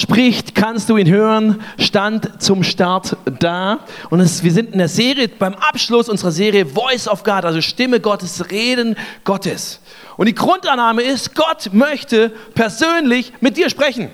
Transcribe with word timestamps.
Spricht, 0.00 0.54
kannst 0.54 0.88
du 0.88 0.96
ihn 0.96 1.08
hören, 1.08 1.62
stand 1.78 2.42
zum 2.42 2.62
Start 2.62 3.18
da. 3.38 3.80
Und 4.08 4.20
es, 4.20 4.42
wir 4.42 4.50
sind 4.50 4.72
in 4.72 4.78
der 4.78 4.88
Serie, 4.88 5.28
beim 5.28 5.52
Abschluss 5.54 6.08
unserer 6.08 6.30
Serie 6.30 6.64
Voice 6.64 7.06
of 7.06 7.22
God, 7.22 7.44
also 7.44 7.60
Stimme 7.60 8.00
Gottes, 8.00 8.50
Reden 8.50 8.96
Gottes. 9.24 9.80
Und 10.16 10.24
die 10.24 10.34
Grundannahme 10.34 11.02
ist, 11.02 11.34
Gott 11.34 11.68
möchte 11.72 12.30
persönlich 12.54 13.34
mit 13.40 13.58
dir 13.58 13.68
sprechen. 13.68 14.08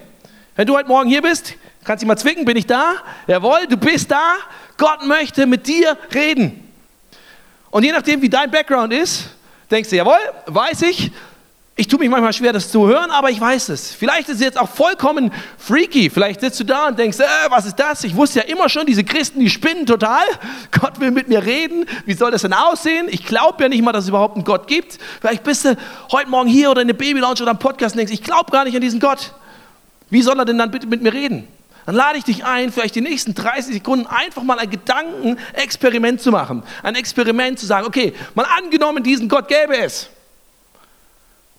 Wenn 0.56 0.66
du 0.66 0.74
heute 0.74 0.88
Morgen 0.88 1.08
hier 1.08 1.22
bist, 1.22 1.54
kannst 1.84 2.02
du 2.02 2.08
mal 2.08 2.16
zwicken, 2.16 2.44
bin 2.44 2.56
ich 2.56 2.66
da? 2.66 2.94
Jawohl, 3.28 3.68
du 3.68 3.76
bist 3.76 4.10
da. 4.10 4.34
Gott 4.76 5.06
möchte 5.06 5.46
mit 5.46 5.68
dir 5.68 5.96
reden. 6.12 6.68
Und 7.70 7.84
je 7.84 7.92
nachdem, 7.92 8.22
wie 8.22 8.28
dein 8.28 8.50
Background 8.50 8.92
ist, 8.92 9.30
denkst 9.70 9.90
du, 9.90 9.96
jawohl, 9.96 10.18
weiß 10.46 10.82
ich, 10.82 11.12
ich 11.78 11.88
tue 11.88 11.98
mich 11.98 12.08
manchmal 12.08 12.32
schwer, 12.32 12.54
das 12.54 12.70
zu 12.70 12.88
hören, 12.88 13.10
aber 13.10 13.28
ich 13.28 13.38
weiß 13.38 13.68
es. 13.68 13.92
Vielleicht 13.92 14.30
ist 14.30 14.36
es 14.36 14.40
jetzt 14.40 14.58
auch 14.58 14.70
vollkommen 14.70 15.30
freaky. 15.58 16.08
Vielleicht 16.08 16.40
sitzt 16.40 16.58
du 16.58 16.64
da 16.64 16.88
und 16.88 16.98
denkst, 16.98 17.20
äh, 17.20 17.50
was 17.50 17.66
ist 17.66 17.76
das? 17.76 18.02
Ich 18.04 18.16
wusste 18.16 18.38
ja 18.38 18.46
immer 18.46 18.70
schon, 18.70 18.86
diese 18.86 19.04
Christen, 19.04 19.40
die 19.40 19.50
spinnen 19.50 19.84
total. 19.84 20.24
Gott 20.80 20.98
will 21.00 21.10
mit 21.10 21.28
mir 21.28 21.44
reden. 21.44 21.84
Wie 22.06 22.14
soll 22.14 22.30
das 22.30 22.42
denn 22.42 22.54
aussehen? 22.54 23.08
Ich 23.10 23.26
glaube 23.26 23.62
ja 23.62 23.68
nicht 23.68 23.82
mal, 23.82 23.92
dass 23.92 24.04
es 24.04 24.08
überhaupt 24.08 24.36
einen 24.36 24.44
Gott 24.44 24.68
gibt. 24.68 24.98
Vielleicht 25.20 25.44
bist 25.44 25.66
du 25.66 25.76
heute 26.12 26.30
Morgen 26.30 26.48
hier 26.48 26.70
oder 26.70 26.80
in 26.80 26.88
der 26.88 26.94
Babylounge 26.94 27.42
oder 27.42 27.50
am 27.50 27.58
Podcast 27.58 27.94
und 27.94 27.98
denkst, 27.98 28.12
ich 28.14 28.22
glaube 28.22 28.50
gar 28.50 28.64
nicht 28.64 28.74
an 28.74 28.80
diesen 28.80 28.98
Gott. 28.98 29.34
Wie 30.08 30.22
soll 30.22 30.38
er 30.38 30.46
denn 30.46 30.56
dann 30.56 30.70
bitte 30.70 30.86
mit 30.86 31.02
mir 31.02 31.12
reden? 31.12 31.46
Dann 31.84 31.94
lade 31.94 32.16
ich 32.16 32.24
dich 32.24 32.42
ein, 32.42 32.72
vielleicht 32.72 32.94
die 32.94 33.02
nächsten 33.02 33.34
30 33.34 33.74
Sekunden 33.74 34.06
einfach 34.06 34.42
mal 34.42 34.58
ein 34.58 34.70
Gedankenexperiment 34.70 36.22
zu 36.22 36.30
machen. 36.30 36.62
Ein 36.82 36.94
Experiment 36.94 37.58
zu 37.58 37.66
sagen, 37.66 37.86
okay, 37.86 38.14
mal 38.34 38.46
angenommen, 38.56 39.02
diesen 39.02 39.28
Gott 39.28 39.46
gäbe 39.46 39.76
es 39.76 40.08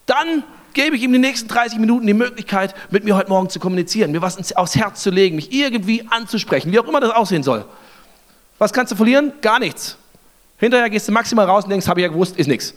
dann 0.07 0.43
gebe 0.73 0.95
ich 0.95 1.03
ihm 1.03 1.13
die 1.13 1.19
nächsten 1.19 1.47
30 1.47 1.79
Minuten 1.79 2.07
die 2.07 2.13
Möglichkeit, 2.13 2.73
mit 2.91 3.03
mir 3.03 3.15
heute 3.15 3.29
Morgen 3.29 3.49
zu 3.49 3.59
kommunizieren, 3.59 4.11
mir 4.11 4.21
was 4.21 4.55
aufs 4.55 4.75
Herz 4.75 5.03
zu 5.03 5.11
legen, 5.11 5.35
mich 5.35 5.51
irgendwie 5.51 6.07
anzusprechen, 6.09 6.71
wie 6.71 6.79
auch 6.79 6.87
immer 6.87 6.99
das 6.99 7.11
aussehen 7.11 7.43
soll. 7.43 7.65
Was 8.57 8.73
kannst 8.73 8.91
du 8.91 8.95
verlieren? 8.95 9.33
Gar 9.41 9.59
nichts. 9.59 9.97
Hinterher 10.57 10.89
gehst 10.89 11.07
du 11.07 11.11
maximal 11.11 11.45
raus 11.45 11.65
und 11.65 11.69
denkst, 11.69 11.87
habe 11.87 11.99
ich 11.99 12.03
ja 12.03 12.09
gewusst, 12.11 12.37
ist 12.37 12.47
nichts. 12.47 12.73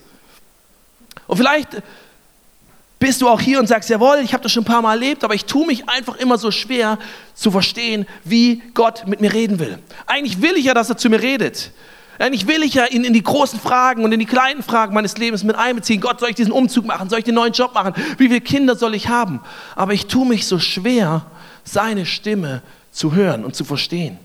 Und 1.26 1.36
vielleicht 1.36 1.82
bist 2.98 3.22
du 3.22 3.28
auch 3.28 3.40
hier 3.40 3.58
und 3.58 3.66
sagst, 3.66 3.88
jawohl, 3.88 4.18
ich 4.22 4.34
habe 4.34 4.42
das 4.42 4.52
schon 4.52 4.62
ein 4.62 4.66
paar 4.66 4.82
Mal 4.82 4.92
erlebt, 4.92 5.24
aber 5.24 5.34
ich 5.34 5.46
tue 5.46 5.66
mich 5.66 5.88
einfach 5.88 6.16
immer 6.16 6.36
so 6.36 6.50
schwer 6.50 6.98
zu 7.34 7.50
verstehen, 7.50 8.06
wie 8.24 8.62
Gott 8.74 9.06
mit 9.06 9.20
mir 9.22 9.32
reden 9.32 9.58
will. 9.58 9.78
Eigentlich 10.06 10.42
will 10.42 10.56
ich 10.56 10.66
ja, 10.66 10.74
dass 10.74 10.90
er 10.90 10.98
zu 10.98 11.08
mir 11.08 11.22
redet. 11.22 11.72
Eigentlich 12.20 12.46
will 12.46 12.62
ich 12.62 12.74
ja 12.74 12.84
ihn 12.84 13.02
in 13.04 13.14
die 13.14 13.22
großen 13.22 13.58
Fragen 13.58 14.04
und 14.04 14.12
in 14.12 14.20
die 14.20 14.26
kleinen 14.26 14.62
Fragen 14.62 14.92
meines 14.92 15.16
Lebens 15.16 15.42
mit 15.42 15.56
einbeziehen. 15.56 16.02
Gott, 16.02 16.20
soll 16.20 16.28
ich 16.28 16.34
diesen 16.34 16.52
Umzug 16.52 16.84
machen? 16.84 17.08
Soll 17.08 17.20
ich 17.20 17.24
den 17.24 17.34
neuen 17.34 17.54
Job 17.54 17.72
machen? 17.72 17.94
Wie 18.18 18.28
viele 18.28 18.42
Kinder 18.42 18.76
soll 18.76 18.94
ich 18.94 19.08
haben? 19.08 19.40
Aber 19.74 19.94
ich 19.94 20.06
tue 20.06 20.26
mich 20.26 20.46
so 20.46 20.58
schwer, 20.58 21.24
seine 21.64 22.04
Stimme 22.04 22.60
zu 22.92 23.14
hören 23.14 23.42
und 23.42 23.56
zu 23.56 23.64
verstehen. 23.64 24.18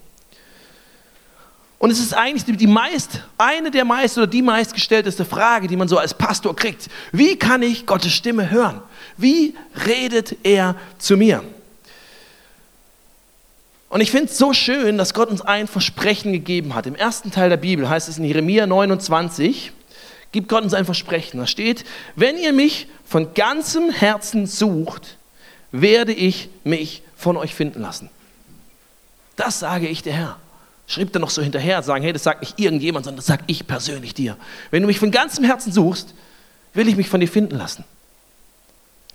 Und 1.80 1.90
es 1.90 2.00
ist 2.00 2.14
eigentlich 2.14 2.58
die 2.58 2.68
meist, 2.68 3.22
eine 3.38 3.72
der 3.72 3.86
meist 3.86 4.18
oder 4.18 4.28
die 4.28 4.42
meistgestellteste 4.42 5.24
Frage, 5.24 5.70
die 5.70 5.78
man 5.78 5.88
so 5.88 5.98
als 5.98 6.14
Pastor 6.14 6.54
kriegt. 6.54 6.90
Wie 7.14 7.38
kann 7.38 7.62
ich 7.62 7.86
Gottes 7.86 8.12
Stimme 8.12 8.50
hören? 8.52 8.82
Wie 9.16 9.56
redet 9.86 10.36
er 10.44 10.76
zu 10.98 11.16
mir? 11.16 11.46
Und 13.96 14.02
ich 14.02 14.12
finde 14.12 14.26
es 14.26 14.38
so 14.38 14.52
schön, 14.52 14.98
dass 14.98 15.14
Gott 15.14 15.30
uns 15.30 15.40
ein 15.42 15.68
Versprechen 15.68 16.34
gegeben 16.34 16.76
hat. 16.76 16.86
Im 16.86 16.96
ersten 16.96 17.32
Teil 17.32 17.48
der 17.48 17.56
Bibel 17.56 17.88
heißt 17.88 18.10
es 18.10 18.18
in 18.18 18.26
Jeremia 18.26 18.68
29, 18.68 19.72
gibt 20.34 20.50
Gott 20.50 20.66
uns 20.66 20.74
ein 20.74 20.84
Versprechen. 20.84 21.40
Da 21.40 21.48
steht, 21.48 21.86
wenn 22.18 22.38
ihr 22.38 22.52
mich 22.52 22.90
von 23.06 23.34
ganzem 23.34 23.92
Herzen 23.92 24.48
sucht, 24.48 25.16
werde 25.72 26.12
ich 26.12 26.50
mich 26.66 27.04
von 27.16 27.38
euch 27.38 27.56
finden 27.56 27.80
lassen. 27.80 28.10
Das 29.38 29.60
sage 29.60 29.88
ich 29.88 30.04
der 30.04 30.12
Herr. 30.12 30.40
Schrieb 30.88 31.14
dann 31.14 31.22
noch 31.22 31.30
so 31.30 31.42
hinterher, 31.42 31.82
sagen, 31.82 32.04
hey, 32.04 32.12
das 32.12 32.24
sagt 32.24 32.42
nicht 32.42 32.60
irgendjemand, 32.60 33.06
sondern 33.06 33.20
das 33.20 33.28
sage 33.28 33.46
ich 33.48 33.66
persönlich 33.66 34.14
dir. 34.14 34.36
Wenn 34.72 34.82
du 34.82 34.88
mich 34.88 35.00
von 35.00 35.10
ganzem 35.10 35.46
Herzen 35.46 35.72
suchst, 35.72 36.14
will 36.74 36.90
ich 36.90 36.98
mich 36.98 37.08
von 37.08 37.22
dir 37.22 37.30
finden 37.30 37.56
lassen. 37.56 37.86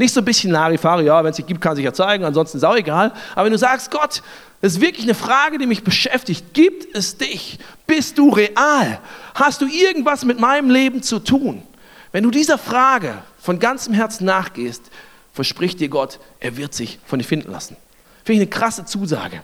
Nicht 0.00 0.14
so 0.14 0.22
ein 0.22 0.24
bisschen 0.24 0.50
Larifari, 0.50 1.04
ja, 1.04 1.22
wenn 1.22 1.28
es 1.28 1.36
sich 1.36 1.44
gibt, 1.44 1.60
kann 1.60 1.76
sich 1.76 1.84
ja 1.84 1.92
zeigen, 1.92 2.24
ansonsten 2.24 2.56
ist 2.56 2.64
auch 2.64 2.74
egal. 2.74 3.12
Aber 3.34 3.44
wenn 3.44 3.52
du 3.52 3.58
sagst, 3.58 3.90
Gott, 3.90 4.22
das 4.62 4.72
ist 4.72 4.80
wirklich 4.80 5.04
eine 5.04 5.14
Frage, 5.14 5.58
die 5.58 5.66
mich 5.66 5.84
beschäftigt. 5.84 6.54
Gibt 6.54 6.96
es 6.96 7.18
dich? 7.18 7.58
Bist 7.86 8.16
du 8.16 8.30
real? 8.30 8.98
Hast 9.34 9.60
du 9.60 9.66
irgendwas 9.66 10.24
mit 10.24 10.40
meinem 10.40 10.70
Leben 10.70 11.02
zu 11.02 11.18
tun? 11.18 11.62
Wenn 12.12 12.24
du 12.24 12.30
dieser 12.30 12.56
Frage 12.56 13.18
von 13.42 13.58
ganzem 13.58 13.92
Herzen 13.92 14.24
nachgehst, 14.24 14.84
verspricht 15.34 15.80
dir 15.80 15.90
Gott, 15.90 16.18
er 16.40 16.56
wird 16.56 16.72
sich 16.72 16.98
von 17.04 17.18
dir 17.18 17.26
finden 17.26 17.52
lassen. 17.52 17.76
Finde 18.24 18.42
ich 18.42 18.48
eine 18.48 18.58
krasse 18.58 18.86
Zusage. 18.86 19.42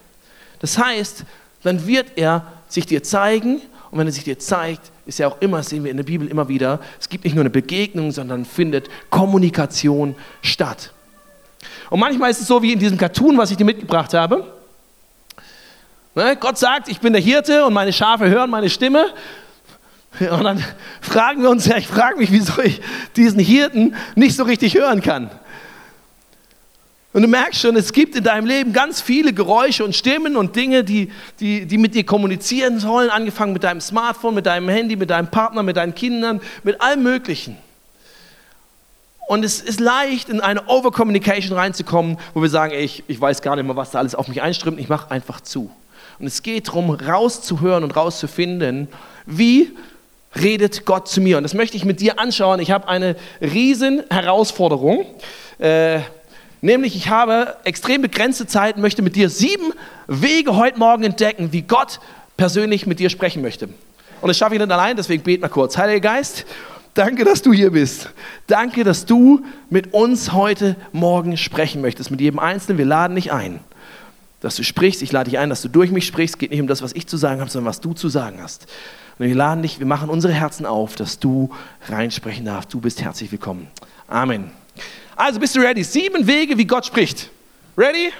Das 0.60 0.78
heißt, 0.78 1.24
dann 1.64 1.86
wird 1.86 2.12
er 2.16 2.50
sich 2.66 2.86
dir 2.86 3.02
zeigen 3.02 3.60
und 3.90 3.98
wenn 3.98 4.06
er 4.06 4.12
sich 4.14 4.24
dir 4.24 4.38
zeigt, 4.38 4.90
ist 5.06 5.18
ja 5.18 5.28
auch 5.28 5.40
immer, 5.40 5.62
sehen 5.62 5.84
wir 5.84 5.90
in 5.90 5.96
der 5.96 6.04
Bibel 6.04 6.28
immer 6.28 6.48
wieder, 6.48 6.80
es 7.00 7.08
gibt 7.08 7.24
nicht 7.24 7.34
nur 7.34 7.42
eine 7.42 7.50
Begegnung, 7.50 8.10
sondern 8.10 8.44
findet 8.44 8.88
Kommunikation 9.08 10.16
statt. 10.42 10.92
Und 11.90 12.00
manchmal 12.00 12.30
ist 12.30 12.40
es 12.40 12.48
so 12.48 12.60
wie 12.62 12.72
in 12.72 12.78
diesem 12.78 12.98
Cartoon, 12.98 13.38
was 13.38 13.50
ich 13.50 13.56
dir 13.56 13.64
mitgebracht 13.64 14.12
habe. 14.14 14.52
Ne, 16.14 16.36
Gott 16.36 16.58
sagt, 16.58 16.88
ich 16.88 16.98
bin 16.98 17.12
der 17.12 17.22
Hirte 17.22 17.64
und 17.64 17.72
meine 17.72 17.92
Schafe 17.92 18.28
hören 18.28 18.50
meine 18.50 18.70
Stimme. 18.70 19.12
Und 20.18 20.44
dann 20.44 20.64
fragen 21.00 21.42
wir 21.42 21.50
uns, 21.50 21.66
ja, 21.66 21.76
ich 21.76 21.86
frage 21.86 22.16
mich, 22.16 22.32
wieso 22.32 22.60
ich 22.62 22.80
diesen 23.14 23.38
Hirten 23.38 23.94
nicht 24.14 24.34
so 24.34 24.44
richtig 24.44 24.74
hören 24.74 25.02
kann. 25.02 25.30
Und 27.16 27.22
du 27.22 27.28
merkst 27.28 27.62
schon, 27.62 27.76
es 27.76 27.94
gibt 27.94 28.14
in 28.14 28.24
deinem 28.24 28.46
Leben 28.46 28.74
ganz 28.74 29.00
viele 29.00 29.32
Geräusche 29.32 29.86
und 29.86 29.96
Stimmen 29.96 30.36
und 30.36 30.54
Dinge, 30.54 30.84
die, 30.84 31.10
die, 31.40 31.64
die 31.64 31.78
mit 31.78 31.94
dir 31.94 32.04
kommunizieren 32.04 32.78
sollen, 32.78 33.08
angefangen 33.08 33.54
mit 33.54 33.64
deinem 33.64 33.80
Smartphone, 33.80 34.34
mit 34.34 34.44
deinem 34.44 34.68
Handy, 34.68 34.96
mit 34.96 35.08
deinem 35.08 35.28
Partner, 35.28 35.62
mit 35.62 35.78
deinen 35.78 35.94
Kindern, 35.94 36.42
mit 36.62 36.78
allem 36.82 37.02
Möglichen. 37.02 37.56
Und 39.28 39.46
es 39.46 39.62
ist 39.62 39.80
leicht, 39.80 40.28
in 40.28 40.42
eine 40.42 40.66
Overcommunication 40.66 41.56
reinzukommen, 41.56 42.18
wo 42.34 42.42
wir 42.42 42.50
sagen, 42.50 42.74
ey, 42.74 42.84
ich, 42.84 43.02
ich 43.08 43.18
weiß 43.18 43.40
gar 43.40 43.56
nicht 43.56 43.64
mehr, 43.64 43.76
was 43.76 43.92
da 43.92 43.98
alles 43.98 44.14
auf 44.14 44.28
mich 44.28 44.42
einströmt, 44.42 44.78
ich 44.78 44.90
mache 44.90 45.10
einfach 45.10 45.40
zu. 45.40 45.70
Und 46.18 46.26
es 46.26 46.42
geht 46.42 46.68
darum, 46.68 46.90
rauszuhören 46.90 47.82
und 47.82 47.96
rauszufinden, 47.96 48.88
wie 49.24 49.72
redet 50.38 50.84
Gott 50.84 51.08
zu 51.08 51.22
mir. 51.22 51.38
Und 51.38 51.44
das 51.44 51.54
möchte 51.54 51.78
ich 51.78 51.86
mit 51.86 52.02
dir 52.02 52.18
anschauen. 52.20 52.60
Ich 52.60 52.72
habe 52.72 52.88
eine 52.88 53.16
riesen 53.40 54.02
Herausforderung. 54.10 55.06
Äh, 55.58 56.00
Nämlich, 56.66 56.96
ich 56.96 57.10
habe 57.10 57.58
extrem 57.62 58.02
begrenzte 58.02 58.44
Zeit, 58.44 58.76
möchte 58.76 59.00
mit 59.00 59.14
dir 59.14 59.30
sieben 59.30 59.72
Wege 60.08 60.56
heute 60.56 60.80
Morgen 60.80 61.04
entdecken, 61.04 61.52
wie 61.52 61.62
Gott 61.62 62.00
persönlich 62.36 62.88
mit 62.88 62.98
dir 62.98 63.08
sprechen 63.08 63.40
möchte. 63.40 63.68
Und 64.20 64.26
das 64.26 64.36
schaffe 64.36 64.56
ich 64.56 64.60
nicht 64.60 64.72
allein, 64.72 64.96
deswegen 64.96 65.22
beten 65.22 65.44
wir 65.44 65.48
kurz. 65.48 65.78
Heiliger 65.78 66.00
Geist, 66.00 66.44
danke, 66.94 67.24
dass 67.24 67.40
du 67.40 67.52
hier 67.52 67.70
bist. 67.70 68.10
Danke, 68.48 68.82
dass 68.82 69.06
du 69.06 69.44
mit 69.70 69.94
uns 69.94 70.32
heute 70.32 70.74
Morgen 70.90 71.36
sprechen 71.36 71.82
möchtest, 71.82 72.10
mit 72.10 72.20
jedem 72.20 72.40
Einzelnen. 72.40 72.78
Wir 72.78 72.84
laden 72.84 73.14
dich 73.14 73.30
ein, 73.30 73.60
dass 74.40 74.56
du 74.56 74.64
sprichst. 74.64 75.02
Ich 75.02 75.12
lade 75.12 75.30
dich 75.30 75.38
ein, 75.38 75.50
dass 75.50 75.62
du 75.62 75.68
durch 75.68 75.92
mich 75.92 76.04
sprichst. 76.04 76.34
Es 76.34 76.38
geht 76.40 76.50
nicht 76.50 76.60
um 76.60 76.66
das, 76.66 76.82
was 76.82 76.94
ich 76.94 77.06
zu 77.06 77.16
sagen 77.16 77.40
habe, 77.40 77.48
sondern 77.48 77.68
was 77.68 77.80
du 77.80 77.92
zu 77.92 78.08
sagen 78.08 78.38
hast. 78.42 78.66
Und 79.20 79.28
wir 79.28 79.36
laden 79.36 79.62
dich, 79.62 79.78
wir 79.78 79.86
machen 79.86 80.10
unsere 80.10 80.32
Herzen 80.32 80.66
auf, 80.66 80.96
dass 80.96 81.20
du 81.20 81.48
reinsprechen 81.88 82.44
darfst. 82.44 82.74
Du 82.74 82.80
bist 82.80 83.00
herzlich 83.02 83.30
willkommen. 83.30 83.68
Amen. 84.08 84.50
Also 85.16 85.40
bist 85.40 85.56
du 85.56 85.60
ready? 85.60 85.82
Sieben 85.82 86.26
Wege, 86.26 86.58
wie 86.58 86.66
Gott 86.66 86.84
spricht. 86.84 87.30
Ready? 87.76 88.12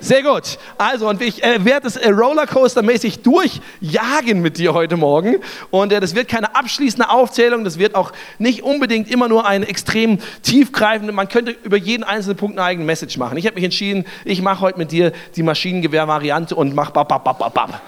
Sehr 0.00 0.22
gut. 0.22 0.58
Also, 0.76 1.08
und 1.08 1.22
ich 1.22 1.42
äh, 1.42 1.64
werde 1.64 1.86
es 1.86 1.96
äh, 1.96 2.10
Rollercoaster-mäßig 2.10 3.22
durchjagen 3.22 4.40
mit 4.42 4.58
dir 4.58 4.74
heute 4.74 4.96
Morgen. 4.96 5.36
Und 5.70 5.92
äh, 5.92 6.00
das 6.00 6.14
wird 6.14 6.28
keine 6.28 6.54
abschließende 6.54 7.08
Aufzählung, 7.08 7.64
das 7.64 7.78
wird 7.78 7.94
auch 7.94 8.12
nicht 8.38 8.62
unbedingt 8.62 9.10
immer 9.10 9.28
nur 9.28 9.46
ein 9.46 9.62
extrem 9.62 10.18
tiefgreifende, 10.42 11.12
man 11.12 11.28
könnte 11.28 11.56
über 11.62 11.76
jeden 11.76 12.04
einzelnen 12.04 12.36
Punkt 12.36 12.58
eine 12.58 12.66
eigene 12.66 12.86
Message 12.86 13.16
machen. 13.16 13.38
Ich 13.38 13.46
habe 13.46 13.54
mich 13.54 13.64
entschieden, 13.64 14.04
ich 14.24 14.40
mache 14.40 14.60
heute 14.60 14.78
mit 14.78 14.92
dir 14.92 15.12
die 15.34 15.42
Maschinengewehr-Variante 15.42 16.54
und 16.54 16.74
mache 16.74 16.92
bap, 16.92 17.08
bap, 17.08 17.24
bap, 17.24 17.38
bap, 17.38 17.54
bap. 17.54 17.80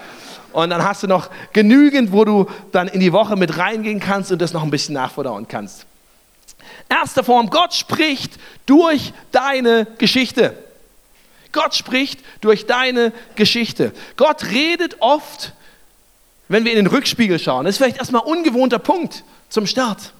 Und 0.51 0.69
dann 0.69 0.83
hast 0.83 1.03
du 1.03 1.07
noch 1.07 1.29
genügend, 1.53 2.11
wo 2.11 2.25
du 2.25 2.47
dann 2.73 2.89
in 2.89 2.99
die 2.99 3.13
Woche 3.13 3.37
mit 3.37 3.57
reingehen 3.57 4.01
kannst 4.01 4.33
und 4.33 4.41
das 4.41 4.51
noch 4.51 4.63
ein 4.63 4.69
bisschen 4.69 4.95
nachverdauen 4.95 5.47
kannst. 5.47 5.85
Erste 6.91 7.23
Form, 7.23 7.49
Gott 7.49 7.73
spricht 7.73 8.33
durch 8.65 9.13
deine 9.31 9.87
Geschichte. 9.97 10.53
Gott 11.53 11.73
spricht 11.73 12.19
durch 12.41 12.65
deine 12.65 13.13
Geschichte. 13.35 13.93
Gott 14.17 14.43
redet 14.43 14.97
oft, 14.99 15.53
wenn 16.49 16.65
wir 16.65 16.73
in 16.73 16.77
den 16.77 16.87
Rückspiegel 16.87 17.39
schauen. 17.39 17.63
Das 17.63 17.75
ist 17.75 17.77
vielleicht 17.77 17.97
erstmal 17.97 18.23
ein 18.23 18.27
ungewohnter 18.27 18.77
Punkt 18.77 19.23
zum 19.47 19.67
Start. 19.67 20.11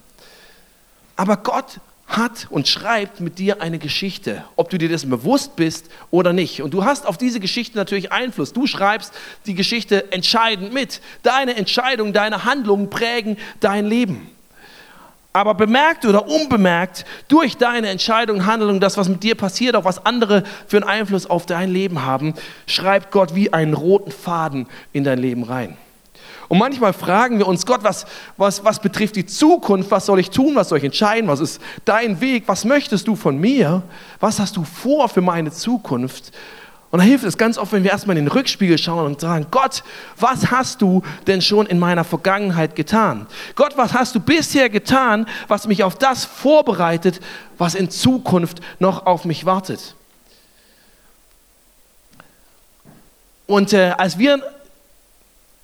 Aber 1.17 1.35
Gott 1.35 1.81
hat 2.07 2.47
und 2.49 2.69
schreibt 2.69 3.19
mit 3.19 3.37
dir 3.37 3.61
eine 3.61 3.77
Geschichte, 3.77 4.45
ob 4.55 4.69
du 4.69 4.77
dir 4.77 4.87
dessen 4.87 5.09
bewusst 5.09 5.57
bist 5.57 5.87
oder 6.09 6.31
nicht. 6.31 6.61
Und 6.61 6.73
du 6.73 6.85
hast 6.85 7.05
auf 7.05 7.17
diese 7.17 7.41
Geschichte 7.41 7.77
natürlich 7.77 8.13
Einfluss. 8.13 8.53
Du 8.53 8.65
schreibst 8.65 9.13
die 9.45 9.55
Geschichte 9.55 10.13
entscheidend 10.13 10.71
mit. 10.71 11.01
Deine 11.21 11.57
Entscheidungen, 11.57 12.13
deine 12.13 12.45
Handlungen 12.45 12.89
prägen 12.89 13.37
dein 13.59 13.85
Leben. 13.85 14.29
Aber 15.33 15.53
bemerkt 15.53 16.05
oder 16.05 16.27
unbemerkt 16.27 17.05
durch 17.27 17.57
deine 17.57 17.89
Entscheidung, 17.89 18.45
Handlung, 18.45 18.79
das, 18.79 18.97
was 18.97 19.07
mit 19.07 19.23
dir 19.23 19.35
passiert, 19.35 19.75
auch 19.75 19.85
was 19.85 20.05
andere 20.05 20.43
für 20.67 20.77
einen 20.77 20.87
Einfluss 20.87 21.29
auf 21.29 21.45
dein 21.45 21.71
Leben 21.71 22.05
haben, 22.05 22.33
schreibt 22.67 23.11
Gott 23.11 23.33
wie 23.35 23.53
einen 23.53 23.73
roten 23.73 24.11
Faden 24.11 24.67
in 24.91 25.03
dein 25.03 25.19
Leben 25.19 25.43
rein. 25.43 25.77
Und 26.49 26.57
manchmal 26.57 26.91
fragen 26.91 27.37
wir 27.37 27.47
uns, 27.47 27.65
Gott, 27.65 27.81
was, 27.83 28.05
was, 28.35 28.65
was 28.65 28.79
betrifft 28.79 29.15
die 29.15 29.25
Zukunft, 29.25 29.89
was 29.89 30.05
soll 30.05 30.19
ich 30.19 30.31
tun, 30.31 30.53
was 30.53 30.67
soll 30.67 30.79
ich 30.79 30.83
entscheiden, 30.83 31.29
was 31.29 31.39
ist 31.39 31.61
dein 31.85 32.19
Weg, 32.19 32.43
was 32.47 32.65
möchtest 32.65 33.07
du 33.07 33.15
von 33.15 33.39
mir, 33.39 33.83
was 34.19 34.37
hast 34.37 34.57
du 34.57 34.65
vor 34.65 35.07
für 35.07 35.21
meine 35.21 35.51
Zukunft? 35.51 36.33
Und 36.91 36.99
da 36.99 37.05
hilft 37.05 37.23
es 37.23 37.37
ganz 37.37 37.57
oft, 37.57 37.71
wenn 37.71 37.83
wir 37.83 37.91
erstmal 37.91 38.17
in 38.17 38.25
den 38.25 38.31
Rückspiegel 38.31 38.77
schauen 38.77 39.05
und 39.05 39.21
sagen, 39.21 39.47
Gott, 39.49 39.83
was 40.19 40.51
hast 40.51 40.81
du 40.81 41.01
denn 41.25 41.41
schon 41.41 41.65
in 41.65 41.79
meiner 41.79 42.03
Vergangenheit 42.03 42.75
getan? 42.75 43.27
Gott, 43.55 43.77
was 43.77 43.93
hast 43.93 44.13
du 44.13 44.19
bisher 44.19 44.69
getan, 44.69 45.25
was 45.47 45.67
mich 45.67 45.85
auf 45.85 45.95
das 45.95 46.25
vorbereitet, 46.25 47.21
was 47.57 47.75
in 47.75 47.89
Zukunft 47.89 48.59
noch 48.79 49.05
auf 49.05 49.23
mich 49.23 49.45
wartet? 49.45 49.95
Und 53.47 53.71
äh, 53.71 53.93
als 53.97 54.17
wir 54.17 54.41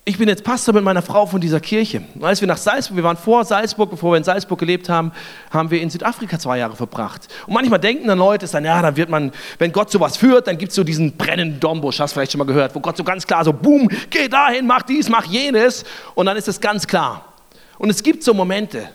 ich 0.07 0.17
bin 0.17 0.29
jetzt 0.29 0.45
Pastor 0.45 0.73
mit 0.73 0.85
meiner 0.85 1.01
Frau 1.01 1.25
von 1.25 1.41
dieser 1.41 1.59
Kirche. 1.59 2.01
Und 2.15 2.23
als 2.23 2.39
wir 2.39 2.47
nach 2.47 2.55
Salzburg, 2.55 2.95
wir 2.95 3.03
waren 3.03 3.17
vor 3.17 3.43
Salzburg, 3.43 3.89
bevor 3.89 4.13
wir 4.13 4.17
in 4.17 4.23
Salzburg 4.23 4.57
gelebt 4.57 4.87
haben, 4.87 5.11
haben 5.51 5.69
wir 5.69 5.81
in 5.81 5.89
Südafrika 5.89 6.39
zwei 6.39 6.59
Jahre 6.59 6.77
verbracht. 6.77 7.27
Und 7.45 7.53
manchmal 7.53 7.77
denken 7.77 8.07
dann 8.07 8.17
Leute, 8.17 8.47
dann, 8.47 8.63
ja, 8.63 8.81
dann 8.81 8.95
wird 8.95 9.09
man, 9.09 9.33
wenn 9.59 9.73
Gott 9.73 9.91
sowas 9.91 10.15
führt, 10.15 10.47
dann 10.47 10.57
gibt 10.57 10.69
es 10.69 10.77
so 10.77 10.85
diesen 10.85 11.17
brennenden 11.17 11.59
Dombusch, 11.59 11.99
hast 11.99 12.11
du 12.11 12.19
vielleicht 12.19 12.31
schon 12.31 12.39
mal 12.39 12.45
gehört, 12.45 12.73
wo 12.73 12.79
Gott 12.79 12.95
so 12.95 13.03
ganz 13.03 13.27
klar 13.27 13.43
so, 13.43 13.51
boom, 13.51 13.89
geh 14.09 14.29
dahin, 14.29 14.65
mach 14.65 14.83
dies, 14.83 15.09
mach 15.09 15.25
jenes. 15.25 15.83
Und 16.15 16.27
dann 16.27 16.37
ist 16.37 16.47
es 16.47 16.61
ganz 16.61 16.87
klar. 16.87 17.25
Und 17.77 17.89
es 17.89 18.01
gibt 18.01 18.23
so 18.23 18.33
Momente. 18.33 18.89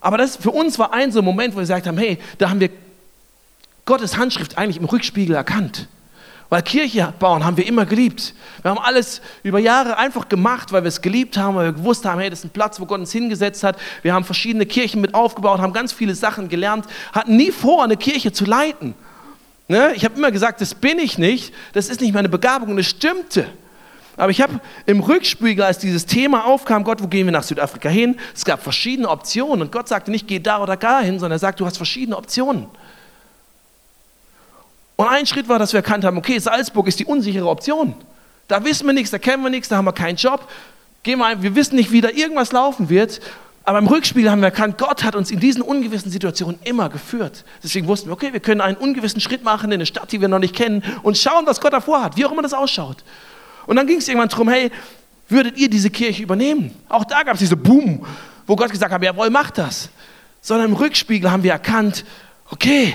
Aber 0.00 0.16
das 0.16 0.36
für 0.36 0.52
uns 0.52 0.78
war 0.78 0.92
ein 0.92 1.10
so 1.10 1.22
Moment, 1.22 1.54
wo 1.54 1.56
wir 1.56 1.62
gesagt 1.62 1.88
haben, 1.88 1.98
hey, 1.98 2.18
da 2.38 2.50
haben 2.50 2.60
wir 2.60 2.70
Gottes 3.84 4.16
Handschrift 4.16 4.56
eigentlich 4.56 4.76
im 4.76 4.84
Rückspiegel 4.84 5.34
erkannt. 5.34 5.88
Weil 6.48 6.62
Kirche 6.62 7.12
bauen 7.18 7.44
haben 7.44 7.56
wir 7.56 7.66
immer 7.66 7.86
geliebt. 7.86 8.34
Wir 8.62 8.70
haben 8.70 8.78
alles 8.78 9.20
über 9.42 9.58
Jahre 9.58 9.96
einfach 9.96 10.28
gemacht, 10.28 10.70
weil 10.72 10.84
wir 10.84 10.88
es 10.88 11.02
geliebt 11.02 11.36
haben, 11.36 11.56
weil 11.56 11.66
wir 11.66 11.72
gewusst 11.72 12.04
haben, 12.04 12.20
hey, 12.20 12.30
das 12.30 12.40
ist 12.40 12.44
ein 12.44 12.50
Platz, 12.50 12.78
wo 12.78 12.86
Gott 12.86 13.00
uns 13.00 13.10
hingesetzt 13.10 13.64
hat. 13.64 13.76
Wir 14.02 14.14
haben 14.14 14.24
verschiedene 14.24 14.64
Kirchen 14.64 15.00
mit 15.00 15.14
aufgebaut, 15.14 15.60
haben 15.60 15.72
ganz 15.72 15.92
viele 15.92 16.14
Sachen 16.14 16.48
gelernt, 16.48 16.86
hatten 17.12 17.36
nie 17.36 17.50
vor, 17.50 17.82
eine 17.82 17.96
Kirche 17.96 18.32
zu 18.32 18.44
leiten. 18.44 18.94
Ne? 19.66 19.92
Ich 19.96 20.04
habe 20.04 20.16
immer 20.16 20.30
gesagt, 20.30 20.60
das 20.60 20.74
bin 20.74 21.00
ich 21.00 21.18
nicht, 21.18 21.52
das 21.72 21.88
ist 21.88 22.00
nicht 22.00 22.14
meine 22.14 22.28
Begabung 22.28 22.70
und 22.70 22.78
es 22.78 22.86
stimmte. 22.86 23.48
Aber 24.16 24.30
ich 24.30 24.40
habe 24.40 24.60
im 24.86 25.00
Rückspiegel, 25.00 25.64
als 25.64 25.78
dieses 25.78 26.06
Thema 26.06 26.46
aufkam, 26.46 26.84
Gott, 26.84 27.02
wo 27.02 27.08
gehen 27.08 27.26
wir 27.26 27.32
nach 27.32 27.42
Südafrika 27.42 27.88
hin? 27.88 28.16
Es 28.34 28.44
gab 28.44 28.62
verschiedene 28.62 29.10
Optionen 29.10 29.62
und 29.62 29.72
Gott 29.72 29.88
sagte 29.88 30.10
nicht, 30.10 30.26
geh 30.26 30.38
da 30.38 30.62
oder 30.62 30.76
da 30.76 31.00
hin, 31.00 31.18
sondern 31.18 31.36
er 31.36 31.40
sagt, 31.40 31.60
du 31.60 31.66
hast 31.66 31.76
verschiedene 31.76 32.16
Optionen. 32.16 32.66
Und 34.96 35.06
ein 35.08 35.26
Schritt 35.26 35.48
war, 35.48 35.58
dass 35.58 35.72
wir 35.72 35.78
erkannt 35.78 36.04
haben, 36.04 36.16
okay, 36.16 36.38
Salzburg 36.38 36.88
ist 36.88 36.98
die 36.98 37.04
unsichere 37.04 37.48
Option. 37.48 37.94
Da 38.48 38.64
wissen 38.64 38.86
wir 38.86 38.94
nichts, 38.94 39.10
da 39.10 39.18
kennen 39.18 39.42
wir 39.42 39.50
nichts, 39.50 39.68
da 39.68 39.76
haben 39.76 39.84
wir 39.84 39.92
keinen 39.92 40.16
Job. 40.16 40.48
Gehen 41.02 41.18
wir, 41.18 41.42
wir 41.42 41.54
wissen 41.54 41.76
nicht, 41.76 41.92
wie 41.92 42.00
da 42.00 42.08
irgendwas 42.08 42.52
laufen 42.52 42.88
wird. 42.88 43.20
Aber 43.64 43.78
im 43.78 43.88
Rückspiel 43.88 44.30
haben 44.30 44.40
wir 44.40 44.46
erkannt, 44.46 44.78
Gott 44.78 45.02
hat 45.02 45.16
uns 45.16 45.32
in 45.32 45.40
diesen 45.40 45.60
ungewissen 45.60 46.10
Situationen 46.10 46.58
immer 46.62 46.88
geführt. 46.88 47.44
Deswegen 47.64 47.88
wussten 47.88 48.08
wir, 48.08 48.12
okay, 48.12 48.32
wir 48.32 48.38
können 48.38 48.60
einen 48.60 48.76
ungewissen 48.76 49.20
Schritt 49.20 49.42
machen 49.42 49.70
in 49.70 49.74
eine 49.74 49.86
Stadt, 49.86 50.12
die 50.12 50.20
wir 50.20 50.28
noch 50.28 50.38
nicht 50.38 50.54
kennen 50.54 50.84
und 51.02 51.18
schauen, 51.18 51.46
was 51.46 51.60
Gott 51.60 51.72
davor 51.72 52.02
hat, 52.02 52.16
wie 52.16 52.24
auch 52.24 52.30
immer 52.30 52.42
das 52.42 52.54
ausschaut. 52.54 52.98
Und 53.66 53.74
dann 53.74 53.88
ging 53.88 53.98
es 53.98 54.06
irgendwann 54.06 54.28
darum, 54.28 54.48
hey, 54.48 54.70
würdet 55.28 55.58
ihr 55.58 55.68
diese 55.68 55.90
Kirche 55.90 56.22
übernehmen? 56.22 56.76
Auch 56.88 57.04
da 57.04 57.24
gab 57.24 57.34
es 57.34 57.40
diese 57.40 57.56
Boom, 57.56 58.06
wo 58.46 58.54
Gott 58.54 58.70
gesagt 58.70 58.92
hat, 58.92 59.02
jawohl, 59.02 59.30
macht 59.30 59.58
das. 59.58 59.90
Sondern 60.40 60.68
im 60.68 60.76
Rückspiegel 60.76 61.28
haben 61.28 61.42
wir 61.42 61.50
erkannt, 61.50 62.04
okay, 62.50 62.94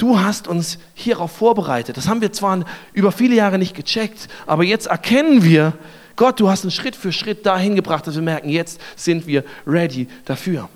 Du 0.00 0.18
hast 0.18 0.48
uns 0.48 0.78
hierauf 0.94 1.30
vorbereitet. 1.30 1.98
Das 1.98 2.08
haben 2.08 2.22
wir 2.22 2.32
zwar 2.32 2.64
über 2.94 3.12
viele 3.12 3.34
Jahre 3.34 3.58
nicht 3.58 3.76
gecheckt, 3.76 4.28
aber 4.46 4.64
jetzt 4.64 4.86
erkennen 4.86 5.44
wir, 5.44 5.74
Gott, 6.16 6.40
du 6.40 6.48
hast 6.48 6.64
uns 6.64 6.74
Schritt 6.74 6.96
für 6.96 7.12
Schritt 7.12 7.44
dahin 7.44 7.76
gebracht, 7.76 8.06
dass 8.06 8.14
wir 8.14 8.22
merken, 8.22 8.48
jetzt 8.48 8.80
sind 8.96 9.26
wir 9.26 9.44
ready 9.66 10.08
dafür. 10.24 10.70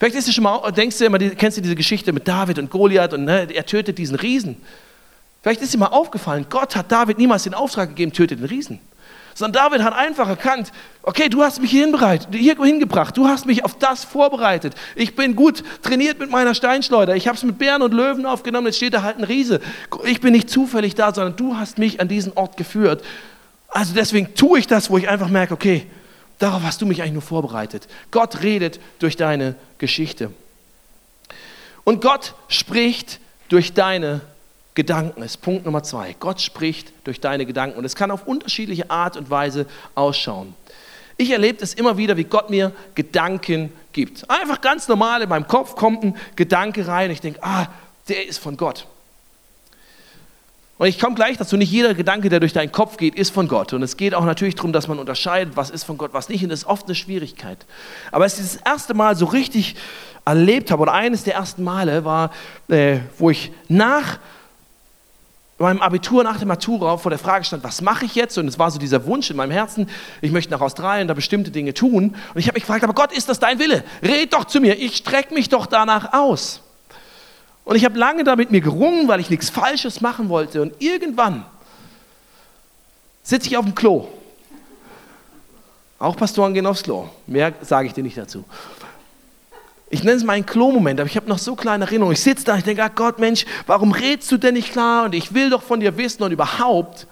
Vielleicht 0.00 0.16
ist 0.16 0.34
schon 0.34 0.42
mal, 0.42 0.72
denkst 0.72 0.98
du 0.98 1.04
immer, 1.04 1.20
kennst 1.20 1.58
du 1.58 1.62
diese 1.62 1.76
Geschichte 1.76 2.12
mit 2.12 2.26
David 2.26 2.58
und 2.58 2.68
Goliath 2.68 3.14
und 3.14 3.26
ne, 3.26 3.46
er 3.54 3.64
tötet 3.64 3.96
diesen 3.96 4.16
Riesen. 4.16 4.56
Vielleicht 5.40 5.62
ist 5.62 5.72
dir 5.72 5.78
mal 5.78 5.86
aufgefallen, 5.86 6.46
Gott 6.50 6.74
hat 6.74 6.90
David 6.90 7.16
niemals 7.16 7.44
den 7.44 7.54
Auftrag 7.54 7.90
gegeben, 7.90 8.12
tötet 8.12 8.40
den 8.40 8.46
Riesen 8.46 8.80
sondern 9.34 9.64
David 9.64 9.82
hat 9.82 9.94
einfach 9.94 10.28
erkannt, 10.28 10.72
okay, 11.02 11.28
du 11.28 11.42
hast 11.42 11.60
mich 11.60 11.70
hierhin, 11.70 11.92
bereit, 11.92 12.28
hier 12.32 12.56
hingebracht, 12.56 13.16
du 13.16 13.26
hast 13.28 13.46
mich 13.46 13.64
auf 13.64 13.78
das 13.78 14.04
vorbereitet. 14.04 14.74
Ich 14.94 15.16
bin 15.16 15.36
gut 15.36 15.62
trainiert 15.82 16.18
mit 16.18 16.30
meiner 16.30 16.54
Steinschleuder, 16.54 17.16
ich 17.16 17.26
habe 17.28 17.36
es 17.36 17.42
mit 17.42 17.58
Bären 17.58 17.82
und 17.82 17.94
Löwen 17.94 18.26
aufgenommen, 18.26 18.66
jetzt 18.66 18.76
steht 18.76 18.94
da 18.94 19.02
halt 19.02 19.18
ein 19.18 19.24
Riese. 19.24 19.60
Ich 20.04 20.20
bin 20.20 20.32
nicht 20.32 20.50
zufällig 20.50 20.94
da, 20.94 21.14
sondern 21.14 21.36
du 21.36 21.56
hast 21.56 21.78
mich 21.78 22.00
an 22.00 22.08
diesen 22.08 22.32
Ort 22.34 22.56
geführt. 22.56 23.04
Also 23.68 23.94
deswegen 23.94 24.34
tue 24.34 24.58
ich 24.58 24.66
das, 24.66 24.90
wo 24.90 24.98
ich 24.98 25.08
einfach 25.08 25.28
merke, 25.28 25.54
okay, 25.54 25.86
darauf 26.38 26.62
hast 26.62 26.82
du 26.82 26.86
mich 26.86 27.00
eigentlich 27.00 27.12
nur 27.12 27.22
vorbereitet. 27.22 27.86
Gott 28.10 28.42
redet 28.42 28.80
durch 28.98 29.16
deine 29.16 29.54
Geschichte. 29.78 30.32
Und 31.84 32.00
Gott 32.00 32.34
spricht 32.48 33.20
durch 33.48 33.74
deine 33.74 34.20
Gedanken 34.80 35.22
ist 35.22 35.42
Punkt 35.42 35.66
Nummer 35.66 35.82
zwei. 35.82 36.16
Gott 36.18 36.40
spricht 36.40 36.94
durch 37.04 37.20
deine 37.20 37.44
Gedanken 37.44 37.76
und 37.76 37.84
es 37.84 37.94
kann 37.94 38.10
auf 38.10 38.26
unterschiedliche 38.26 38.90
Art 38.90 39.14
und 39.18 39.28
Weise 39.28 39.66
ausschauen. 39.94 40.54
Ich 41.18 41.30
erlebe 41.30 41.62
es 41.62 41.74
immer 41.74 41.98
wieder, 41.98 42.16
wie 42.16 42.24
Gott 42.24 42.48
mir 42.48 42.72
Gedanken 42.94 43.74
gibt. 43.92 44.30
Einfach 44.30 44.62
ganz 44.62 44.88
normal 44.88 45.20
in 45.20 45.28
meinem 45.28 45.46
Kopf 45.46 45.76
kommt 45.76 46.02
ein 46.02 46.16
Gedanke 46.34 46.86
rein 46.86 47.10
ich 47.10 47.20
denke, 47.20 47.40
ah, 47.42 47.66
der 48.08 48.26
ist 48.26 48.38
von 48.38 48.56
Gott. 48.56 48.86
Und 50.78 50.86
ich 50.86 50.98
komme 50.98 51.14
gleich 51.14 51.36
dazu, 51.36 51.58
nicht 51.58 51.70
jeder 51.70 51.92
Gedanke, 51.92 52.30
der 52.30 52.40
durch 52.40 52.54
deinen 52.54 52.72
Kopf 52.72 52.96
geht, 52.96 53.14
ist 53.16 53.34
von 53.34 53.48
Gott. 53.48 53.74
Und 53.74 53.82
es 53.82 53.98
geht 53.98 54.14
auch 54.14 54.24
natürlich 54.24 54.54
darum, 54.54 54.72
dass 54.72 54.88
man 54.88 54.98
unterscheidet, 54.98 55.58
was 55.58 55.68
ist 55.68 55.84
von 55.84 55.98
Gott, 55.98 56.14
was 56.14 56.30
nicht. 56.30 56.42
Und 56.42 56.48
das 56.48 56.60
ist 56.60 56.66
oft 56.66 56.86
eine 56.86 56.94
Schwierigkeit. 56.94 57.58
Aber 58.12 58.24
als 58.24 58.38
ich 58.38 58.54
das 58.54 58.56
erste 58.56 58.94
Mal 58.94 59.14
so 59.14 59.26
richtig 59.26 59.76
erlebt 60.24 60.70
habe, 60.70 60.80
oder 60.80 60.94
eines 60.94 61.22
der 61.22 61.34
ersten 61.34 61.64
Male 61.64 62.06
war, 62.06 62.30
äh, 62.68 63.00
wo 63.18 63.28
ich 63.28 63.52
nach 63.68 64.20
meinem 65.60 65.82
Abitur 65.82 66.24
nach 66.24 66.38
der 66.38 66.46
Matura 66.46 66.96
vor 66.96 67.10
der 67.10 67.18
Frage 67.18 67.44
stand, 67.44 67.62
was 67.62 67.82
mache 67.82 68.06
ich 68.06 68.14
jetzt? 68.14 68.38
Und 68.38 68.48
es 68.48 68.58
war 68.58 68.70
so 68.70 68.78
dieser 68.78 69.04
Wunsch 69.06 69.30
in 69.30 69.36
meinem 69.36 69.50
Herzen, 69.50 69.88
ich 70.20 70.32
möchte 70.32 70.50
nach 70.50 70.60
Australien 70.60 71.06
da 71.06 71.14
bestimmte 71.14 71.50
Dinge 71.50 71.74
tun. 71.74 72.16
Und 72.34 72.40
ich 72.40 72.46
habe 72.46 72.56
mich 72.56 72.64
gefragt, 72.64 72.82
aber 72.82 72.94
Gott, 72.94 73.12
ist 73.12 73.28
das 73.28 73.38
dein 73.38 73.58
Wille? 73.58 73.84
Red 74.02 74.32
doch 74.32 74.46
zu 74.46 74.60
mir, 74.60 74.78
ich 74.78 74.96
strecke 74.96 75.34
mich 75.34 75.48
doch 75.48 75.66
danach 75.66 76.12
aus. 76.14 76.62
Und 77.64 77.76
ich 77.76 77.84
habe 77.84 77.98
lange 77.98 78.24
damit 78.24 78.50
mir 78.50 78.62
gerungen, 78.62 79.06
weil 79.06 79.20
ich 79.20 79.30
nichts 79.30 79.50
Falsches 79.50 80.00
machen 80.00 80.28
wollte. 80.28 80.62
Und 80.62 80.74
irgendwann 80.78 81.44
sitze 83.22 83.48
ich 83.48 83.56
auf 83.56 83.64
dem 83.64 83.74
Klo. 83.74 84.08
Auch 85.98 86.16
Pastoren 86.16 86.54
gehen 86.54 86.66
aufs 86.66 86.82
Klo. 86.82 87.10
Mehr 87.26 87.52
sage 87.60 87.86
ich 87.86 87.92
dir 87.92 88.02
nicht 88.02 88.16
dazu 88.16 88.44
ich 89.90 90.04
nenne 90.04 90.16
es 90.16 90.24
mal 90.24 90.34
einen 90.34 90.46
Klo-Moment, 90.46 91.00
aber 91.00 91.08
ich 91.08 91.16
habe 91.16 91.28
noch 91.28 91.38
so 91.38 91.56
kleine 91.56 91.84
Erinnerungen. 91.84 92.14
Ich 92.14 92.22
sitze 92.22 92.44
da, 92.44 92.56
ich 92.56 92.62
denke, 92.62 92.84
ach 92.84 92.94
Gott, 92.94 93.18
Mensch, 93.18 93.44
warum 93.66 93.90
redest 93.90 94.30
du 94.30 94.36
denn 94.36 94.54
nicht 94.54 94.70
klar? 94.70 95.04
Und 95.04 95.14
ich 95.16 95.34
will 95.34 95.50
doch 95.50 95.62
von 95.62 95.80
dir 95.80 95.96
wissen 95.96 96.22
und 96.22 96.30
überhaupt. 96.30 97.08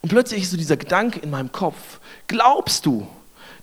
Und 0.00 0.08
plötzlich 0.08 0.42
ist 0.42 0.50
so 0.50 0.56
dieser 0.56 0.78
Gedanke 0.78 1.20
in 1.20 1.30
meinem 1.30 1.52
Kopf, 1.52 1.76
glaubst 2.26 2.86
du, 2.86 3.06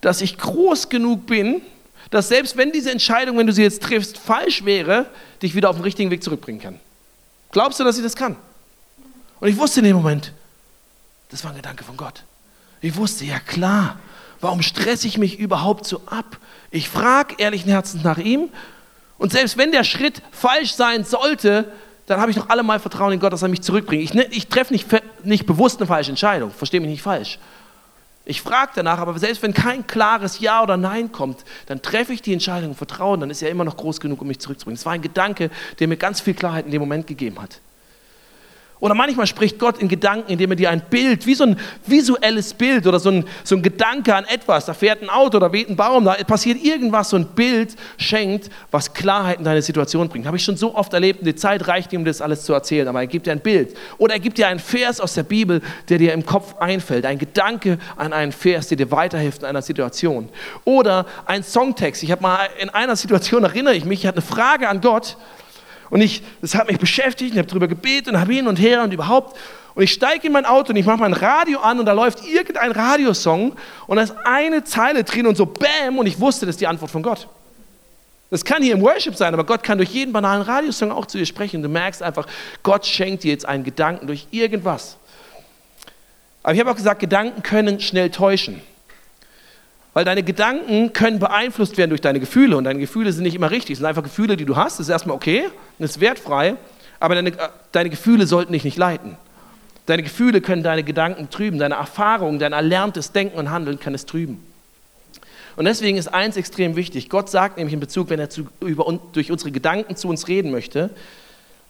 dass 0.02 0.22
ich 0.22 0.38
groß 0.38 0.90
genug 0.90 1.26
bin, 1.26 1.64
dass 2.12 2.28
selbst 2.28 2.58
wenn 2.58 2.72
diese 2.72 2.92
Entscheidung, 2.92 3.38
wenn 3.40 3.48
du 3.48 3.54
sie 3.54 3.64
jetzt 3.64 3.82
triffst, 3.82 4.20
falsch 4.20 4.64
wäre, 4.64 5.08
dich 5.42 5.56
wieder 5.56 5.70
auf 5.70 5.78
den 5.78 5.84
richtigen 5.84 6.12
Weg 6.12 6.24
zurückbringen 6.24 6.62
kann? 6.62 6.80
Glaubst 7.52 7.80
du, 7.80 7.84
dass 7.84 7.98
ich 7.98 8.04
das 8.04 8.16
kann? 8.16 8.36
Und 9.40 9.50
ich 9.50 9.58
wusste 9.58 9.80
in 9.80 9.86
dem 9.86 9.96
Moment, 9.96 10.32
das 11.30 11.44
war 11.44 11.52
ein 11.52 11.58
Gedanke 11.58 11.84
von 11.84 11.98
Gott. 11.98 12.24
Ich 12.82 12.96
wusste, 12.96 13.26
ja 13.26 13.40
klar, 13.40 14.00
warum 14.42 14.62
stresse 14.62 15.08
ich 15.08 15.18
mich 15.18 15.40
überhaupt 15.40 15.88
so 15.88 16.04
ab? 16.06 16.38
Ich 16.72 16.90
frage 16.90 17.36
ehrlichen 17.38 17.70
Herzens 17.70 18.04
nach 18.04 18.18
ihm. 18.18 18.50
Und 19.18 19.34
selbst 19.34 19.58
wenn 19.58 19.72
der 19.72 19.84
Schritt 19.84 20.22
falsch 20.32 20.74
sein 20.74 21.04
sollte, 21.04 21.72
dann 22.08 22.20
habe 22.20 22.32
ich 22.32 22.38
doch 22.38 22.50
allemal 22.50 22.80
Vertrauen 22.80 23.14
in 23.14 23.20
Gott, 23.20 23.32
dass 23.34 23.44
er 23.44 23.50
mich 23.50 23.62
zurückbringt. 23.62 24.04
Ich, 24.04 24.14
ne, 24.14 24.26
ich 24.32 24.48
treffe 24.48 24.74
nicht, 24.74 24.88
nicht 25.24 25.46
bewusst 25.46 25.80
eine 25.80 25.88
falsche 25.88 26.12
Entscheidung, 26.12 26.52
verstehe 26.52 26.80
mich 26.80 26.90
nicht 26.90 27.04
falsch. 27.04 27.38
Ich 28.26 28.42
frage 28.42 28.72
danach, 28.76 29.00
aber 29.00 29.18
selbst 29.20 29.42
wenn 29.44 29.54
kein 29.54 29.86
klares 29.88 30.40
Ja 30.40 30.64
oder 30.64 30.78
Nein 30.78 31.12
kommt, 31.12 31.44
dann 31.68 31.82
treffe 31.82 32.14
ich 32.14 32.22
die 32.22 32.34
Entscheidung 32.34 32.72
und 32.72 32.76
vertraue, 32.76 33.18
dann 33.18 33.30
ist 33.30 33.42
er 33.42 33.50
immer 33.50 33.64
noch 33.64 33.78
groß 33.78 34.00
genug, 34.00 34.22
um 34.22 34.28
mich 34.28 34.40
zurückzubringen. 34.40 34.78
Das 34.78 34.86
war 34.86 34.94
ein 34.94 35.02
Gedanke, 35.02 35.50
der 35.80 35.88
mir 35.88 35.98
ganz 35.98 36.22
viel 36.22 36.34
Klarheit 36.34 36.66
in 36.66 36.72
dem 36.72 36.82
Moment 36.82 37.08
gegeben 37.08 37.42
hat. 37.42 37.60
Oder 38.82 38.94
manchmal 38.94 39.28
spricht 39.28 39.60
Gott 39.60 39.78
in 39.78 39.88
Gedanken, 39.88 40.30
indem 40.30 40.52
er 40.52 40.56
dir 40.58 40.70
ein 40.72 40.82
Bild, 40.90 41.26
wie 41.26 41.36
so 41.36 41.46
ein 41.46 41.58
visuelles 41.86 42.54
Bild 42.54 42.86
oder 42.86 43.00
so 43.00 43.12
ein, 43.12 43.26
so 43.46 43.56
ein 43.56 43.62
Gedanke 43.62 44.14
an 44.14 44.26
etwas, 44.26 44.66
da 44.66 44.74
fährt 44.74 45.02
ein 45.02 45.10
Auto, 45.10 45.40
da 45.40 45.54
weht 45.54 45.70
ein 45.70 45.78
Baum, 45.78 46.04
da 46.04 46.16
passiert 46.26 46.62
irgendwas, 46.62 47.12
so 47.12 47.18
ein 47.18 47.28
Bild 47.28 47.76
schenkt, 47.98 48.50
was 48.72 48.94
Klarheit 48.94 49.38
in 49.38 49.46
deine 49.46 49.62
Situation 49.62 50.10
bringt. 50.10 50.26
Habe 50.26 50.38
ich 50.38 50.44
schon 50.44 50.58
so 50.58 50.76
oft 50.76 50.94
erlebt 50.94 51.20
die 51.22 51.36
Zeit 51.36 51.68
reicht 51.68 51.92
nicht, 51.92 52.00
um 52.00 52.06
das 52.06 52.22
alles 52.22 52.44
zu 52.44 52.54
erzählen, 52.54 52.88
aber 52.88 53.02
er 53.02 53.08
gibt 53.08 53.28
dir 53.28 53.32
ein 53.32 53.40
Bild. 53.40 53.76
Oder 53.98 54.16
er 54.16 54.20
gibt 54.20 54.38
dir 54.38 54.48
einen 54.48 54.60
Vers 54.60 55.00
aus 55.00 55.14
der 55.14 55.24
Bibel, 55.24 55.62
der 55.90 55.98
dir 55.98 56.14
im 56.14 56.26
Kopf 56.26 56.56
einfällt, 56.58 57.06
ein 57.06 57.18
Gedanke 57.18 57.78
an 57.96 58.14
einen 58.14 58.32
Vers, 58.32 58.68
der 58.70 58.78
dir 58.78 58.92
weiterhilft 58.92 59.44
in 59.44 59.48
einer 59.48 59.62
Situation. 59.62 60.30
Oder 60.66 61.06
ein 61.26 61.44
Songtext. 61.44 62.04
Ich 62.04 62.12
habe 62.12 62.22
mal 62.22 62.50
in 62.60 62.70
einer 62.70 62.96
Situation, 62.96 63.44
erinnere 63.44 63.76
ich 63.76 63.86
mich, 63.86 64.02
ich 64.02 64.08
hatte 64.08 64.18
eine 64.18 64.26
Frage 64.26 64.70
an 64.70 64.82
Gott 64.82 65.18
und 65.92 66.02
ich, 66.02 66.24
das 66.42 66.56
hat 66.56 66.68
mich 66.68 66.80
beschäftigt, 66.80 67.34
ich 67.34 67.38
habe 67.38 67.48
darüber 67.48 67.68
gebetet 67.68 68.14
und 68.14 68.20
habe 68.20 68.34
hin 68.34 68.48
und 68.48 68.56
her 68.56 68.82
und 68.82 68.94
überhaupt. 68.94 69.38
Und 69.76 69.84
ich 69.84 69.92
steige 69.92 70.28
in 70.28 70.34
mein 70.34 70.46
Auto 70.46 70.72
und 70.72 70.78
ich 70.78 70.86
mache 70.86 70.98
mein 70.98 71.14
Radio 71.14 71.60
an 71.60 71.80
und 71.80 71.86
da 71.86 71.92
läuft 71.92 72.26
irgendein 72.26 72.72
Radiosong 72.72 73.56
und 73.88 73.96
da 73.98 74.02
ist 74.02 74.16
eine 74.24 74.64
Zeile 74.64 75.04
drin 75.04 75.28
und 75.28 75.36
so 75.36 75.46
Bäm 75.46 75.98
und 75.98 76.08
ich 76.08 76.20
wusste, 76.20 76.46
das 76.46 76.56
ist 76.56 76.62
die 76.62 76.68
Antwort 76.68 76.92
von 76.92 77.04
Gott. 77.04 77.28
Das 78.30 78.46
kann 78.46 78.64
hier 78.64 78.74
im 78.74 78.82
Worship 78.82 79.16
sein, 79.16 79.34
aber 79.34 79.44
Gott 79.44 79.64
kann 79.64 79.78
durch 79.78 79.90
jeden 79.90 80.14
banalen 80.14 80.42
Radiosong 80.42 80.92
auch 80.92 81.06
zu 81.06 81.18
dir 81.18 81.26
sprechen. 81.26 81.62
Du 81.62 81.68
merkst 81.68 82.02
einfach, 82.02 82.26
Gott 82.64 82.86
schenkt 82.86 83.24
dir 83.24 83.32
jetzt 83.32 83.46
einen 83.46 83.66
Gedanken 83.66 84.08
durch 84.08 84.28
irgendwas. 84.32 84.96
Aber 86.42 86.54
ich 86.54 86.60
habe 86.62 86.72
auch 86.72 86.76
gesagt, 86.76 87.02
Gedanken 87.02 87.44
können 87.44 87.82
schnell 87.82 88.10
täuschen. 88.10 88.62
Weil 89.94 90.06
deine 90.06 90.24
Gedanken 90.24 90.94
können 90.94 91.20
beeinflusst 91.20 91.78
werden 91.78 91.90
durch 91.90 92.02
deine 92.02 92.20
Gefühle 92.20 92.56
und 92.56 92.64
deine 92.64 92.80
Gefühle 92.80 93.12
sind 93.12 93.24
nicht 93.24 93.36
immer 93.36 93.52
richtig. 93.52 93.74
Es 93.74 93.80
sind 93.80 93.88
einfach 93.88 94.04
Gefühle, 94.04 94.38
die 94.38 94.46
du 94.46 94.56
hast. 94.56 94.80
Das 94.80 94.88
ist 94.88 94.90
erstmal 94.90 95.16
okay, 95.16 95.50
das 95.80 95.92
ist 95.92 96.02
wertfrei, 96.02 96.56
aber 97.00 97.16
deine, 97.16 97.30
äh, 97.32 97.50
deine 97.72 97.90
Gefühle 97.90 98.26
sollten 98.26 98.54
dich 98.54 98.64
nicht 98.64 98.78
leiten. 98.78 99.18
Deine 99.88 100.04
Gefühle 100.04 100.40
können 100.40 100.64
deine 100.64 100.84
Gedanken 100.84 101.30
trüben, 101.30 101.60
deine 101.60 101.76
Erfahrungen, 101.76 102.40
dein 102.40 102.54
erlerntes 102.54 103.12
Denken 103.12 103.38
und 103.38 103.50
Handeln 103.50 103.80
kann 103.80 103.94
es 103.94 104.06
trüben. 104.06 104.42
Und 105.58 105.66
deswegen 105.66 105.98
ist 105.98 106.08
eins 106.08 106.38
extrem 106.38 106.76
wichtig. 106.76 107.10
Gott 107.10 107.30
sagt 107.30 107.58
nämlich 107.58 107.74
in 107.74 107.80
Bezug, 107.80 108.10
wenn 108.10 108.20
er 108.20 108.30
zu, 108.30 108.48
über, 108.62 108.98
durch 109.12 109.32
unsere 109.32 109.52
Gedanken 109.52 109.98
zu 109.98 110.08
uns 110.08 110.28
reden 110.28 110.52
möchte, 110.52 110.92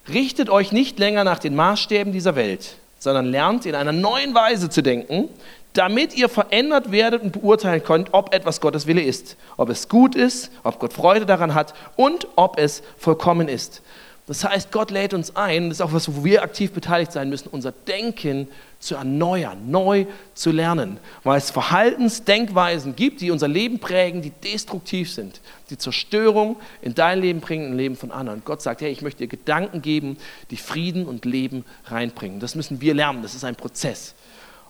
richtet 0.10 0.50
euch 0.50 0.72
nicht 0.72 1.00
länger 1.00 1.24
nach 1.24 1.40
den 1.40 1.56
Maßstäben 1.56 2.14
dieser 2.14 2.36
Welt, 2.36 2.76
sondern 3.00 3.26
lernt 3.26 3.66
in 3.66 3.74
einer 3.74 3.92
neuen 3.92 4.36
Weise 4.36 4.70
zu 4.70 4.84
denken, 4.84 5.30
damit 5.74 6.16
ihr 6.16 6.30
verändert 6.30 6.92
werdet 6.92 7.22
und 7.22 7.32
beurteilen 7.32 7.84
könnt, 7.84 8.14
ob 8.14 8.34
etwas 8.34 8.62
Gottes 8.62 8.88
Wille 8.88 9.02
ist, 9.02 9.38
ob 9.58 9.70
es 9.70 9.88
gut 9.88 10.16
ist, 10.16 10.52
ob 10.64 10.80
Gott 10.80 10.94
Freude 10.94 11.26
daran 11.26 11.54
hat 11.54 11.74
und 11.96 12.28
ob 12.36 12.58
es 12.58 12.84
vollkommen 12.98 13.48
ist. 13.48 13.82
Das 14.28 14.44
heißt, 14.44 14.72
Gott 14.72 14.92
lädt 14.92 15.14
uns 15.14 15.36
ein, 15.36 15.70
das 15.70 15.80
ist 15.80 15.82
auch 15.82 15.94
was, 15.94 16.16
wo 16.16 16.24
wir 16.24 16.44
aktiv 16.44 16.72
beteiligt 16.72 17.12
sein 17.12 17.30
müssen, 17.30 17.50
unser 17.50 17.72
Denken 17.72 18.48
zu 18.80 18.96
erneuern, 18.96 19.70
neu 19.70 20.06
zu 20.34 20.52
lernen, 20.52 21.00
weil 21.24 21.38
es 21.38 21.52
Verhaltensdenkweisen 21.52 22.96
gibt, 22.96 23.22
die 23.22 23.32
unser 23.32 23.48
Leben 23.48 23.80
prägen, 23.80 24.22
die 24.22 24.30
destruktiv 24.30 25.12
sind, 25.12 25.42
die 25.70 25.78
Zerstörung 25.78 26.56
in 26.82 26.96
dein 26.96 27.20
Leben 27.20 27.42
bringen, 27.42 27.72
im 27.72 27.78
Leben 27.78 27.96
von 27.96 28.12
anderen. 28.12 28.44
Gott 28.46 28.62
sagt, 28.62 28.82
hey, 28.82 28.92
ich 28.92 29.02
möchte 29.02 29.20
dir 29.20 29.28
Gedanken 29.28 29.82
geben, 29.82 30.18
die 30.50 30.58
Frieden 30.58 31.06
und 31.08 31.26
Leben 31.26 31.66
reinbringen. 31.86 32.40
Das 32.40 32.56
müssen 32.56 32.80
wir 32.80 32.94
lernen, 32.94 33.24
das 33.24 33.36
ist 33.36 33.44
ein 33.44 33.56
Prozess. 33.56 34.16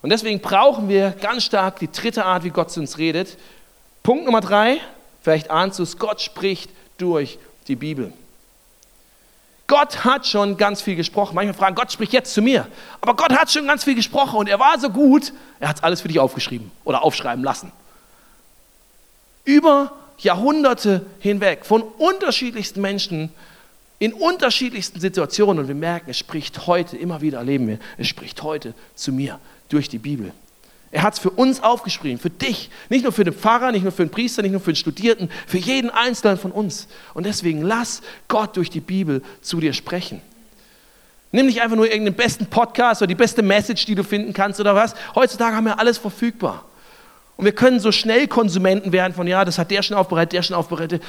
Und 0.01 0.10
deswegen 0.10 0.39
brauchen 0.39 0.89
wir 0.89 1.12
ganz 1.12 1.43
stark 1.43 1.79
die 1.79 1.91
dritte 1.91 2.25
Art, 2.25 2.43
wie 2.43 2.50
Gott 2.50 2.72
zu 2.72 2.79
uns 2.79 2.98
redet. 2.98 3.38
Punkt 4.03 4.25
Nummer 4.25 4.41
drei, 4.41 4.79
vielleicht 5.22 5.51
ahnst 5.51 5.79
du 5.79 5.84
es, 5.84 5.98
Gott 5.98 6.22
spricht 6.22 6.72
durch 6.98 7.38
die 7.67 7.75
Bibel. 7.75 8.12
Gott 9.67 10.03
hat 10.03 10.27
schon 10.27 10.58
ganz 10.58 10.81
viel 10.81 10.96
gesprochen. 10.96 11.34
Manchmal 11.36 11.53
fragen, 11.53 11.75
Gott 11.75 11.91
spricht 11.91 12.12
jetzt 12.12 12.34
zu 12.34 12.41
mir. 12.41 12.67
Aber 13.00 13.15
Gott 13.15 13.31
hat 13.31 13.51
schon 13.51 13.65
ganz 13.67 13.86
viel 13.86 13.96
gesprochen 13.96 14.38
und 14.38 14.50
er 14.50 14.60
war 14.60 14.77
so 14.79 14.89
gut, 14.89 15.31
er 15.60 15.70
hat 15.70 15.77
es 15.77 15.84
alles 15.84 16.01
für 16.01 16.10
dich 16.10 16.20
aufgeschrieben 16.20 16.72
oder 16.84 17.03
aufschreiben 17.03 17.43
lassen. 17.43 17.72
Über 19.46 19.93
Jahrhunderte 20.17 21.05
hinweg 21.20 21.65
von 21.65 21.84
unterschiedlichsten 21.84 22.81
Menschen 22.81 23.31
in 24.00 24.13
unterschiedlichsten 24.13 25.00
Situationen 25.00 25.60
und 25.60 25.67
wir 25.67 25.75
merken, 25.75 26.10
es 26.10 26.17
spricht 26.17 26.67
heute, 26.67 26.98
immer 26.98 27.22
wieder 27.22 27.38
erleben 27.38 27.67
wir, 27.67 27.79
es 27.98 28.08
spricht 28.08 28.43
heute 28.43 28.74
zu 28.96 29.13
mir 29.13 29.39
durch 29.74 29.90
die 29.90 30.00
Bibel. 30.00 30.32
Er 30.92 31.04
hat 31.04 31.13
es 31.13 31.20
für 31.20 31.30
uns 31.30 31.63
aufgeschrieben, 31.63 32.20
für 32.20 32.30
dich, 32.30 32.70
nicht 32.90 33.04
nur 33.04 33.13
für 33.13 33.24
den 33.24 33.34
Pfarrer, 33.34 33.72
nicht 33.72 33.84
nur 33.84 33.94
für 33.94 34.06
den 34.06 34.12
Priester, 34.12 34.42
nicht 34.42 34.51
nur 34.51 34.60
für 34.60 34.74
den 34.74 34.78
Studierten, 34.78 35.30
für 35.48 35.58
jeden 35.58 35.90
Einzelnen 35.90 36.38
von 36.38 36.51
uns. 36.51 36.88
Und 37.13 37.25
deswegen 37.25 37.62
lass 37.62 38.01
Gott 38.28 38.58
durch 38.58 38.70
die 38.70 38.82
Bibel 38.82 39.24
zu 39.42 39.62
dir 39.62 39.72
sprechen. 39.72 40.22
Nimm 41.32 41.46
nicht 41.46 41.62
einfach 41.62 41.78
nur 41.78 41.86
irgendeinen 41.86 42.18
besten 42.18 42.46
Podcast 42.46 43.01
oder 43.01 43.08
die 43.08 43.16
beste 43.16 43.42
Message, 43.42 43.86
die 43.86 43.96
du 43.96 44.04
finden 44.04 44.34
kannst 44.34 44.60
oder 44.60 44.75
was. 44.75 44.94
Heutzutage 45.16 45.56
haben 45.56 45.63
wir 45.63 45.80
alles 45.80 45.98
verfügbar. 45.98 46.66
Und 47.38 47.46
wir 47.46 47.56
können 47.56 47.80
so 47.80 47.94
schnell 47.94 48.28
Konsumenten 48.28 48.92
werden 48.92 49.13
von, 49.13 49.28
ja, 49.28 49.46
das 49.46 49.58
hat 49.58 49.72
der 49.72 49.84
schon 49.84 49.96
aufbereitet, 49.96 50.34
der 50.34 50.44
schon 50.44 50.58
aufbereitet. 50.58 51.01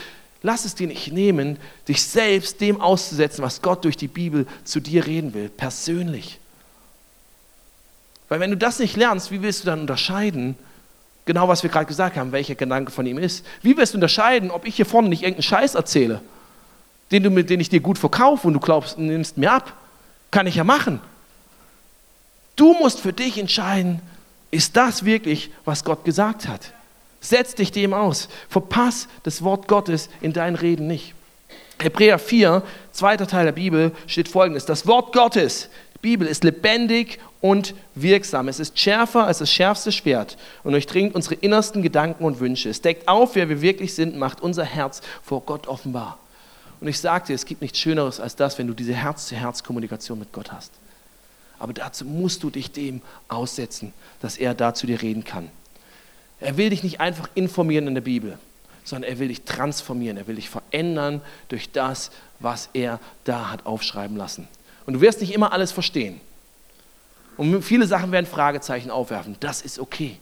Lass 0.42 0.64
es 0.64 0.76
dir 0.76 0.86
nicht 0.86 1.12
nehmen, 1.12 1.58
dich 1.88 2.02
selbst 2.04 2.60
dem 2.60 2.80
auszusetzen, 2.80 3.42
was 3.42 3.62
Gott 3.62 3.84
durch 3.84 3.96
die 3.96 4.08
Bibel 4.08 4.46
zu 4.62 4.78
dir 4.78 5.06
reden 5.06 5.34
will, 5.34 5.48
persönlich. 5.48 6.38
Weil 8.32 8.40
wenn 8.40 8.50
du 8.50 8.56
das 8.56 8.78
nicht 8.78 8.96
lernst, 8.96 9.30
wie 9.30 9.42
willst 9.42 9.62
du 9.62 9.66
dann 9.66 9.80
unterscheiden, 9.80 10.56
genau 11.26 11.48
was 11.48 11.62
wir 11.62 11.68
gerade 11.68 11.84
gesagt 11.84 12.16
haben, 12.16 12.32
welcher 12.32 12.54
Gedanke 12.54 12.90
von 12.90 13.04
ihm 13.04 13.18
ist? 13.18 13.44
Wie 13.60 13.76
willst 13.76 13.92
du 13.92 13.98
unterscheiden, 13.98 14.50
ob 14.50 14.66
ich 14.66 14.74
hier 14.74 14.86
vorne 14.86 15.10
nicht 15.10 15.20
irgendeinen 15.20 15.42
Scheiß 15.42 15.74
erzähle, 15.74 16.22
den, 17.10 17.24
du, 17.24 17.44
den 17.44 17.60
ich 17.60 17.68
dir 17.68 17.80
gut 17.80 17.98
verkaufe 17.98 18.46
und 18.46 18.54
du 18.54 18.60
glaubst, 18.60 18.96
nimmst 18.96 19.36
mir 19.36 19.52
ab? 19.52 19.74
Kann 20.30 20.46
ich 20.46 20.54
ja 20.54 20.64
machen. 20.64 21.02
Du 22.56 22.72
musst 22.72 23.00
für 23.00 23.12
dich 23.12 23.36
entscheiden, 23.36 24.00
ist 24.50 24.78
das 24.78 25.04
wirklich, 25.04 25.50
was 25.66 25.84
Gott 25.84 26.02
gesagt 26.06 26.48
hat? 26.48 26.72
Setz 27.20 27.54
dich 27.54 27.70
dem 27.70 27.92
aus. 27.92 28.30
Verpass 28.48 29.08
das 29.24 29.42
Wort 29.42 29.68
Gottes 29.68 30.08
in 30.22 30.32
deinen 30.32 30.56
Reden 30.56 30.86
nicht. 30.86 31.12
Hebräer 31.82 32.18
4, 32.18 32.62
zweiter 32.92 33.26
Teil 33.26 33.44
der 33.44 33.52
Bibel, 33.52 33.92
steht 34.06 34.28
folgendes: 34.28 34.64
Das 34.64 34.86
Wort 34.86 35.12
Gottes, 35.12 35.68
Bibel, 36.02 36.26
ist 36.26 36.44
lebendig 36.44 37.18
und 37.40 37.74
wirksam. 37.94 38.48
Es 38.48 38.60
ist 38.60 38.78
schärfer 38.78 39.24
als 39.24 39.38
das 39.38 39.50
schärfste 39.50 39.92
Schwert 39.92 40.36
und 40.64 40.72
durchdringt 40.72 41.14
unsere 41.14 41.36
innersten 41.36 41.80
Gedanken 41.80 42.24
und 42.24 42.40
Wünsche. 42.40 42.68
Es 42.68 42.82
deckt 42.82 43.08
auf, 43.08 43.36
wer 43.36 43.48
wir 43.48 43.62
wirklich 43.62 43.94
sind, 43.94 44.16
macht 44.16 44.40
unser 44.40 44.64
Herz 44.64 45.00
vor 45.22 45.42
Gott 45.42 45.68
offenbar. 45.68 46.18
Und 46.80 46.88
ich 46.88 46.98
sage 46.98 47.28
dir, 47.28 47.34
es 47.34 47.46
gibt 47.46 47.62
nichts 47.62 47.78
Schöneres 47.78 48.18
als 48.18 48.34
das, 48.34 48.58
wenn 48.58 48.66
du 48.66 48.74
diese 48.74 48.92
Herz-zu-Herz-Kommunikation 48.92 50.18
mit 50.18 50.32
Gott 50.32 50.50
hast. 50.50 50.72
Aber 51.60 51.72
dazu 51.72 52.04
musst 52.04 52.42
du 52.42 52.50
dich 52.50 52.72
dem 52.72 53.00
aussetzen, 53.28 53.92
dass 54.20 54.36
er 54.36 54.52
da 54.52 54.74
zu 54.74 54.88
dir 54.88 55.00
reden 55.00 55.22
kann. 55.22 55.48
Er 56.40 56.56
will 56.56 56.70
dich 56.70 56.82
nicht 56.82 57.00
einfach 57.00 57.28
informieren 57.36 57.86
in 57.86 57.94
der 57.94 58.00
Bibel, 58.00 58.36
sondern 58.82 59.08
er 59.08 59.20
will 59.20 59.28
dich 59.28 59.42
transformieren, 59.42 60.16
er 60.16 60.26
will 60.26 60.34
dich 60.34 60.50
verändern 60.50 61.20
durch 61.48 61.70
das, 61.70 62.10
was 62.40 62.68
er 62.72 62.98
da 63.22 63.52
hat 63.52 63.64
aufschreiben 63.64 64.16
lassen. 64.16 64.48
Und 64.86 64.94
du 64.94 65.00
wirst 65.00 65.20
nicht 65.20 65.32
immer 65.32 65.52
alles 65.52 65.72
verstehen. 65.72 66.20
Und 67.36 67.62
viele 67.62 67.86
Sachen 67.86 68.12
werden 68.12 68.26
Fragezeichen 68.26 68.90
aufwerfen. 68.90 69.36
Das 69.40 69.62
ist 69.62 69.78
okay. 69.78 70.18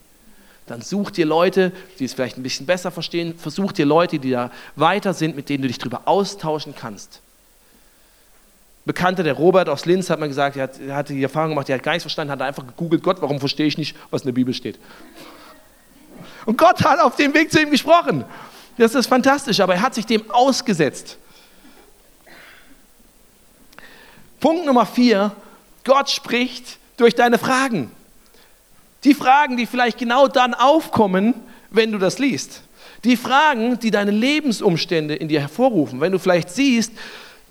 Dann 0.67 0.83
such 0.83 1.11
dir 1.11 1.27
Leute, 1.27 1.73
die 1.99 2.05
es 2.05 2.15
vielleicht 2.15 2.39
ein 2.39 2.43
bisschen 2.43 2.67
besser 2.67 2.91
verstehen. 2.91 3.37
Versuch 3.37 3.73
dir 3.73 3.87
Leute, 3.87 4.19
die 4.19 4.31
da 4.31 4.51
weiter 4.77 5.15
sind, 5.15 5.35
mit 5.35 5.49
denen 5.49 5.63
du 5.63 5.69
dich 5.69 5.79
darüber 5.79 6.03
austauschen 6.05 6.75
kannst. 6.77 7.21
Bekannter, 8.85 9.23
der 9.23 9.35
Robert 9.35 9.69
aus 9.69 9.85
Linz, 9.85 10.09
hat 10.11 10.21
mal 10.21 10.29
gesagt, 10.29 10.57
er, 10.57 10.65
hat, 10.65 10.81
er 10.81 10.95
hatte 10.95 11.13
die 11.13 11.23
Erfahrung 11.23 11.51
gemacht, 11.51 11.69
er 11.69 11.77
hat 11.77 11.83
gar 11.83 11.93
nichts 11.93 12.05
verstanden, 12.05 12.31
hat 12.31 12.41
einfach 12.41 12.67
gegoogelt, 12.67 13.03
Gott, 13.03 13.21
warum 13.21 13.39
verstehe 13.39 13.67
ich 13.67 13.77
nicht, 13.77 13.97
was 14.11 14.23
in 14.23 14.27
der 14.27 14.33
Bibel 14.33 14.55
steht. 14.55 14.79
Und 16.47 16.57
Gott 16.57 16.83
hat 16.85 17.01
auf 17.01 17.17
dem 17.17 17.35
Weg 17.35 17.53
zu 17.53 17.61
ihm 17.61 17.71
gesprochen. 17.71 18.25
Das 18.79 18.95
ist 18.95 19.07
fantastisch, 19.07 19.61
aber 19.61 19.75
er 19.75 19.83
hat 19.83 19.95
sich 19.95 20.07
dem 20.07 20.31
ausgesetzt. 20.31 21.19
Punkt 24.41 24.65
Nummer 24.65 24.87
vier, 24.87 25.33
Gott 25.85 26.11
spricht 26.11 26.79
durch 26.97 27.15
deine 27.15 27.39
Fragen. 27.39 27.91
Die 29.05 29.15
Fragen, 29.15 29.57
die 29.57 29.67
vielleicht 29.67 29.99
genau 29.99 30.29
dann 30.29 30.55
aufkommen, 30.55 31.35
wenn 31.71 31.93
du 31.93 31.99
das 31.99 32.19
liest. 32.19 32.63
Die 33.05 33.17
Fragen, 33.17 33.79
die 33.79 33.91
deine 33.91 34.11
Lebensumstände 34.11 35.15
in 35.15 35.29
dir 35.29 35.41
hervorrufen. 35.41 36.01
Wenn 36.01 36.13
du 36.13 36.19
vielleicht 36.19 36.51
siehst, 36.51 36.93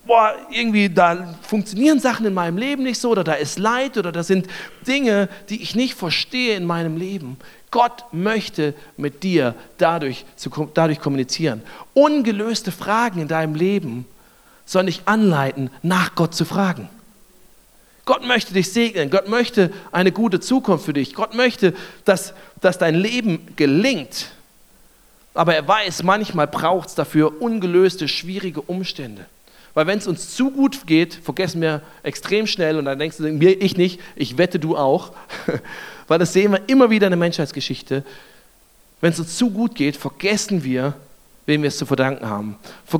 boah, 0.05 0.35
irgendwie 0.51 0.89
da 0.89 1.35
funktionieren 1.41 1.99
Sachen 1.99 2.25
in 2.25 2.33
meinem 2.33 2.57
Leben 2.57 2.83
nicht 2.83 2.99
so 2.99 3.09
oder 3.09 3.23
da 3.23 3.33
ist 3.33 3.57
Leid 3.57 3.97
oder 3.97 4.11
da 4.11 4.23
sind 4.23 4.47
Dinge, 4.87 5.29
die 5.49 5.61
ich 5.61 5.75
nicht 5.75 5.95
verstehe 5.95 6.55
in 6.55 6.65
meinem 6.65 6.97
Leben. 6.97 7.37
Gott 7.71 8.05
möchte 8.11 8.73
mit 8.97 9.23
dir 9.23 9.55
dadurch, 9.77 10.25
dadurch 10.73 10.99
kommunizieren. 10.99 11.61
Ungelöste 11.93 12.71
Fragen 12.71 13.21
in 13.21 13.27
deinem 13.27 13.55
Leben 13.55 14.05
sollen 14.69 14.85
dich 14.85 15.01
anleiten, 15.05 15.71
nach 15.81 16.13
Gott 16.13 16.35
zu 16.35 16.45
fragen. 16.45 16.89
Gott 18.05 18.25
möchte 18.25 18.53
dich 18.53 18.71
segnen. 18.71 19.09
Gott 19.09 19.27
möchte 19.27 19.71
eine 19.91 20.11
gute 20.11 20.39
Zukunft 20.39 20.85
für 20.85 20.93
dich. 20.93 21.13
Gott 21.13 21.33
möchte, 21.33 21.73
dass, 22.05 22.33
dass 22.61 22.77
dein 22.77 22.95
Leben 22.95 23.55
gelingt. 23.55 24.31
Aber 25.33 25.55
er 25.55 25.67
weiß, 25.67 26.03
manchmal 26.03 26.47
braucht 26.47 26.89
es 26.89 26.95
dafür 26.95 27.41
ungelöste, 27.41 28.07
schwierige 28.07 28.61
Umstände. 28.61 29.25
Weil 29.73 29.87
wenn 29.87 29.99
es 29.99 30.07
uns 30.07 30.35
zu 30.35 30.51
gut 30.51 30.85
geht, 30.85 31.15
vergessen 31.15 31.61
wir 31.61 31.81
extrem 32.03 32.45
schnell 32.47 32.77
und 32.77 32.85
dann 32.85 32.99
denkst 32.99 33.17
du, 33.17 33.23
mir, 33.31 33.61
ich 33.61 33.77
nicht, 33.77 33.99
ich 34.15 34.37
wette 34.37 34.59
du 34.59 34.77
auch. 34.77 35.13
Weil 36.07 36.19
das 36.19 36.33
sehen 36.33 36.51
wir 36.51 36.61
immer 36.67 36.89
wieder 36.89 37.07
in 37.07 37.11
der 37.11 37.17
Menschheitsgeschichte. 37.17 38.03
Wenn 39.01 39.13
es 39.13 39.19
uns 39.19 39.35
zu 39.37 39.49
gut 39.49 39.75
geht, 39.75 39.97
vergessen 39.97 40.63
wir, 40.63 40.95
wem 41.49 41.63
wir 41.63 41.67
es 41.67 41.77
zu 41.77 41.85
verdanken 41.85 42.29
haben. 42.29 42.55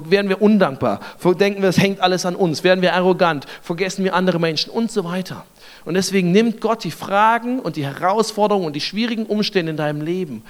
Werden 0.09 0.27
wir 0.27 0.41
undankbar, 0.41 0.99
denken 1.23 1.61
wir, 1.61 1.69
es 1.69 1.77
hängt 1.77 2.01
alles 2.01 2.25
an 2.25 2.35
uns, 2.35 2.65
werden 2.65 2.81
wir 2.81 2.93
arrogant, 2.93 3.45
vergessen 3.61 4.03
wir 4.03 4.13
andere 4.13 4.39
Menschen 4.39 4.71
und 4.71 4.91
so 4.91 5.05
weiter. 5.05 5.45
Und 5.85 5.93
deswegen 5.93 6.33
nimmt 6.33 6.59
Gott 6.59 6.83
die 6.83 6.91
Fragen 6.91 7.59
und 7.59 7.77
die 7.77 7.85
Herausforderungen 7.85 8.65
und 8.65 8.75
die 8.75 8.81
schwierigen 8.81 9.25
Umstände 9.25 9.69
in 9.69 9.77
deinem 9.77 10.01
Leben 10.01 10.43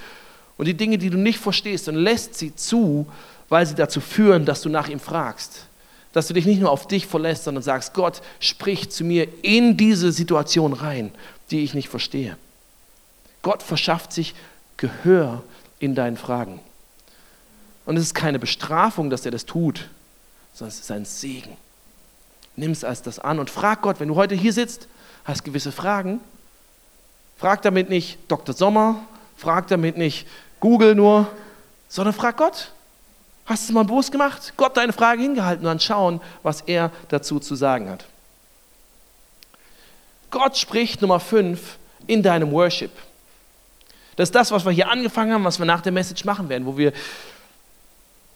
und 0.56 0.66
die 0.66 0.74
Dinge, 0.74 0.98
die 0.98 1.10
du 1.10 1.18
nicht 1.18 1.38
verstehst 1.38 1.88
und 1.88 1.94
lässt 1.94 2.34
sie 2.34 2.56
zu, 2.56 3.06
weil 3.48 3.66
sie 3.66 3.76
dazu 3.76 4.00
führen, 4.00 4.44
dass 4.44 4.62
du 4.62 4.68
nach 4.68 4.88
ihm 4.88 4.98
fragst 4.98 5.66
dass 6.12 6.26
du 6.26 6.34
dich 6.34 6.44
nicht 6.44 6.60
nur 6.60 6.72
auf 6.72 6.88
dich 6.88 7.06
verlässt, 7.06 7.44
sondern 7.44 7.62
sagst, 7.62 7.94
Gott, 7.94 8.20
sprich 8.40 8.90
zu 8.90 9.04
mir 9.04 9.28
in 9.42 9.76
diese 9.76 10.10
Situation 10.10 10.72
rein, 10.72 11.12
die 11.52 11.62
ich 11.62 11.72
nicht 11.72 11.88
verstehe. 11.88 12.36
Gott 13.42 13.62
verschafft 13.62 14.12
sich 14.12 14.34
Gehör 14.76 15.44
in 15.78 15.94
deinen 15.94 16.16
Fragen. 16.16 16.60
Und 17.86 17.96
es 17.96 18.04
ist 18.04 18.14
keine 18.14 18.38
Bestrafung, 18.38 19.10
dass 19.10 19.24
er 19.24 19.30
das 19.30 19.46
tut, 19.46 19.88
sondern 20.52 20.74
es 20.74 20.80
ist 20.80 20.90
ein 20.90 21.04
Segen. 21.04 21.56
Nimm 22.56 22.72
es 22.72 22.84
als 22.84 23.02
das 23.02 23.18
an 23.18 23.38
und 23.38 23.50
frag 23.50 23.82
Gott, 23.82 24.00
wenn 24.00 24.08
du 24.08 24.16
heute 24.16 24.34
hier 24.34 24.52
sitzt, 24.52 24.88
hast 25.24 25.44
gewisse 25.44 25.72
Fragen, 25.72 26.20
frag 27.36 27.62
damit 27.62 27.88
nicht 27.88 28.18
Dr. 28.28 28.54
Sommer, 28.54 29.02
frag 29.36 29.68
damit 29.68 29.96
nicht 29.96 30.26
Google 30.60 30.94
nur, 30.94 31.26
sondern 31.88 32.14
frag 32.14 32.36
Gott. 32.36 32.72
Hast 33.46 33.64
du 33.64 33.72
es 33.72 33.74
mal 33.74 33.84
bewusst 33.84 34.12
gemacht? 34.12 34.52
Gott 34.56 34.76
deine 34.76 34.92
Frage 34.92 35.22
hingehalten 35.22 35.64
und 35.64 35.70
dann 35.70 35.80
schauen, 35.80 36.20
was 36.42 36.60
er 36.60 36.92
dazu 37.08 37.40
zu 37.40 37.54
sagen 37.54 37.88
hat. 37.88 38.04
Gott 40.30 40.56
spricht 40.56 41.02
Nummer 41.02 41.18
5 41.18 41.78
in 42.06 42.22
deinem 42.22 42.52
Worship. 42.52 42.92
Das 44.16 44.28
ist 44.28 44.34
das, 44.34 44.52
was 44.52 44.64
wir 44.64 44.72
hier 44.72 44.88
angefangen 44.88 45.32
haben, 45.32 45.44
was 45.44 45.58
wir 45.58 45.66
nach 45.66 45.80
der 45.80 45.92
Message 45.92 46.24
machen 46.24 46.48
werden, 46.48 46.66
wo 46.66 46.76
wir, 46.76 46.92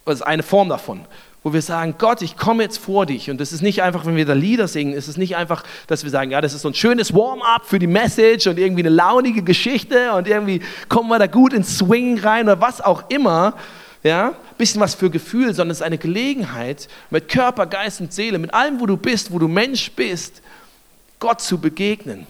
das 0.05 0.21
ist 0.21 0.27
eine 0.27 0.43
Form 0.43 0.69
davon, 0.69 1.01
wo 1.43 1.53
wir 1.53 1.63
sagen, 1.63 1.95
Gott, 1.99 2.23
ich 2.23 2.37
komme 2.37 2.63
jetzt 2.63 2.79
vor 2.79 3.07
dich. 3.07 3.31
Und 3.31 3.41
das 3.41 3.53
ist 3.53 3.63
nicht 3.63 3.83
einfach, 3.83 4.07
wenn 4.07 4.17
wir 4.17 4.25
da 4.25 4.33
Lieder 4.33 4.69
singen, 4.69 4.95
es 4.95 5.09
ist 5.09 5.19
nicht 5.19 5.37
einfach, 5.37 5.63
dass 5.87 6.05
wir 6.05 6.11
sagen, 6.11 6.31
ja, 6.31 6.41
das 6.41 6.55
ist 6.55 6.63
so 6.63 6.69
ein 6.69 6.75
schönes 6.75 7.15
Warm-up 7.15 7.67
für 7.67 7.79
die 7.79 7.87
Message 7.87 8.47
und 8.47 8.59
irgendwie 8.59 8.83
eine 8.83 8.91
launige 8.91 9.43
Geschichte 9.43 10.13
und 10.13 10.27
irgendwie 10.27 10.63
kommen 10.89 11.09
wir 11.09 11.19
da 11.19 11.27
gut 11.27 11.53
ins 11.53 11.79
Swing 11.79 12.19
rein 12.19 12.45
oder 12.45 12.61
was 12.61 12.81
auch 12.81 13.11
immer, 13.11 13.55
ja, 14.03 14.33
bisschen 14.59 14.81
was 14.81 14.95
für 14.95 15.11
Gefühl, 15.11 15.55
sondern 15.55 15.73
es 15.73 15.79
ist 15.79 15.83
eine 15.83 15.99
Gelegenheit, 15.99 16.89
mit 17.11 17.29
Körper, 17.29 17.67
Geist 17.67 18.01
und 18.01 18.13
Seele, 18.13 18.39
mit 18.39 18.55
allem, 18.55 18.81
wo 18.81 18.87
du 18.87 18.97
bist, 18.97 19.33
wo 19.33 19.39
du 19.39 19.49
Mensch 19.49 19.91
bist, 19.93 20.43
Gott 21.19 21.41
zu 21.41 21.59
begegnen 21.59 22.27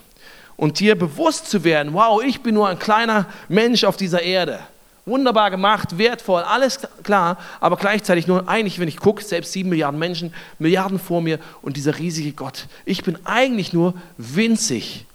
und 0.57 0.81
dir 0.81 0.97
bewusst 0.97 1.51
zu 1.51 1.65
werden, 1.65 1.93
wow, 1.95 2.23
ich 2.23 2.41
bin 2.43 2.55
nur 2.55 2.69
ein 2.69 2.79
kleiner 2.79 3.27
Mensch 3.49 3.85
auf 3.85 3.97
dieser 3.97 4.23
Erde. 4.23 4.61
Wunderbar 5.07 5.51
gemacht, 5.51 5.99
wertvoll, 5.99 6.43
alles 6.43 6.81
klar, 7.03 7.37
aber 7.61 7.77
gleichzeitig 7.77 8.27
nur 8.27 8.49
eigentlich, 8.49 8.79
wenn 8.79 8.89
ich 8.89 8.97
gucke, 8.97 9.23
selbst 9.23 9.53
sieben 9.53 9.69
Milliarden 9.69 9.99
Menschen, 9.99 10.33
Milliarden 10.59 10.99
vor 10.99 11.21
mir 11.21 11.39
und 11.61 11.77
dieser 11.77 11.99
riesige 11.99 12.33
Gott. 12.33 12.69
Ich 12.87 13.05
bin 13.05 13.19
eigentlich 13.25 13.75
nur 13.75 13.95
winzig 14.17 15.07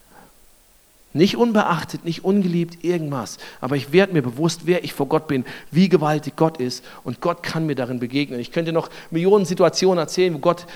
nicht 1.14 1.38
unbeachtet, 1.38 2.06
nicht 2.06 2.24
ungeliebt, 2.24 2.84
irgendwas. 2.84 3.38
Aber 3.62 3.76
ich 3.76 3.92
werde 3.92 4.14
mir 4.14 4.22
bewusst, 4.22 4.62
wer 4.66 4.84
ich 4.84 4.94
vor 4.94 5.08
Gott 5.08 5.28
bin, 5.28 5.44
wie 5.72 5.90
gewaltig 5.90 6.36
Gott 6.36 6.58
ist. 6.58 6.84
Und 7.04 7.20
Gott 7.20 7.42
kann 7.42 7.66
mir 7.66 7.76
darin 7.76 8.00
begegnen. 8.00 8.40
Ich 8.40 8.52
könnte 8.52 8.72
noch 8.72 8.90
Millionen 9.10 9.46
Situationen 9.46 9.98
erzählen, 9.98 10.34
wo 10.34 10.38
Gott 10.40 10.68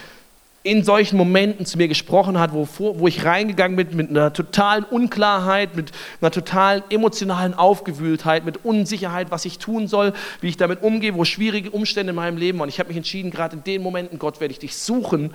in 0.63 0.83
solchen 0.83 1.17
Momenten 1.17 1.65
zu 1.65 1.77
mir 1.77 1.89
gesprochen 1.89 2.39
hat, 2.39 2.53
wo, 2.53 2.67
wo 2.79 3.07
ich 3.07 3.25
reingegangen 3.25 3.75
bin 3.75 3.95
mit 3.95 4.09
einer 4.09 4.31
totalen 4.31 4.85
Unklarheit, 4.85 5.75
mit 5.75 5.91
einer 6.21 6.31
totalen 6.31 6.83
emotionalen 6.89 7.53
Aufgewühltheit, 7.53 8.45
mit 8.45 8.63
Unsicherheit, 8.63 9.29
was 9.29 9.43
ich 9.43 9.59
tun 9.59 9.87
soll, 9.87 10.13
wie 10.39 10.47
ich 10.47 10.57
damit 10.57 10.81
umgehe, 10.81 11.15
wo 11.15 11.25
schwierige 11.25 11.69
Umstände 11.69 12.11
in 12.11 12.15
meinem 12.15 12.37
Leben 12.37 12.59
waren. 12.59 12.69
Ich 12.69 12.79
habe 12.79 12.87
mich 12.87 12.97
entschieden, 12.97 13.29
gerade 13.29 13.57
in 13.57 13.63
den 13.65 13.83
Momenten, 13.83 14.19
Gott, 14.19 14.39
werde 14.39 14.53
ich 14.53 14.59
dich 14.59 14.77
suchen 14.77 15.33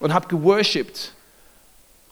und 0.00 0.12
habe 0.12 0.26
geworshipped 0.26 1.12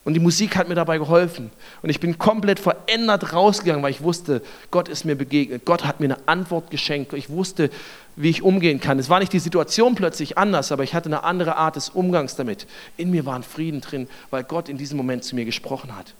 und 0.05 0.15
die 0.15 0.19
Musik 0.19 0.57
hat 0.57 0.67
mir 0.67 0.75
dabei 0.75 0.97
geholfen. 0.97 1.49
Und 1.81 1.89
ich 1.89 2.01
bin 2.01 2.17
komplett 2.17 2.59
verändert 2.59 3.31
rausgegangen, 3.31 3.81
weil 3.83 3.91
ich 3.91 4.01
wusste, 4.01 4.41
Gott 4.69 4.89
ist 4.89 5.05
mir 5.05 5.15
begegnet. 5.15 5.63
Gott 5.63 5.85
hat 5.85 6.01
mir 6.01 6.07
eine 6.07 6.27
Antwort 6.27 6.69
geschenkt. 6.71 7.13
Ich 7.13 7.29
wusste, 7.29 7.69
wie 8.17 8.29
ich 8.29 8.41
umgehen 8.41 8.81
kann. 8.81 8.99
Es 8.99 9.09
war 9.09 9.19
nicht 9.19 9.31
die 9.31 9.39
Situation 9.39 9.95
plötzlich 9.95 10.37
anders, 10.37 10.73
aber 10.73 10.83
ich 10.83 10.93
hatte 10.93 11.07
eine 11.07 11.23
andere 11.23 11.55
Art 11.55 11.77
des 11.77 11.87
Umgangs 11.89 12.35
damit. 12.35 12.67
In 12.97 13.11
mir 13.11 13.25
war 13.25 13.35
ein 13.35 13.43
Frieden 13.43 13.79
drin, 13.79 14.09
weil 14.29 14.43
Gott 14.43 14.67
in 14.67 14.77
diesem 14.77 14.97
Moment 14.97 15.23
zu 15.23 15.35
mir 15.35 15.45
gesprochen 15.45 15.95
hat. 15.95 16.13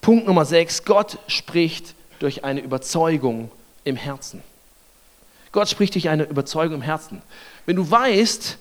Punkt 0.00 0.26
Nummer 0.28 0.44
6. 0.44 0.84
Gott 0.84 1.18
spricht 1.26 1.94
durch 2.20 2.44
eine 2.44 2.60
Überzeugung 2.60 3.50
im 3.82 3.96
Herzen. 3.96 4.42
Gott 5.50 5.68
spricht 5.68 5.94
durch 5.94 6.08
eine 6.08 6.22
Überzeugung 6.22 6.76
im 6.76 6.82
Herzen. 6.82 7.20
Wenn 7.66 7.74
du 7.74 7.90
weißt, 7.90 8.58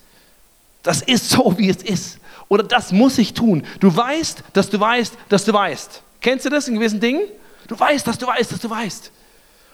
das 0.82 1.02
ist 1.02 1.30
so, 1.30 1.56
wie 1.58 1.70
es 1.70 1.84
ist, 1.84 2.20
oder 2.50 2.64
das 2.64 2.92
muss 2.92 3.18
ich 3.18 3.34
tun. 3.34 3.66
Du 3.80 3.96
weißt, 3.96 4.44
dass 4.54 4.70
du 4.70 4.80
weißt, 4.80 5.14
dass 5.30 5.46
du 5.46 5.54
weißt. 5.54 6.02
Kennst 6.20 6.46
du 6.46 6.50
das 6.50 6.68
in 6.68 6.76
gewissen 6.76 7.00
Dingen? 7.00 7.22
Du 7.68 7.80
weißt, 7.80 8.06
dass 8.06 8.18
du 8.18 8.28
weißt, 8.28 8.52
dass 8.52 8.60
du 8.60 8.70
weißt. 8.70 9.12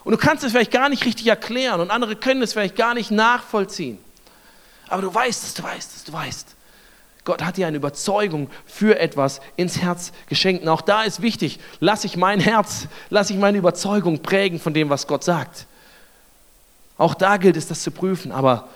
Und 0.04 0.12
du 0.12 0.18
kannst 0.18 0.44
es 0.44 0.52
vielleicht 0.52 0.72
gar 0.72 0.90
nicht 0.90 1.04
richtig 1.06 1.26
erklären 1.26 1.82
und 1.82 1.90
andere 1.90 2.16
können 2.16 2.44
es 2.44 2.54
vielleicht 2.54 2.76
gar 2.76 2.94
nicht 2.94 3.10
nachvollziehen. 3.10 3.98
Aber 4.88 5.02
du 5.02 5.12
weißt, 5.12 5.44
dass 5.44 5.54
du 5.56 5.64
weißt, 5.64 5.96
dass 5.96 6.04
du 6.04 6.14
weißt. 6.14 6.56
Gott 7.24 7.44
hat 7.44 7.58
dir 7.58 7.66
eine 7.66 7.78
Überzeugung 7.78 8.52
für 8.68 9.00
etwas 9.00 9.42
ins 9.56 9.82
Herz 9.82 10.12
geschenkt. 10.28 10.62
Und 10.62 10.70
auch 10.70 10.82
da 10.82 11.02
ist 11.02 11.24
wichtig, 11.24 11.60
lass 11.80 12.04
ich 12.04 12.18
mein 12.18 12.40
Herz, 12.40 12.88
lass 13.10 13.32
ich 13.32 13.38
meine 13.38 13.58
Überzeugung 13.58 14.22
prägen 14.22 14.60
von 14.60 14.76
dem, 14.76 14.92
was 14.92 15.08
Gott 15.08 15.24
sagt. 15.24 15.66
Auch 17.00 17.16
da 17.16 17.38
gilt 17.38 17.58
es, 17.58 17.68
das 17.68 17.82
zu 17.82 17.90
prüfen. 17.90 18.32
Aber 18.32 18.68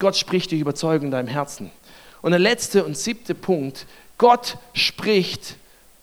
Gott 0.00 0.16
spricht 0.16 0.50
durch 0.50 0.60
Überzeugung 0.60 1.06
in 1.06 1.10
deinem 1.12 1.28
Herzen. 1.28 1.70
Und 2.22 2.30
der 2.30 2.40
letzte 2.40 2.84
und 2.84 2.96
siebte 2.96 3.34
Punkt, 3.34 3.86
Gott 4.16 4.56
spricht 4.72 5.56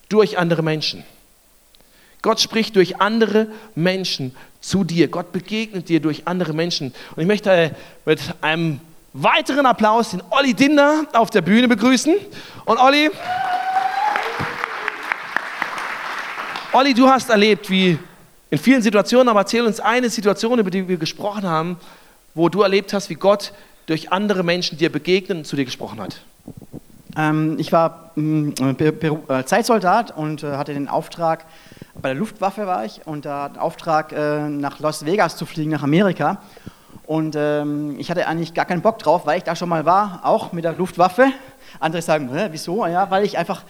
durch 0.09 0.37
andere 0.37 0.61
Menschen. 0.61 1.03
Gott 2.21 2.41
spricht 2.41 2.75
durch 2.75 2.99
andere 2.99 3.47
Menschen 3.75 4.35
zu 4.59 4.83
dir. 4.83 5.07
Gott 5.07 5.31
begegnet 5.31 5.87
dir 5.87 6.01
durch 6.01 6.27
andere 6.27 6.53
Menschen. 6.53 6.93
Und 7.15 7.21
ich 7.21 7.27
möchte 7.27 7.49
äh, 7.49 7.71
mit 8.05 8.19
einem 8.41 8.81
weiteren 9.13 9.65
Applaus 9.65 10.11
den 10.11 10.21
Olli 10.29 10.53
Dinder 10.53 11.05
auf 11.13 11.29
der 11.29 11.41
Bühne 11.41 11.67
begrüßen. 11.67 12.15
Und 12.65 12.77
Olli, 12.77 13.09
Olli, 16.73 16.93
du 16.93 17.07
hast 17.07 17.29
erlebt, 17.29 17.69
wie 17.69 17.97
in 18.49 18.57
vielen 18.57 18.81
Situationen, 18.81 19.29
aber 19.29 19.41
erzähl 19.41 19.65
uns 19.65 19.79
eine 19.79 20.09
Situation, 20.09 20.59
über 20.59 20.69
die 20.69 20.87
wir 20.87 20.97
gesprochen 20.97 21.43
haben, 21.43 21.77
wo 22.33 22.49
du 22.49 22.61
erlebt 22.61 22.93
hast, 22.93 23.09
wie 23.09 23.15
Gott 23.15 23.53
durch 23.89 24.11
andere 24.11 24.43
Menschen 24.43 24.77
dir 24.77 24.91
begegnet 24.91 25.39
und 25.39 25.45
zu 25.45 25.55
dir 25.55 25.65
gesprochen 25.65 25.99
hat? 25.99 26.21
Ähm, 27.17 27.55
ich 27.57 27.71
war 27.71 28.11
mm, 28.15 28.51
äh, 28.59 29.43
Zeitsoldat 29.45 30.15
und 30.15 30.43
äh, 30.43 30.57
hatte 30.57 30.75
den 30.75 30.87
Auftrag, 30.87 31.45
bei 31.99 32.09
der 32.09 32.17
Luftwaffe 32.19 32.67
war 32.67 32.85
ich, 32.85 33.07
und 33.07 33.25
da 33.25 33.49
den 33.49 33.57
Auftrag, 33.57 34.11
äh, 34.11 34.47
nach 34.47 34.79
Las 34.79 35.05
Vegas 35.05 35.37
zu 35.37 35.47
fliegen, 35.47 35.71
nach 35.71 35.81
Amerika. 35.81 36.37
Und 37.07 37.35
ähm, 37.35 37.95
ich 37.97 38.11
hatte 38.11 38.27
eigentlich 38.27 38.53
gar 38.53 38.65
keinen 38.65 38.83
Bock 38.83 38.99
drauf, 38.99 39.25
weil 39.25 39.39
ich 39.39 39.43
da 39.43 39.55
schon 39.55 39.69
mal 39.69 39.85
war, 39.85 40.21
auch 40.23 40.53
mit 40.53 40.65
der 40.65 40.73
Luftwaffe. 40.73 41.31
Andere 41.79 42.03
sagen, 42.03 42.29
wieso? 42.51 42.85
Ja, 42.85 43.09
weil 43.09 43.25
ich 43.25 43.39
einfach, 43.39 43.63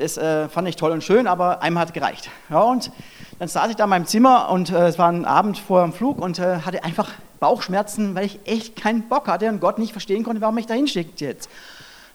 das 0.00 0.16
äh, 0.16 0.48
fand 0.48 0.66
ich 0.66 0.76
toll 0.76 0.92
und 0.92 1.04
schön, 1.04 1.26
aber 1.26 1.62
einmal 1.62 1.82
hat 1.82 1.94
gereicht. 1.94 2.30
Ja, 2.48 2.62
und 2.62 2.90
dann 3.38 3.48
saß 3.48 3.70
ich 3.70 3.76
da 3.76 3.84
in 3.84 3.90
meinem 3.90 4.06
Zimmer 4.06 4.50
und 4.50 4.70
äh, 4.70 4.88
es 4.88 4.98
war 4.98 5.10
ein 5.10 5.24
Abend 5.24 5.58
vor 5.58 5.82
dem 5.82 5.92
Flug 5.92 6.20
und 6.20 6.38
äh, 6.38 6.60
hatte 6.60 6.82
einfach 6.84 7.12
Bauchschmerzen, 7.38 8.14
weil 8.14 8.26
ich 8.26 8.40
echt 8.44 8.76
keinen 8.76 9.08
Bock 9.08 9.28
hatte 9.28 9.48
und 9.48 9.60
Gott 9.60 9.78
nicht 9.78 9.92
verstehen 9.92 10.24
konnte, 10.24 10.40
warum 10.40 10.54
mich 10.54 10.66
da 10.66 10.74
hinschickt 10.74 11.20
jetzt. 11.20 11.48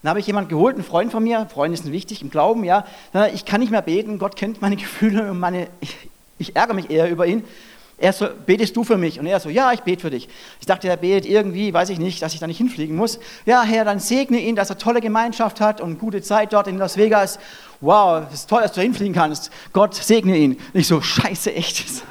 Dann 0.01 0.09
habe 0.09 0.19
ich 0.19 0.27
jemanden 0.27 0.49
geholt, 0.49 0.75
einen 0.75 0.83
Freund 0.83 1.11
von 1.11 1.23
mir, 1.23 1.47
Freunde 1.51 1.77
sind 1.77 1.91
wichtig 1.91 2.21
im 2.21 2.29
Glauben, 2.29 2.63
ja. 2.63 2.85
Ich 3.33 3.45
kann 3.45 3.59
nicht 3.59 3.71
mehr 3.71 3.81
beten, 3.81 4.19
Gott 4.19 4.35
kennt 4.35 4.61
meine 4.61 4.75
Gefühle 4.77 5.31
und 5.31 5.39
meine, 5.39 5.67
ich, 5.79 5.95
ich 6.37 6.55
ärgere 6.55 6.75
mich 6.75 6.89
eher 6.89 7.09
über 7.09 7.25
ihn. 7.25 7.43
Er 7.97 8.11
so, 8.11 8.27
betest 8.45 8.75
du 8.75 8.83
für 8.83 8.97
mich? 8.97 9.19
Und 9.19 9.25
er 9.25 9.39
so, 9.39 9.49
ja, 9.49 9.71
ich 9.71 9.81
bete 9.81 10.01
für 10.01 10.09
dich. 10.09 10.27
Ich 10.59 10.65
dachte, 10.65 10.89
er 10.89 10.97
betet 10.97 11.29
irgendwie, 11.29 11.73
weiß 11.73 11.89
ich 11.89 11.99
nicht, 11.99 12.21
dass 12.21 12.33
ich 12.33 12.41
da 12.41 12.47
nicht 12.47 12.57
hinfliegen 12.57 12.95
muss. 12.95 13.19
Ja, 13.45 13.63
Herr, 13.63 13.85
dann 13.85 13.99
segne 13.99 14.39
ihn, 14.39 14.55
dass 14.55 14.69
er 14.69 14.77
tolle 14.77 14.99
Gemeinschaft 14.99 15.61
hat 15.61 15.79
und 15.79 15.97
gute 15.97 16.21
Zeit 16.21 16.51
dort 16.51 16.67
in 16.67 16.77
Las 16.77 16.97
Vegas. 16.97 17.39
Wow, 17.79 18.23
es 18.27 18.41
ist 18.41 18.49
toll, 18.49 18.63
dass 18.63 18.73
du 18.73 18.77
da 18.77 18.81
hinfliegen 18.81 19.13
kannst. 19.13 19.49
Gott 19.71 19.95
segne 19.95 20.37
ihn. 20.37 20.53
Und 20.53 20.79
ich 20.79 20.87
so, 20.87 21.01
scheiße, 21.01 21.53
echt. 21.53 21.85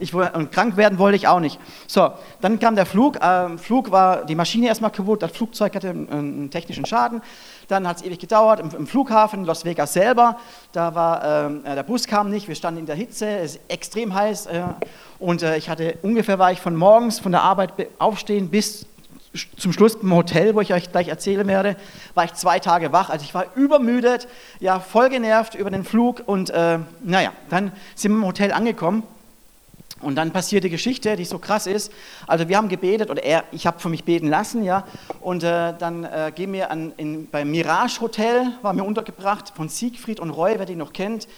Ich, 0.00 0.14
und 0.14 0.52
krank 0.52 0.76
werden 0.76 0.98
wollte 0.98 1.16
ich 1.16 1.26
auch 1.26 1.40
nicht. 1.40 1.58
So, 1.88 2.12
dann 2.40 2.60
kam 2.60 2.76
der 2.76 2.86
Flug. 2.86 3.18
Ähm, 3.20 3.58
Flug 3.58 3.90
war 3.90 4.24
die 4.24 4.36
Maschine 4.36 4.68
erstmal 4.68 4.92
kaputt, 4.92 5.22
das 5.22 5.32
Flugzeug 5.32 5.74
hatte 5.74 5.90
einen, 5.90 6.08
einen 6.08 6.50
technischen 6.50 6.86
Schaden. 6.86 7.20
Dann 7.66 7.86
hat 7.88 7.96
es 7.96 8.02
ewig 8.04 8.20
gedauert 8.20 8.60
im, 8.60 8.70
im, 8.70 8.86
Flughafen 8.86 9.44
Las 9.44 9.64
Vegas 9.64 9.92
selber. 9.92 10.38
Da 10.72 10.94
war 10.94 11.24
ähm, 11.24 11.64
äh, 11.64 11.74
der 11.74 11.82
Bus 11.82 12.06
kam 12.06 12.30
nicht, 12.30 12.46
wir 12.46 12.54
standen 12.54 12.80
in 12.80 12.86
der 12.86 12.94
Hitze, 12.94 13.28
es 13.28 13.56
ist 13.56 13.60
extrem 13.68 14.14
heiß. 14.14 14.46
Äh, 14.46 14.62
und 15.18 15.42
äh, 15.42 15.56
ich 15.56 15.68
hatte 15.68 15.98
ungefähr 16.02 16.38
war 16.38 16.52
ich 16.52 16.60
von 16.60 16.76
morgens 16.76 17.18
von 17.18 17.32
der 17.32 17.42
Arbeit 17.42 17.72
aufstehen 17.98 18.48
bis 18.48 18.86
zum 19.56 19.72
Schluss 19.72 19.94
im 19.96 20.14
Hotel, 20.14 20.54
wo 20.54 20.60
ich 20.60 20.72
euch 20.72 20.90
gleich 20.90 21.08
erzählen 21.08 21.46
werde, 21.46 21.76
war 22.14 22.24
ich 22.24 22.34
zwei 22.34 22.58
Tage 22.58 22.92
wach. 22.92 23.10
Also 23.10 23.24
ich 23.24 23.34
war 23.34 23.46
übermüdet, 23.56 24.26
ja, 24.58 24.80
voll 24.80 25.10
genervt 25.10 25.54
über 25.54 25.70
den 25.70 25.84
Flug 25.84 26.22
und 26.26 26.50
äh, 26.50 26.78
naja, 27.02 27.32
dann 27.50 27.72
sind 27.94 28.12
wir 28.12 28.18
im 28.18 28.26
Hotel 28.26 28.52
angekommen 28.52 29.02
und 30.00 30.14
dann 30.14 30.30
passiert 30.30 30.64
die 30.64 30.70
Geschichte, 30.70 31.16
die 31.16 31.24
so 31.24 31.38
krass 31.38 31.66
ist. 31.66 31.92
Also 32.26 32.48
wir 32.48 32.56
haben 32.56 32.68
gebetet 32.68 33.10
oder 33.10 33.22
er, 33.22 33.44
ich 33.52 33.66
habe 33.66 33.80
für 33.80 33.88
mich 33.88 34.04
beten 34.04 34.28
lassen, 34.28 34.64
ja. 34.64 34.84
Und 35.20 35.42
äh, 35.42 35.74
dann 35.78 36.04
äh, 36.04 36.32
gehen 36.34 36.52
wir 36.52 36.70
an, 36.70 36.92
in, 36.96 37.28
beim 37.28 37.50
Mirage 37.50 38.00
Hotel, 38.00 38.52
war 38.62 38.72
mir 38.72 38.84
untergebracht 38.84 39.52
von 39.54 39.68
Siegfried 39.68 40.20
und 40.20 40.30
Roy, 40.30 40.54
wer 40.56 40.66
die 40.66 40.76
noch 40.76 40.92
kennt. 40.92 41.28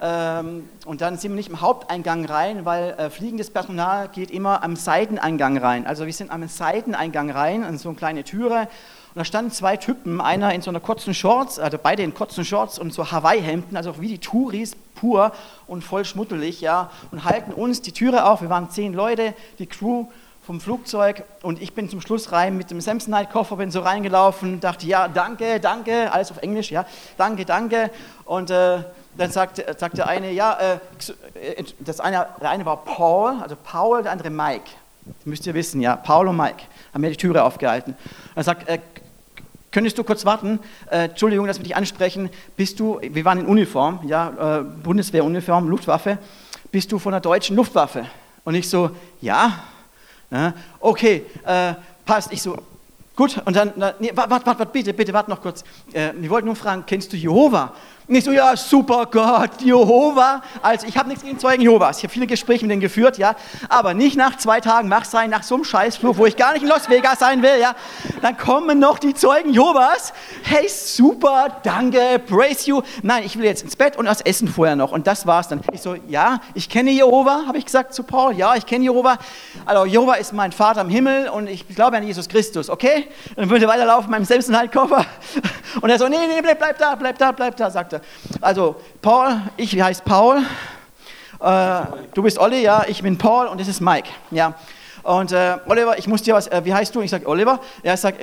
Ähm, 0.00 0.68
und 0.84 1.00
dann 1.00 1.16
sind 1.16 1.32
wir 1.32 1.36
nicht 1.36 1.48
im 1.48 1.60
Haupteingang 1.60 2.24
rein, 2.24 2.64
weil 2.64 2.90
äh, 2.98 3.10
fliegendes 3.10 3.50
Personal 3.50 4.08
geht 4.08 4.30
immer 4.30 4.64
am 4.64 4.74
Seiteneingang 4.74 5.58
rein. 5.58 5.86
Also 5.86 6.06
wir 6.06 6.12
sind 6.12 6.30
am 6.30 6.46
Seiteneingang 6.48 7.30
rein, 7.30 7.62
an 7.62 7.78
so 7.78 7.88
eine 7.88 7.96
kleine 7.96 8.24
Türe. 8.24 8.68
Und 9.14 9.18
da 9.18 9.24
standen 9.24 9.50
zwei 9.50 9.76
Typen, 9.76 10.20
einer 10.20 10.54
in 10.54 10.62
so 10.62 10.70
einer 10.70 10.80
kurzen 10.80 11.12
Shorts, 11.12 11.58
also 11.58 11.78
beide 11.80 12.02
in 12.02 12.14
kurzen 12.14 12.44
Shorts 12.44 12.78
und 12.78 12.94
so 12.94 13.12
Hawaii-Hemden, 13.12 13.76
also 13.76 14.00
wie 14.00 14.08
die 14.08 14.18
Touris, 14.18 14.74
pur 14.94 15.32
und 15.66 15.84
voll 15.84 16.04
schmuddelig, 16.04 16.62
ja, 16.62 16.90
und 17.10 17.24
halten 17.24 17.52
uns 17.52 17.82
die 17.82 17.92
Türe 17.92 18.24
auf. 18.24 18.40
Wir 18.40 18.48
waren 18.48 18.70
zehn 18.70 18.94
Leute, 18.94 19.34
die 19.58 19.66
Crew 19.66 20.06
vom 20.44 20.60
Flugzeug 20.60 21.24
und 21.42 21.62
ich 21.62 21.74
bin 21.74 21.88
zum 21.88 22.00
Schluss 22.00 22.32
rein 22.32 22.56
mit 22.56 22.70
dem 22.70 22.80
Samsonite-Koffer, 22.80 23.56
bin 23.56 23.70
so 23.70 23.80
reingelaufen, 23.80 24.60
dachte, 24.60 24.86
ja, 24.86 25.06
danke, 25.08 25.60
danke, 25.60 26.10
alles 26.12 26.30
auf 26.30 26.38
Englisch, 26.38 26.70
ja, 26.72 26.86
danke, 27.16 27.44
danke. 27.44 27.90
Und 28.24 28.50
äh, 28.50 28.78
dann 29.16 29.30
sagte, 29.30 29.64
sagt 29.78 29.98
der 29.98 30.08
eine, 30.08 30.32
ja, 30.32 30.58
äh, 30.58 30.78
das 31.80 32.00
eine, 32.00 32.26
der 32.40 32.50
eine 32.50 32.64
war 32.64 32.78
Paul, 32.84 33.36
also 33.40 33.56
Paul, 33.62 34.02
der 34.02 34.12
andere 34.12 34.30
Mike. 34.30 34.70
Das 35.04 35.26
müsst 35.26 35.46
ihr 35.46 35.54
wissen, 35.54 35.80
ja, 35.80 35.96
Paul 35.96 36.28
und 36.28 36.36
Mike 36.36 36.62
haben 36.94 37.00
mir 37.00 37.10
die 37.10 37.16
Türe 37.16 37.42
aufgehalten. 37.42 37.96
Er 38.34 38.44
sagt, 38.44 38.68
äh, 38.68 38.78
Könntest 39.72 39.96
du 39.96 40.04
kurz 40.04 40.26
warten? 40.26 40.60
Äh, 40.90 41.04
Entschuldigung, 41.04 41.46
dass 41.46 41.56
wir 41.56 41.64
dich 41.64 41.74
ansprechen. 41.74 42.28
Bist 42.58 42.78
du, 42.78 43.00
wir 43.00 43.24
waren 43.24 43.40
in 43.40 43.46
Uniform, 43.46 44.00
ja, 44.06 44.58
äh, 44.58 44.62
Bundeswehruniform, 44.62 45.66
Luftwaffe. 45.66 46.18
Bist 46.70 46.92
du 46.92 46.98
von 46.98 47.12
der 47.12 47.22
deutschen 47.22 47.56
Luftwaffe? 47.56 48.04
Und 48.44 48.54
ich 48.54 48.68
so, 48.68 48.90
ja. 49.22 49.60
ja 50.30 50.52
okay, 50.78 51.24
äh, 51.46 51.72
passt. 52.04 52.34
Ich 52.34 52.42
so, 52.42 52.58
gut. 53.16 53.40
Und 53.46 53.56
dann, 53.56 53.72
nee, 53.98 54.12
warte, 54.14 54.30
warte, 54.30 54.46
warte, 54.46 54.66
bitte, 54.66 54.92
bitte, 54.92 55.14
warte 55.14 55.30
noch 55.30 55.40
kurz. 55.40 55.64
Äh, 55.94 56.12
wir 56.16 56.28
wollten 56.28 56.48
nur 56.48 56.56
fragen, 56.56 56.84
kennst 56.86 57.10
du 57.14 57.16
Jehova? 57.16 57.72
Nicht 58.12 58.26
so, 58.26 58.32
ja, 58.32 58.54
super 58.58 59.06
Gott, 59.06 59.62
Jehova. 59.62 60.42
Also 60.60 60.86
ich 60.86 60.98
habe 60.98 61.08
nichts 61.08 61.24
gegen 61.24 61.38
Zeugen 61.38 61.62
Jehovas. 61.62 61.96
Ich 61.96 62.04
habe 62.04 62.12
viele 62.12 62.26
Gespräche 62.26 62.62
mit 62.62 62.70
denen 62.70 62.82
geführt, 62.82 63.16
ja. 63.16 63.34
Aber 63.70 63.94
nicht 63.94 64.18
nach 64.18 64.36
zwei 64.36 64.60
Tagen 64.60 64.88
Mach 64.88 65.06
sein, 65.06 65.30
nach 65.30 65.42
so 65.42 65.54
einem 65.54 65.64
Scheißflug, 65.64 66.18
wo 66.18 66.26
ich 66.26 66.36
gar 66.36 66.52
nicht 66.52 66.60
in 66.60 66.68
Las 66.68 66.90
Vegas 66.90 67.20
sein 67.20 67.42
will, 67.42 67.58
ja. 67.58 67.74
Dann 68.20 68.36
kommen 68.36 68.78
noch 68.78 68.98
die 68.98 69.14
Zeugen 69.14 69.54
Jehovas. 69.54 70.12
Hey, 70.42 70.68
super, 70.68 71.56
danke, 71.62 72.18
praise 72.18 72.68
you. 72.68 72.82
Nein, 73.00 73.22
ich 73.24 73.38
will 73.38 73.46
jetzt 73.46 73.62
ins 73.62 73.76
Bett 73.76 73.96
und 73.96 74.04
das 74.04 74.20
Essen 74.20 74.46
vorher 74.46 74.76
noch. 74.76 74.92
Und 74.92 75.06
das 75.06 75.26
war's 75.26 75.48
dann. 75.48 75.62
Ich 75.72 75.80
so, 75.80 75.96
ja, 76.06 76.40
ich 76.52 76.68
kenne 76.68 76.90
Jehova, 76.90 77.44
habe 77.46 77.56
ich 77.56 77.64
gesagt 77.64 77.94
zu 77.94 78.02
Paul. 78.02 78.36
Ja, 78.36 78.56
ich 78.56 78.66
kenne 78.66 78.84
Jehova. 78.84 79.16
Also 79.64 79.86
Jehova 79.86 80.16
ist 80.16 80.34
mein 80.34 80.52
Vater 80.52 80.82
im 80.82 80.90
Himmel 80.90 81.30
und 81.30 81.48
ich 81.48 81.66
glaube 81.66 81.96
an 81.96 82.06
Jesus 82.06 82.28
Christus, 82.28 82.68
okay? 82.68 83.08
Dann 83.36 83.48
würde 83.48 83.66
weiterlaufen 83.66 84.10
mit 84.10 84.18
meinem 84.18 84.26
Selbstenhaltkoffer. 84.26 85.06
Und 85.80 85.90
er 85.90 85.98
so, 85.98 86.08
nee, 86.08 86.16
nee, 86.28 86.40
bleib, 86.42 86.58
bleib 86.58 86.78
da, 86.78 86.94
bleib 86.94 87.18
da, 87.18 87.32
bleib 87.32 87.56
da, 87.56 87.70
sagt 87.70 87.92
sagte. 87.92 88.06
Also, 88.40 88.76
Paul, 89.00 89.40
ich 89.56 89.80
heiße 89.80 90.02
Paul, 90.04 90.42
äh, 91.40 91.80
du 92.14 92.22
bist 92.22 92.38
Olli, 92.38 92.62
ja, 92.62 92.84
ich 92.86 93.02
bin 93.02 93.18
Paul 93.18 93.46
und 93.46 93.60
das 93.60 93.68
ist 93.68 93.80
Mike, 93.80 94.08
ja. 94.30 94.54
Und 95.02 95.32
äh, 95.32 95.56
Oliver, 95.66 95.98
ich 95.98 96.06
muss 96.06 96.22
dir 96.22 96.34
was, 96.34 96.46
äh, 96.46 96.64
wie 96.64 96.72
heißt 96.72 96.94
du? 96.94 97.00
Ich 97.00 97.10
sage 97.10 97.26
Oliver. 97.26 97.58
Er 97.82 97.96
sagt, 97.96 98.20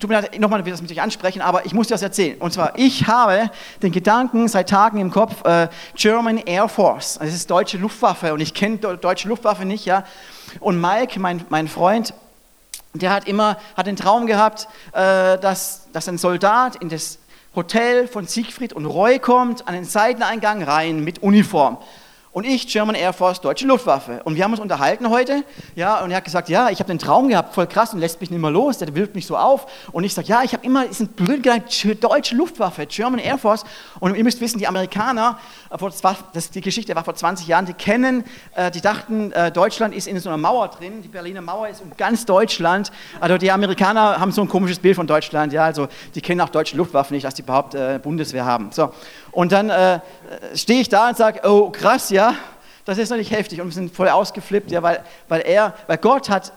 tut 0.00 0.10
mir 0.10 0.20
leid, 0.20 0.40
nochmal, 0.40 0.64
will 0.64 0.72
das 0.72 0.80
mit 0.80 0.90
dich 0.90 1.00
ansprechen, 1.00 1.40
aber 1.40 1.64
ich 1.64 1.74
muss 1.74 1.86
dir 1.86 1.94
was 1.94 2.02
erzählen. 2.02 2.36
Und 2.38 2.52
zwar, 2.52 2.76
ich 2.76 3.06
habe 3.06 3.50
den 3.82 3.92
Gedanken 3.92 4.48
seit 4.48 4.68
Tagen 4.68 4.98
im 4.98 5.12
Kopf, 5.12 5.44
äh, 5.44 5.68
German 5.94 6.38
Air 6.38 6.68
Force. 6.68 7.18
Das 7.20 7.28
ist 7.28 7.48
deutsche 7.48 7.78
Luftwaffe 7.78 8.32
und 8.32 8.40
ich 8.40 8.52
kenne 8.52 8.78
deutsche 8.78 9.28
Luftwaffe 9.28 9.64
nicht, 9.64 9.84
ja. 9.84 10.02
Und 10.58 10.80
Mike, 10.80 11.20
mein, 11.20 11.44
mein 11.50 11.68
Freund, 11.68 12.12
der 12.94 13.10
hat 13.10 13.28
immer, 13.28 13.58
hat 13.76 13.86
den 13.86 13.96
Traum 13.96 14.26
gehabt, 14.26 14.68
äh, 14.92 15.38
dass, 15.38 15.88
dass 15.92 16.08
ein 16.08 16.18
Soldat 16.18 16.76
in 16.76 16.88
das 16.88 17.18
Hotel 17.54 18.08
von 18.08 18.26
Siegfried 18.26 18.72
und 18.72 18.86
Roy 18.86 19.18
kommt, 19.18 19.66
an 19.66 19.74
den 19.74 19.84
Seiteneingang 19.84 20.62
rein 20.62 21.04
mit 21.04 21.22
Uniform 21.22 21.78
und 22.38 22.44
ich 22.44 22.68
German 22.68 22.94
Air 22.94 23.12
Force, 23.12 23.40
deutsche 23.40 23.66
Luftwaffe. 23.66 24.20
Und 24.22 24.36
wir 24.36 24.44
haben 24.44 24.52
uns 24.52 24.60
unterhalten 24.60 25.10
heute, 25.10 25.42
ja, 25.74 26.04
und 26.04 26.12
er 26.12 26.18
hat 26.18 26.24
gesagt, 26.24 26.48
ja, 26.48 26.70
ich 26.70 26.78
habe 26.78 26.86
den 26.86 27.00
Traum 27.00 27.26
gehabt, 27.26 27.52
voll 27.52 27.66
krass 27.66 27.92
und 27.92 27.98
lässt 27.98 28.20
mich 28.20 28.30
nicht 28.30 28.38
mehr 28.38 28.52
los, 28.52 28.78
der 28.78 28.94
wirft 28.94 29.16
mich 29.16 29.26
so 29.26 29.36
auf. 29.36 29.66
Und 29.90 30.04
ich 30.04 30.14
sage, 30.14 30.28
ja, 30.28 30.44
ich 30.44 30.52
habe 30.52 30.64
immer 30.64 30.86
diesen 30.86 31.08
blöd 31.08 31.42
gedacht, 31.42 31.64
deutsche 32.00 32.36
Luftwaffe, 32.36 32.86
German 32.86 33.18
Air 33.18 33.38
Force. 33.38 33.64
Und 33.98 34.14
ihr 34.14 34.22
müsst 34.22 34.40
wissen, 34.40 34.60
die 34.60 34.68
Amerikaner, 34.68 35.40
das 35.68 36.04
war, 36.04 36.16
das, 36.32 36.52
die 36.52 36.60
Geschichte 36.60 36.94
war 36.94 37.02
vor 37.02 37.16
20 37.16 37.48
Jahren, 37.48 37.66
die 37.66 37.72
kennen, 37.72 38.22
äh, 38.54 38.70
die 38.70 38.82
dachten, 38.82 39.32
äh, 39.32 39.50
Deutschland 39.50 39.92
ist 39.92 40.06
in 40.06 40.16
so 40.20 40.28
einer 40.28 40.38
Mauer 40.38 40.68
drin, 40.68 41.02
die 41.02 41.08
Berliner 41.08 41.40
Mauer 41.40 41.66
ist 41.66 41.82
um 41.82 41.90
ganz 41.96 42.24
Deutschland. 42.24 42.92
Also 43.18 43.36
die 43.36 43.50
Amerikaner 43.50 44.20
haben 44.20 44.30
so 44.30 44.42
ein 44.42 44.48
komisches 44.48 44.78
Bild 44.78 44.94
von 44.94 45.08
Deutschland, 45.08 45.52
ja, 45.52 45.64
also 45.64 45.88
die 46.14 46.20
kennen 46.20 46.40
auch 46.40 46.50
deutsche 46.50 46.76
Luftwaffe 46.76 47.14
nicht, 47.14 47.26
dass 47.26 47.34
die 47.34 47.42
überhaupt 47.42 47.74
äh, 47.74 47.98
Bundeswehr 48.00 48.44
haben. 48.44 48.70
So. 48.70 48.92
Und 49.38 49.52
dann 49.52 49.70
äh, 49.70 50.00
stehe 50.56 50.80
ich 50.80 50.88
da 50.88 51.10
und 51.10 51.16
sage, 51.16 51.48
oh 51.48 51.70
krass, 51.70 52.10
ja, 52.10 52.34
das 52.84 52.98
ist 52.98 53.10
natürlich 53.10 53.30
heftig. 53.30 53.60
Und 53.60 53.68
wir 53.68 53.72
sind 53.72 53.94
voll 53.94 54.08
ausgeflippt, 54.08 54.72
ja, 54.72 54.82
weil, 54.82 55.00
weil 55.28 55.42
er, 55.42 55.74
weil 55.86 55.98
Gott 55.98 56.28
hat, 56.28 56.52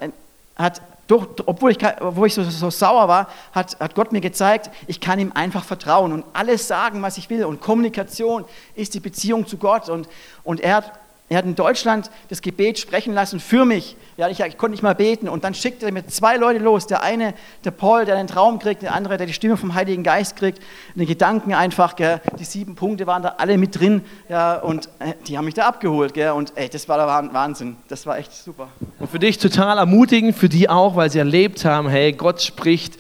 hat 0.55 0.81
durch, 1.05 1.27
obwohl 1.45 1.69
ich, 1.69 1.77
obwohl 1.99 2.25
ich 2.25 2.33
so, 2.33 2.41
so 2.41 2.71
sauer 2.71 3.07
war, 3.07 3.27
hat, 3.51 3.79
hat 3.79 3.93
Gott 3.93 4.11
mir 4.11 4.19
gezeigt, 4.19 4.71
ich 4.87 4.99
kann 4.99 5.19
ihm 5.19 5.31
einfach 5.31 5.63
vertrauen 5.63 6.11
und 6.11 6.25
alles 6.33 6.67
sagen, 6.67 7.03
was 7.03 7.19
ich 7.19 7.29
will. 7.29 7.45
Und 7.45 7.61
Kommunikation 7.61 8.45
ist 8.73 8.95
die 8.95 8.99
Beziehung 8.99 9.45
zu 9.45 9.57
Gott. 9.57 9.87
Und, 9.87 10.09
und 10.43 10.59
er 10.59 10.77
hat 10.77 10.91
er 11.31 11.37
hat 11.37 11.45
in 11.45 11.55
Deutschland 11.55 12.11
das 12.27 12.41
Gebet 12.41 12.77
sprechen 12.77 13.13
lassen 13.13 13.39
für 13.39 13.63
mich. 13.63 13.95
Ja, 14.17 14.27
ich, 14.27 14.41
ich, 14.41 14.57
konnte 14.57 14.71
nicht 14.71 14.83
mal 14.83 14.95
beten. 14.95 15.29
Und 15.29 15.45
dann 15.45 15.53
schickte 15.53 15.85
er 15.85 15.93
mir 15.93 16.05
zwei 16.07 16.35
Leute 16.35 16.59
los. 16.59 16.87
Der 16.87 17.03
eine, 17.03 17.33
der 17.63 17.71
Paul, 17.71 18.03
der 18.03 18.17
den 18.17 18.27
Traum 18.27 18.59
kriegt, 18.59 18.81
der 18.81 18.93
andere, 18.93 19.15
der 19.15 19.27
die 19.27 19.33
Stimme 19.33 19.55
vom 19.55 19.73
Heiligen 19.73 20.03
Geist 20.03 20.35
kriegt. 20.35 20.61
Den 20.93 21.07
Gedanken 21.07 21.53
einfach, 21.53 21.95
gell. 21.95 22.19
die 22.37 22.43
sieben 22.43 22.75
Punkte 22.75 23.07
waren 23.07 23.23
da 23.23 23.35
alle 23.37 23.57
mit 23.57 23.79
drin. 23.79 24.03
Ja, 24.27 24.57
und 24.57 24.89
äh, 24.99 25.13
die 25.25 25.37
haben 25.37 25.45
mich 25.45 25.53
da 25.53 25.69
abgeholt. 25.69 26.13
Gell. 26.13 26.31
Und 26.31 26.51
ey, 26.55 26.67
das 26.67 26.89
war 26.89 26.97
der 26.97 27.07
Wahnsinn. 27.33 27.77
Das 27.87 28.05
war 28.05 28.17
echt 28.17 28.33
super. 28.33 28.67
Und 28.99 29.09
für 29.09 29.19
dich 29.19 29.37
total 29.37 29.77
ermutigend, 29.77 30.35
für 30.35 30.49
die 30.49 30.67
auch, 30.67 30.97
weil 30.97 31.09
sie 31.09 31.19
erlebt 31.19 31.63
haben, 31.63 31.87
hey, 31.87 32.11
Gott 32.11 32.41
spricht 32.41 32.99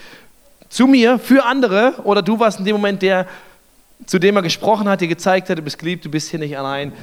zu 0.69 0.87
mir, 0.87 1.19
für 1.19 1.43
andere. 1.43 1.95
Oder 2.05 2.21
du 2.21 2.39
warst 2.39 2.59
in 2.59 2.65
dem 2.65 2.77
Moment 2.77 3.01
der, 3.01 3.27
zu 4.05 4.19
dem 4.19 4.37
er 4.37 4.41
gesprochen 4.41 4.87
hat, 4.87 5.01
dir 5.01 5.09
gezeigt 5.09 5.49
hat, 5.49 5.57
du 5.57 5.61
bist 5.61 5.77
geliebt, 5.77 6.05
du 6.05 6.09
bist 6.09 6.29
hier 6.29 6.39
nicht 6.39 6.57
allein. 6.57 6.93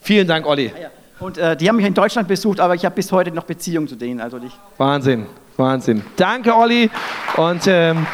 Vielen 0.00 0.26
Dank, 0.26 0.46
Olli. 0.46 0.72
Ah, 0.74 1.24
Und 1.24 1.38
äh, 1.38 1.56
die 1.56 1.68
haben 1.68 1.76
mich 1.76 1.86
in 1.86 1.94
Deutschland 1.94 2.28
besucht, 2.28 2.60
aber 2.60 2.74
ich 2.74 2.84
habe 2.84 2.94
bis 2.94 3.10
heute 3.12 3.30
noch 3.30 3.44
Beziehungen 3.44 3.88
zu 3.88 3.96
denen. 3.96 4.20
Also 4.20 4.38
nicht. 4.38 4.58
Wahnsinn, 4.76 5.26
Wahnsinn. 5.56 6.02
Danke, 6.16 6.54
Olli. 6.54 6.90
Und 7.36 7.62
ähm, 7.66 8.06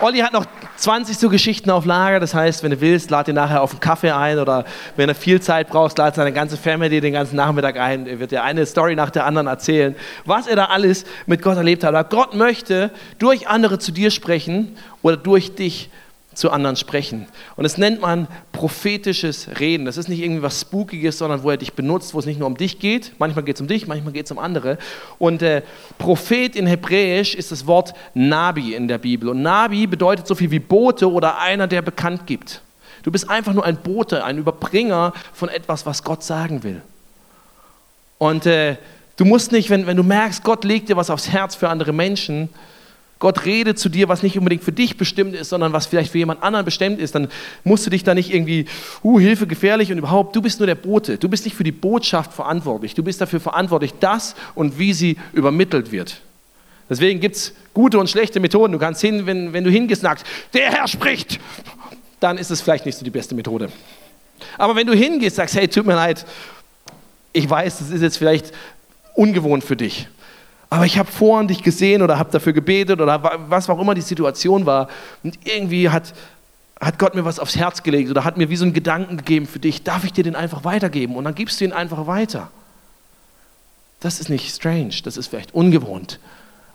Olli 0.00 0.18
hat 0.18 0.32
noch 0.32 0.44
20 0.76 1.16
so 1.16 1.28
Geschichten 1.30 1.70
auf 1.70 1.86
Lager. 1.86 2.20
Das 2.20 2.34
heißt, 2.34 2.62
wenn 2.62 2.70
du 2.70 2.80
willst, 2.80 3.10
lad 3.10 3.28
ihn 3.28 3.34
nachher 3.34 3.62
auf 3.62 3.70
einen 3.70 3.80
Kaffee 3.80 4.10
ein 4.10 4.38
oder 4.38 4.64
wenn 4.96 5.08
du 5.08 5.14
viel 5.14 5.40
Zeit 5.40 5.68
brauchst, 5.68 5.96
lad 5.96 6.14
seine 6.14 6.32
ganze 6.32 6.56
Family 6.58 7.00
den 7.00 7.14
ganzen 7.14 7.36
Nachmittag 7.36 7.78
ein. 7.78 8.06
Er 8.06 8.18
wird 8.18 8.30
dir 8.30 8.42
eine 8.42 8.66
Story 8.66 8.94
nach 8.94 9.10
der 9.10 9.24
anderen 9.24 9.46
erzählen, 9.46 9.96
was 10.26 10.46
er 10.46 10.56
da 10.56 10.66
alles 10.66 11.04
mit 11.26 11.40
Gott 11.40 11.56
erlebt 11.56 11.82
hat. 11.82 11.94
Aber 11.94 12.08
Gott 12.08 12.34
möchte 12.34 12.90
durch 13.18 13.48
andere 13.48 13.78
zu 13.78 13.90
dir 13.92 14.10
sprechen 14.10 14.76
oder 15.02 15.16
durch 15.16 15.54
dich 15.54 15.74
sprechen 15.84 16.05
zu 16.36 16.50
anderen 16.50 16.76
sprechen. 16.76 17.26
Und 17.56 17.64
das 17.64 17.78
nennt 17.78 18.02
man 18.02 18.28
prophetisches 18.52 19.48
Reden. 19.58 19.86
Das 19.86 19.96
ist 19.96 20.08
nicht 20.08 20.22
irgendwie 20.22 20.42
was 20.42 20.60
Spookiges, 20.60 21.16
sondern 21.16 21.42
wo 21.42 21.50
er 21.50 21.56
dich 21.56 21.72
benutzt, 21.72 22.12
wo 22.12 22.18
es 22.18 22.26
nicht 22.26 22.38
nur 22.38 22.46
um 22.46 22.58
dich 22.58 22.78
geht. 22.78 23.12
Manchmal 23.18 23.42
geht 23.42 23.56
es 23.56 23.62
um 23.62 23.68
dich, 23.68 23.86
manchmal 23.86 24.12
geht 24.12 24.26
es 24.26 24.32
um 24.32 24.38
andere. 24.38 24.76
Und 25.18 25.40
äh, 25.40 25.62
Prophet 25.96 26.54
in 26.54 26.66
Hebräisch 26.66 27.34
ist 27.34 27.52
das 27.52 27.66
Wort 27.66 27.94
Nabi 28.12 28.74
in 28.74 28.86
der 28.86 28.98
Bibel. 28.98 29.30
Und 29.30 29.40
Nabi 29.40 29.86
bedeutet 29.86 30.26
so 30.26 30.34
viel 30.34 30.50
wie 30.50 30.58
Bote 30.58 31.10
oder 31.10 31.38
einer, 31.38 31.66
der 31.66 31.80
bekannt 31.80 32.26
gibt. 32.26 32.60
Du 33.02 33.10
bist 33.10 33.30
einfach 33.30 33.54
nur 33.54 33.64
ein 33.64 33.78
Bote, 33.78 34.22
ein 34.22 34.36
Überbringer 34.36 35.14
von 35.32 35.48
etwas, 35.48 35.86
was 35.86 36.04
Gott 36.04 36.22
sagen 36.22 36.62
will. 36.62 36.82
Und 38.18 38.44
äh, 38.44 38.76
du 39.16 39.24
musst 39.24 39.52
nicht, 39.52 39.70
wenn, 39.70 39.86
wenn 39.86 39.96
du 39.96 40.02
merkst, 40.02 40.44
Gott 40.44 40.64
legt 40.64 40.90
dir 40.90 40.98
was 40.98 41.08
aufs 41.08 41.30
Herz 41.30 41.54
für 41.54 41.70
andere 41.70 41.94
Menschen, 41.94 42.50
Gott 43.18 43.46
redet 43.46 43.78
zu 43.78 43.88
dir, 43.88 44.08
was 44.08 44.22
nicht 44.22 44.36
unbedingt 44.36 44.62
für 44.62 44.72
dich 44.72 44.98
bestimmt 44.98 45.34
ist, 45.34 45.48
sondern 45.48 45.72
was 45.72 45.86
vielleicht 45.86 46.12
für 46.12 46.18
jemand 46.18 46.42
anderen 46.42 46.66
bestimmt 46.66 47.00
ist, 47.00 47.14
dann 47.14 47.28
musst 47.64 47.86
du 47.86 47.90
dich 47.90 48.04
da 48.04 48.14
nicht 48.14 48.32
irgendwie, 48.32 48.66
uh, 49.02 49.18
Hilfe, 49.18 49.46
gefährlich 49.46 49.90
und 49.90 49.98
überhaupt, 49.98 50.36
du 50.36 50.42
bist 50.42 50.60
nur 50.60 50.66
der 50.66 50.74
Bote. 50.74 51.16
Du 51.16 51.28
bist 51.28 51.46
nicht 51.46 51.56
für 51.56 51.64
die 51.64 51.72
Botschaft 51.72 52.34
verantwortlich. 52.34 52.94
Du 52.94 53.02
bist 53.02 53.20
dafür 53.20 53.40
verantwortlich, 53.40 53.94
dass 54.00 54.34
und 54.54 54.78
wie 54.78 54.92
sie 54.92 55.16
übermittelt 55.32 55.92
wird. 55.92 56.20
Deswegen 56.90 57.18
gibt 57.20 57.36
es 57.36 57.54
gute 57.72 57.98
und 57.98 58.10
schlechte 58.10 58.38
Methoden. 58.38 58.72
Du 58.72 58.78
kannst 58.78 59.00
hin, 59.00 59.26
wenn, 59.26 59.52
wenn 59.52 59.64
du 59.64 59.96
sagst, 59.96 60.26
der 60.52 60.70
Herr 60.70 60.86
spricht, 60.86 61.40
dann 62.20 62.36
ist 62.38 62.50
es 62.50 62.60
vielleicht 62.60 62.86
nicht 62.86 62.98
so 62.98 63.04
die 63.04 63.10
beste 63.10 63.34
Methode. 63.34 63.70
Aber 64.58 64.76
wenn 64.76 64.86
du 64.86 64.94
hingehst 64.94 65.36
sagst, 65.36 65.56
hey, 65.56 65.68
tut 65.68 65.86
mir 65.86 65.94
leid, 65.94 66.26
ich 67.32 67.48
weiß, 67.48 67.78
das 67.78 67.90
ist 67.90 68.02
jetzt 68.02 68.18
vielleicht 68.18 68.52
ungewohnt 69.14 69.64
für 69.64 69.76
dich. 69.76 70.06
Aber 70.68 70.84
ich 70.84 70.98
habe 70.98 71.10
vorhin 71.10 71.48
dich 71.48 71.62
gesehen 71.62 72.02
oder 72.02 72.18
habe 72.18 72.30
dafür 72.30 72.52
gebetet 72.52 73.00
oder 73.00 73.38
was 73.48 73.70
auch 73.70 73.80
immer 73.80 73.94
die 73.94 74.00
Situation 74.00 74.66
war. 74.66 74.88
Und 75.22 75.38
irgendwie 75.44 75.90
hat, 75.90 76.12
hat 76.80 76.98
Gott 76.98 77.14
mir 77.14 77.24
was 77.24 77.38
aufs 77.38 77.56
Herz 77.56 77.82
gelegt 77.82 78.10
oder 78.10 78.24
hat 78.24 78.36
mir 78.36 78.50
wie 78.50 78.56
so 78.56 78.64
einen 78.64 78.72
Gedanken 78.72 79.16
gegeben 79.16 79.46
für 79.46 79.60
dich. 79.60 79.84
Darf 79.84 80.04
ich 80.04 80.12
dir 80.12 80.24
den 80.24 80.34
einfach 80.34 80.64
weitergeben? 80.64 81.16
Und 81.16 81.24
dann 81.24 81.34
gibst 81.34 81.60
du 81.60 81.64
ihn 81.64 81.72
einfach 81.72 82.06
weiter. 82.06 82.50
Das 84.00 84.20
ist 84.20 84.28
nicht 84.28 84.54
strange, 84.54 84.94
das 85.04 85.16
ist 85.16 85.28
vielleicht 85.28 85.54
ungewohnt. 85.54 86.18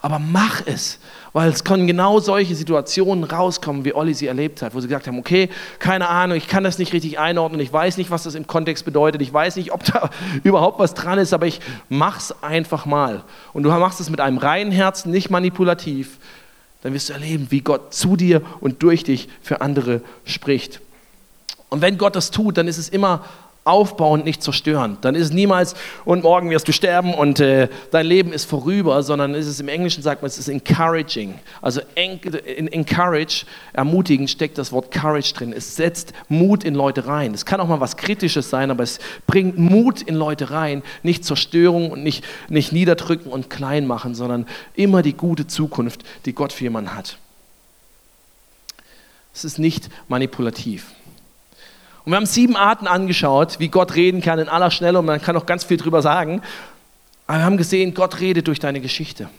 Aber 0.04 0.18
mach 0.18 0.66
es, 0.66 0.98
weil 1.32 1.50
es 1.50 1.64
können 1.64 1.86
genau 1.86 2.20
solche 2.20 2.56
Situationen 2.56 3.24
rauskommen, 3.24 3.86
wie 3.86 3.94
Olli 3.94 4.16
sie 4.16 4.26
erlebt 4.26 4.64
hat, 4.64 4.74
wo 4.74 4.80
sie 4.80 4.88
gesagt 4.88 5.06
haben, 5.06 5.20
okay, 5.20 5.50
keine 5.78 6.10
Ahnung, 6.10 6.38
ich 6.38 6.48
kann 6.48 6.64
das 6.64 6.80
nicht 6.80 6.92
richtig 6.92 7.20
einordnen, 7.20 7.62
ich 7.62 7.72
weiß 7.72 7.98
nicht, 7.98 8.10
was 8.10 8.24
das 8.24 8.34
im 8.34 8.48
Kontext 8.48 8.84
bedeutet, 8.84 9.22
ich 9.22 9.32
weiß 9.32 9.58
nicht, 9.58 9.72
ob 9.72 9.84
da 9.84 10.10
überhaupt 10.44 10.80
was 10.80 10.96
dran 10.96 11.20
ist, 11.20 11.34
aber 11.34 11.46
ich 11.46 11.62
mach's 11.88 12.34
einfach 12.42 12.88
mal. 12.88 13.24
Und 13.54 13.62
du 13.62 13.70
machst 13.70 14.00
es 14.00 14.10
mit 14.10 14.20
einem 14.20 14.40
reinen 14.40 14.72
Herzen, 14.72 15.12
nicht 15.12 15.30
manipulativ, 15.30 16.18
dann 16.82 16.94
wirst 16.96 17.10
du 17.10 17.14
erleben, 17.14 17.48
wie 17.52 17.62
Gott 17.62 17.94
zu 17.94 18.16
dir 18.16 18.42
und 18.60 18.82
durch 18.82 19.04
dich 19.04 19.30
für 19.44 19.62
andere 19.62 20.02
spricht. 20.26 20.82
Und 21.70 21.82
wenn 21.82 22.00
Gott 22.00 22.16
das 22.16 22.32
tut, 22.32 22.58
dann 22.58 22.68
ist 22.68 22.80
es 22.80 22.90
immer 22.90 23.24
aufbauen, 23.64 24.24
nicht 24.24 24.42
zerstören. 24.42 24.98
Dann 25.02 25.14
ist 25.14 25.26
es 25.26 25.34
niemals, 25.34 25.76
und 26.04 26.24
morgen 26.24 26.50
wirst 26.50 26.68
du 26.68 26.72
sterben 26.72 27.14
und 27.14 27.40
äh, 27.40 27.70
dein 27.92 28.08
Leben 28.08 28.34
ist 28.34 28.46
vorüber, 28.46 29.04
sondern 29.04 29.36
ist 29.36 29.46
es 29.46 29.60
im 29.60 29.68
Englischen 29.68 30.02
sagt 30.02 30.24
man, 30.24 30.28
es 30.28 30.40
ist 30.40 30.48
encouraging. 30.48 31.36
Also 31.62 31.82
in 31.96 32.68
encourage, 32.70 33.46
ermutigen, 33.74 34.28
steckt 34.28 34.58
das 34.58 34.72
Wort 34.72 34.92
courage 34.92 35.34
drin. 35.34 35.54
Es 35.54 35.76
setzt 35.76 36.14
Mut 36.28 36.64
in 36.64 36.74
Leute 36.74 37.06
rein. 37.06 37.36
Es 37.36 37.46
kann 37.46 37.60
auch 37.60 37.68
mal 37.68 37.80
was 37.80 37.98
Kritisches 37.98 38.50
sein, 38.50 38.72
aber 38.72 38.84
es 38.84 39.00
bringt 39.28 39.60
Mut 39.60 40.02
in 40.02 40.16
Leute 40.16 40.50
rein. 40.50 40.82
Nicht 41.04 41.24
Zerstörung 41.24 41.92
und 41.92 42.02
nicht, 42.02 42.26
nicht 42.50 42.72
niederdrücken 42.72 43.32
und 43.32 43.52
klein 43.52 43.86
machen, 43.86 44.16
sondern 44.16 44.48
immer 44.74 45.04
die 45.04 45.14
gute 45.14 45.46
Zukunft, 45.46 46.04
die 46.26 46.34
Gott 46.34 46.52
für 46.52 46.64
jemanden 46.64 46.96
hat. 46.96 47.20
Es 49.34 49.46
ist 49.46 49.60
nicht 49.60 49.90
manipulativ. 50.08 50.88
Und 52.04 52.12
wir 52.12 52.18
haben 52.18 52.26
sieben 52.26 52.56
Arten 52.56 52.88
angeschaut, 52.88 53.60
wie 53.60 53.68
Gott 53.68 53.96
reden 53.96 54.22
kann 54.22 54.40
in 54.40 54.50
aller 54.50 54.72
Schnelle 54.72 55.00
und 55.00 55.06
man 55.06 55.22
kann 55.22 55.38
auch 55.38 55.46
ganz 55.46 55.64
viel 55.64 55.78
drüber 55.78 56.02
sagen. 56.02 56.42
Aber 57.28 57.40
wir 57.40 57.46
haben 57.46 57.58
gesehen, 57.58 57.94
Gott 57.94 58.20
redet 58.20 58.48
durch 58.48 58.60
deine 58.60 58.82
Geschichte. 58.82 59.30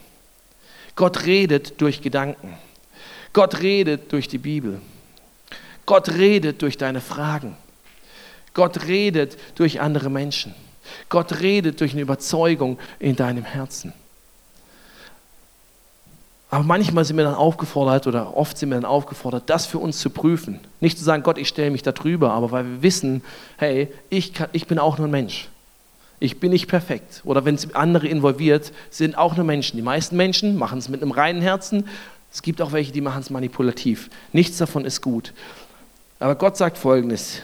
Gott 0.95 1.25
redet 1.25 1.81
durch 1.81 2.03
Gedanken. 2.03 2.57
Gott 3.33 3.61
redet 3.61 4.13
durch 4.13 4.29
die 4.29 4.39
Bibel. 4.39 4.81
Gott 5.87 6.11
redet 6.11 6.63
durch 6.63 6.79
deine 6.79 7.01
Fragen. 7.01 7.57
Gott 8.55 8.87
redet 8.87 9.39
durch 9.57 9.81
andere 9.81 10.11
Menschen. 10.11 10.55
Gott 11.09 11.41
redet 11.41 11.81
durch 11.81 11.93
eine 11.93 12.03
Überzeugung 12.03 12.79
in 12.99 13.17
deinem 13.17 13.45
Herzen. 13.45 13.93
Aber 16.53 16.65
manchmal 16.65 17.07
sind 17.07 17.17
wir 17.17 17.25
dann 17.25 17.35
aufgefordert 17.35 18.07
oder 18.07 18.37
oft 18.37 18.59
sind 18.59 18.69
wir 18.69 18.75
dann 18.75 18.85
aufgefordert, 18.85 19.45
das 19.47 19.65
für 19.65 19.79
uns 19.79 19.99
zu 20.01 20.11
prüfen. 20.11 20.61
Nicht 20.81 20.99
zu 20.99 21.05
sagen, 21.05 21.23
Gott, 21.23 21.39
ich 21.39 21.49
stelle 21.49 21.71
mich 21.71 21.83
da 21.83 21.93
drüber, 21.93 22.33
aber 22.33 22.51
weil 22.51 22.67
wir 22.67 22.83
wissen, 22.83 23.23
hey, 23.57 23.89
ich, 24.11 24.35
kann, 24.35 24.51
ich 24.53 24.67
bin 24.67 24.79
auch 24.79 24.99
nur 24.99 25.09
ein 25.09 25.11
Mensch. 25.11 25.49
Ich 26.21 26.41
bin 26.41 26.51
nicht 26.51 26.69
perfekt. 26.69 27.23
Oder 27.25 27.47
wenn 27.47 27.55
es 27.55 27.75
andere 27.75 28.07
involviert, 28.07 28.71
sind 28.91 29.17
auch 29.17 29.35
nur 29.35 29.47
Menschen. 29.47 29.79
Die 29.79 29.83
meisten 29.83 30.15
Menschen 30.15 30.59
machen 30.59 30.79
es 30.79 30.91
mit 30.91 31.01
einem 31.01 31.13
reinen 31.13 31.41
Herzen. 31.41 31.89
Es 32.31 32.43
gibt 32.43 32.61
auch 32.61 32.73
welche, 32.73 32.93
die 32.93 33.01
machen 33.01 33.23
es 33.23 33.31
manipulativ. 33.31 34.11
Nichts 34.35 34.59
davon 34.59 34.85
ist 34.85 35.01
gut. 35.01 35.33
Aber 36.21 36.35
Gott 36.35 36.59
sagt 36.59 36.77
Folgendes. 36.77 37.41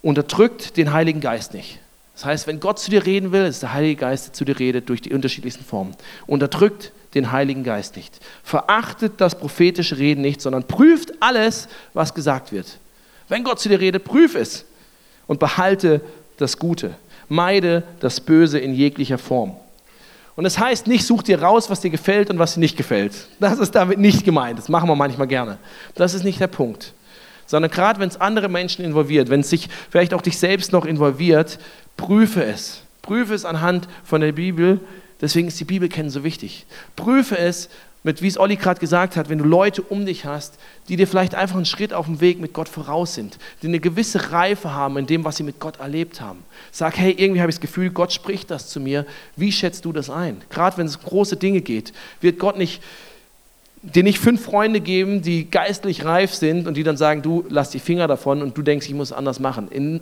Unterdrückt 0.00 0.78
den 0.78 0.94
Heiligen 0.94 1.20
Geist 1.20 1.52
nicht. 1.52 1.80
Das 2.14 2.24
heißt, 2.24 2.46
wenn 2.46 2.60
Gott 2.60 2.78
zu 2.78 2.90
dir 2.90 3.04
reden 3.04 3.30
will, 3.32 3.44
ist 3.44 3.60
der 3.60 3.74
Heilige 3.74 3.96
Geist, 3.96 4.28
der 4.28 4.32
zu 4.32 4.46
dir 4.46 4.58
redet, 4.58 4.88
durch 4.88 5.02
die 5.02 5.12
unterschiedlichsten 5.12 5.66
Formen. 5.66 5.94
Unterdrückt 6.26 6.92
den 7.16 7.32
Heiligen 7.32 7.64
Geist 7.64 7.96
nicht. 7.96 8.20
Verachtet 8.44 9.14
das 9.18 9.36
prophetische 9.36 9.98
Reden 9.98 10.20
nicht, 10.22 10.40
sondern 10.40 10.64
prüft 10.64 11.12
alles, 11.20 11.68
was 11.94 12.14
gesagt 12.14 12.52
wird. 12.52 12.78
Wenn 13.28 13.42
Gott 13.42 13.58
zu 13.58 13.68
dir 13.68 13.80
redet, 13.80 14.04
prüf 14.04 14.34
es 14.34 14.64
und 15.26 15.40
behalte 15.40 16.00
das 16.36 16.58
Gute. 16.58 16.94
Meide 17.28 17.82
das 17.98 18.20
Böse 18.20 18.58
in 18.58 18.72
jeglicher 18.74 19.18
Form. 19.18 19.56
Und 20.36 20.44
das 20.44 20.58
heißt 20.58 20.86
nicht, 20.86 21.06
such 21.06 21.22
dir 21.22 21.42
raus, 21.42 21.70
was 21.70 21.80
dir 21.80 21.90
gefällt 21.90 22.30
und 22.30 22.38
was 22.38 22.54
dir 22.54 22.60
nicht 22.60 22.76
gefällt. 22.76 23.26
Das 23.40 23.58
ist 23.58 23.74
damit 23.74 23.98
nicht 23.98 24.24
gemeint. 24.24 24.58
Das 24.58 24.68
machen 24.68 24.88
wir 24.88 24.94
manchmal 24.94 25.26
gerne. 25.26 25.58
Das 25.94 26.12
ist 26.14 26.24
nicht 26.24 26.38
der 26.38 26.46
Punkt. 26.46 26.92
Sondern 27.46 27.70
gerade 27.70 27.98
wenn 28.00 28.08
es 28.08 28.20
andere 28.20 28.48
Menschen 28.48 28.84
involviert, 28.84 29.30
wenn 29.30 29.40
es 29.40 29.50
sich 29.50 29.68
vielleicht 29.90 30.12
auch 30.12 30.20
dich 30.20 30.38
selbst 30.38 30.72
noch 30.72 30.84
involviert, 30.84 31.58
prüfe 31.96 32.44
es. 32.44 32.82
Prüfe 33.00 33.34
es 33.34 33.44
anhand 33.44 33.88
von 34.04 34.20
der 34.20 34.32
Bibel, 34.32 34.80
Deswegen 35.20 35.48
ist 35.48 35.58
die 35.58 35.64
Bibel 35.64 35.88
kennen 35.88 36.10
so 36.10 36.24
wichtig. 36.24 36.66
Prüfe 36.94 37.38
es, 37.38 37.68
mit, 38.06 38.22
wie 38.22 38.28
es 38.28 38.38
Olli 38.38 38.54
gerade 38.54 38.78
gesagt 38.78 39.16
hat, 39.16 39.28
wenn 39.28 39.38
du 39.38 39.44
Leute 39.44 39.82
um 39.82 40.06
dich 40.06 40.24
hast, 40.24 40.54
die 40.88 40.94
dir 40.94 41.08
vielleicht 41.08 41.34
einfach 41.34 41.56
einen 41.56 41.64
Schritt 41.64 41.92
auf 41.92 42.06
dem 42.06 42.20
Weg 42.20 42.40
mit 42.40 42.52
Gott 42.52 42.68
voraus 42.68 43.14
sind, 43.14 43.36
die 43.62 43.66
eine 43.66 43.80
gewisse 43.80 44.30
Reife 44.30 44.72
haben 44.72 44.96
in 44.96 45.06
dem, 45.06 45.24
was 45.24 45.38
sie 45.38 45.42
mit 45.42 45.58
Gott 45.58 45.80
erlebt 45.80 46.20
haben. 46.20 46.44
Sag, 46.70 46.96
hey, 46.98 47.10
irgendwie 47.10 47.40
habe 47.40 47.50
ich 47.50 47.56
das 47.56 47.60
Gefühl, 47.60 47.90
Gott 47.90 48.12
spricht 48.12 48.52
das 48.52 48.68
zu 48.68 48.78
mir. 48.78 49.06
Wie 49.34 49.50
schätzt 49.50 49.84
du 49.84 49.92
das 49.92 50.08
ein? 50.08 50.40
Gerade 50.50 50.76
wenn 50.76 50.86
es 50.86 51.02
große 51.02 51.36
Dinge 51.36 51.62
geht, 51.62 51.92
wird 52.20 52.38
Gott 52.38 52.56
nicht 52.56 52.80
dir 53.82 54.02
nicht 54.02 54.18
fünf 54.18 54.44
Freunde 54.44 54.80
geben, 54.80 55.22
die 55.22 55.50
geistlich 55.50 56.04
reif 56.04 56.34
sind 56.34 56.66
und 56.66 56.74
die 56.74 56.82
dann 56.82 56.96
sagen, 56.96 57.22
du 57.22 57.44
lass 57.48 57.70
die 57.70 57.78
Finger 57.78 58.08
davon 58.08 58.42
und 58.42 58.56
du 58.56 58.62
denkst, 58.62 58.86
ich 58.86 58.94
muss 58.94 59.10
es 59.10 59.16
anders 59.16 59.38
machen. 59.38 59.68
In 59.68 60.00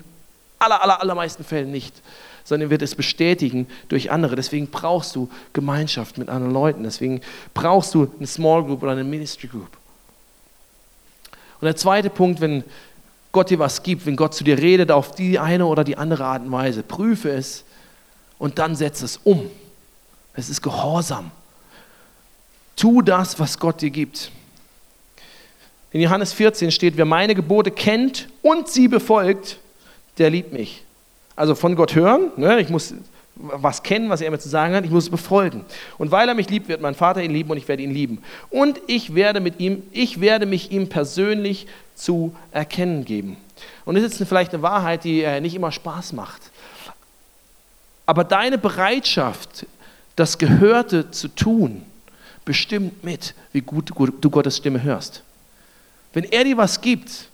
aller, 0.59 0.81
aller, 0.81 1.01
allermeisten 1.01 1.43
Fällen 1.43 1.71
nicht 1.71 1.93
sondern 2.45 2.69
wird 2.69 2.83
es 2.83 2.95
bestätigen 2.95 3.67
durch 3.89 4.11
andere. 4.11 4.35
Deswegen 4.37 4.67
brauchst 4.67 5.15
du 5.15 5.29
Gemeinschaft 5.51 6.17
mit 6.17 6.29
anderen 6.29 6.53
Leuten. 6.53 6.83
Deswegen 6.83 7.19
brauchst 7.53 7.93
du 7.93 8.09
eine 8.17 8.27
Small 8.27 8.63
Group 8.63 8.83
oder 8.83 8.93
eine 8.93 9.03
Ministry 9.03 9.47
Group. 9.47 9.77
Und 11.59 11.65
der 11.65 11.75
zweite 11.75 12.09
Punkt, 12.09 12.39
wenn 12.39 12.63
Gott 13.31 13.49
dir 13.49 13.59
was 13.59 13.83
gibt, 13.83 14.05
wenn 14.05 14.15
Gott 14.15 14.33
zu 14.33 14.43
dir 14.43 14.57
redet 14.57 14.91
auf 14.91 15.11
die 15.11 15.39
eine 15.39 15.65
oder 15.65 15.83
die 15.83 15.97
andere 15.97 16.23
Art 16.23 16.43
und 16.43 16.51
Weise, 16.51 16.83
prüfe 16.83 17.31
es 17.31 17.65
und 18.37 18.59
dann 18.59 18.75
setze 18.75 19.03
es 19.03 19.17
um. 19.23 19.49
Es 20.35 20.47
ist 20.47 20.61
Gehorsam. 20.61 21.31
Tu 22.75 23.01
das, 23.01 23.39
was 23.39 23.57
Gott 23.57 23.81
dir 23.81 23.89
gibt. 23.89 24.31
In 25.91 26.01
Johannes 26.01 26.33
14 26.33 26.71
steht, 26.71 26.97
wer 26.97 27.05
meine 27.05 27.33
Gebote 27.33 27.71
kennt 27.71 28.27
und 28.41 28.67
sie 28.67 28.87
befolgt, 28.87 29.57
der 30.19 30.29
liebt 30.29 30.53
mich. 30.53 30.84
Also 31.35 31.55
von 31.55 31.75
Gott 31.75 31.95
hören, 31.95 32.31
ne? 32.37 32.59
ich 32.59 32.69
muss 32.69 32.93
was 33.35 33.83
kennen, 33.83 34.09
was 34.09 34.21
er 34.21 34.31
mir 34.31 34.39
zu 34.39 34.47
sagen 34.47 34.73
hat, 34.73 34.85
ich 34.85 34.91
muss 34.91 35.05
es 35.05 35.09
befolgen. 35.09 35.65
Und 35.97 36.11
weil 36.11 36.29
er 36.29 36.35
mich 36.35 36.49
liebt, 36.49 36.69
wird 36.69 36.81
mein 36.81 36.95
Vater 36.95 37.21
ihn 37.21 37.31
lieben 37.31 37.49
und 37.49 37.57
ich 37.57 37.67
werde 37.67 37.83
ihn 37.83 37.91
lieben. 37.91 38.23
Und 38.49 38.79
ich 38.87 39.13
werde 39.13 39.41
mit 39.41 39.59
ihm, 39.59 39.83
ich 39.91 40.21
werde 40.21 40.45
mich 40.45 40.71
ihm 40.71 40.87
persönlich 40.87 41.67
zu 41.95 42.33
erkennen 42.51 43.03
geben. 43.03 43.37
Und 43.83 43.95
das 43.95 44.03
ist 44.03 44.27
vielleicht 44.27 44.53
eine 44.53 44.63
Wahrheit, 44.63 45.03
die 45.03 45.21
äh, 45.21 45.41
nicht 45.41 45.55
immer 45.55 45.71
Spaß 45.71 46.13
macht. 46.13 46.41
Aber 48.05 48.23
deine 48.23 48.57
Bereitschaft, 48.57 49.65
das 50.15 50.37
Gehörte 50.37 51.11
zu 51.11 51.27
tun, 51.27 51.83
bestimmt 52.45 53.03
mit, 53.03 53.33
wie 53.51 53.61
gut 53.61 53.91
du 53.95 54.29
Gottes 54.29 54.57
Stimme 54.57 54.81
hörst. 54.81 55.23
Wenn 56.13 56.23
er 56.23 56.43
dir 56.43 56.55
was 56.55 56.79
gibt 56.79 57.27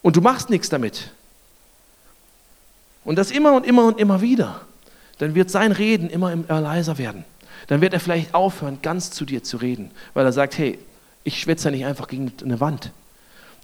und 0.00 0.16
du 0.16 0.20
machst 0.20 0.48
nichts 0.48 0.68
damit, 0.68 1.10
und 3.08 3.16
das 3.16 3.30
immer 3.30 3.54
und 3.54 3.64
immer 3.64 3.86
und 3.86 3.98
immer 3.98 4.20
wieder, 4.20 4.60
dann 5.16 5.34
wird 5.34 5.50
sein 5.50 5.72
Reden 5.72 6.10
immer, 6.10 6.36
leiser 6.36 6.98
werden. 6.98 7.24
Dann 7.68 7.80
wird 7.80 7.94
er 7.94 8.00
vielleicht 8.00 8.34
aufhören, 8.34 8.80
ganz 8.82 9.10
zu 9.10 9.24
dir 9.24 9.42
zu 9.42 9.56
reden, 9.56 9.92
weil 10.12 10.26
er 10.26 10.32
sagt, 10.32 10.58
hey, 10.58 10.78
ich 11.24 11.40
schwätze 11.40 11.68
ja 11.68 11.70
nicht 11.70 11.86
einfach 11.86 12.06
gegen 12.06 12.30
eine 12.44 12.60
Wand. 12.60 12.92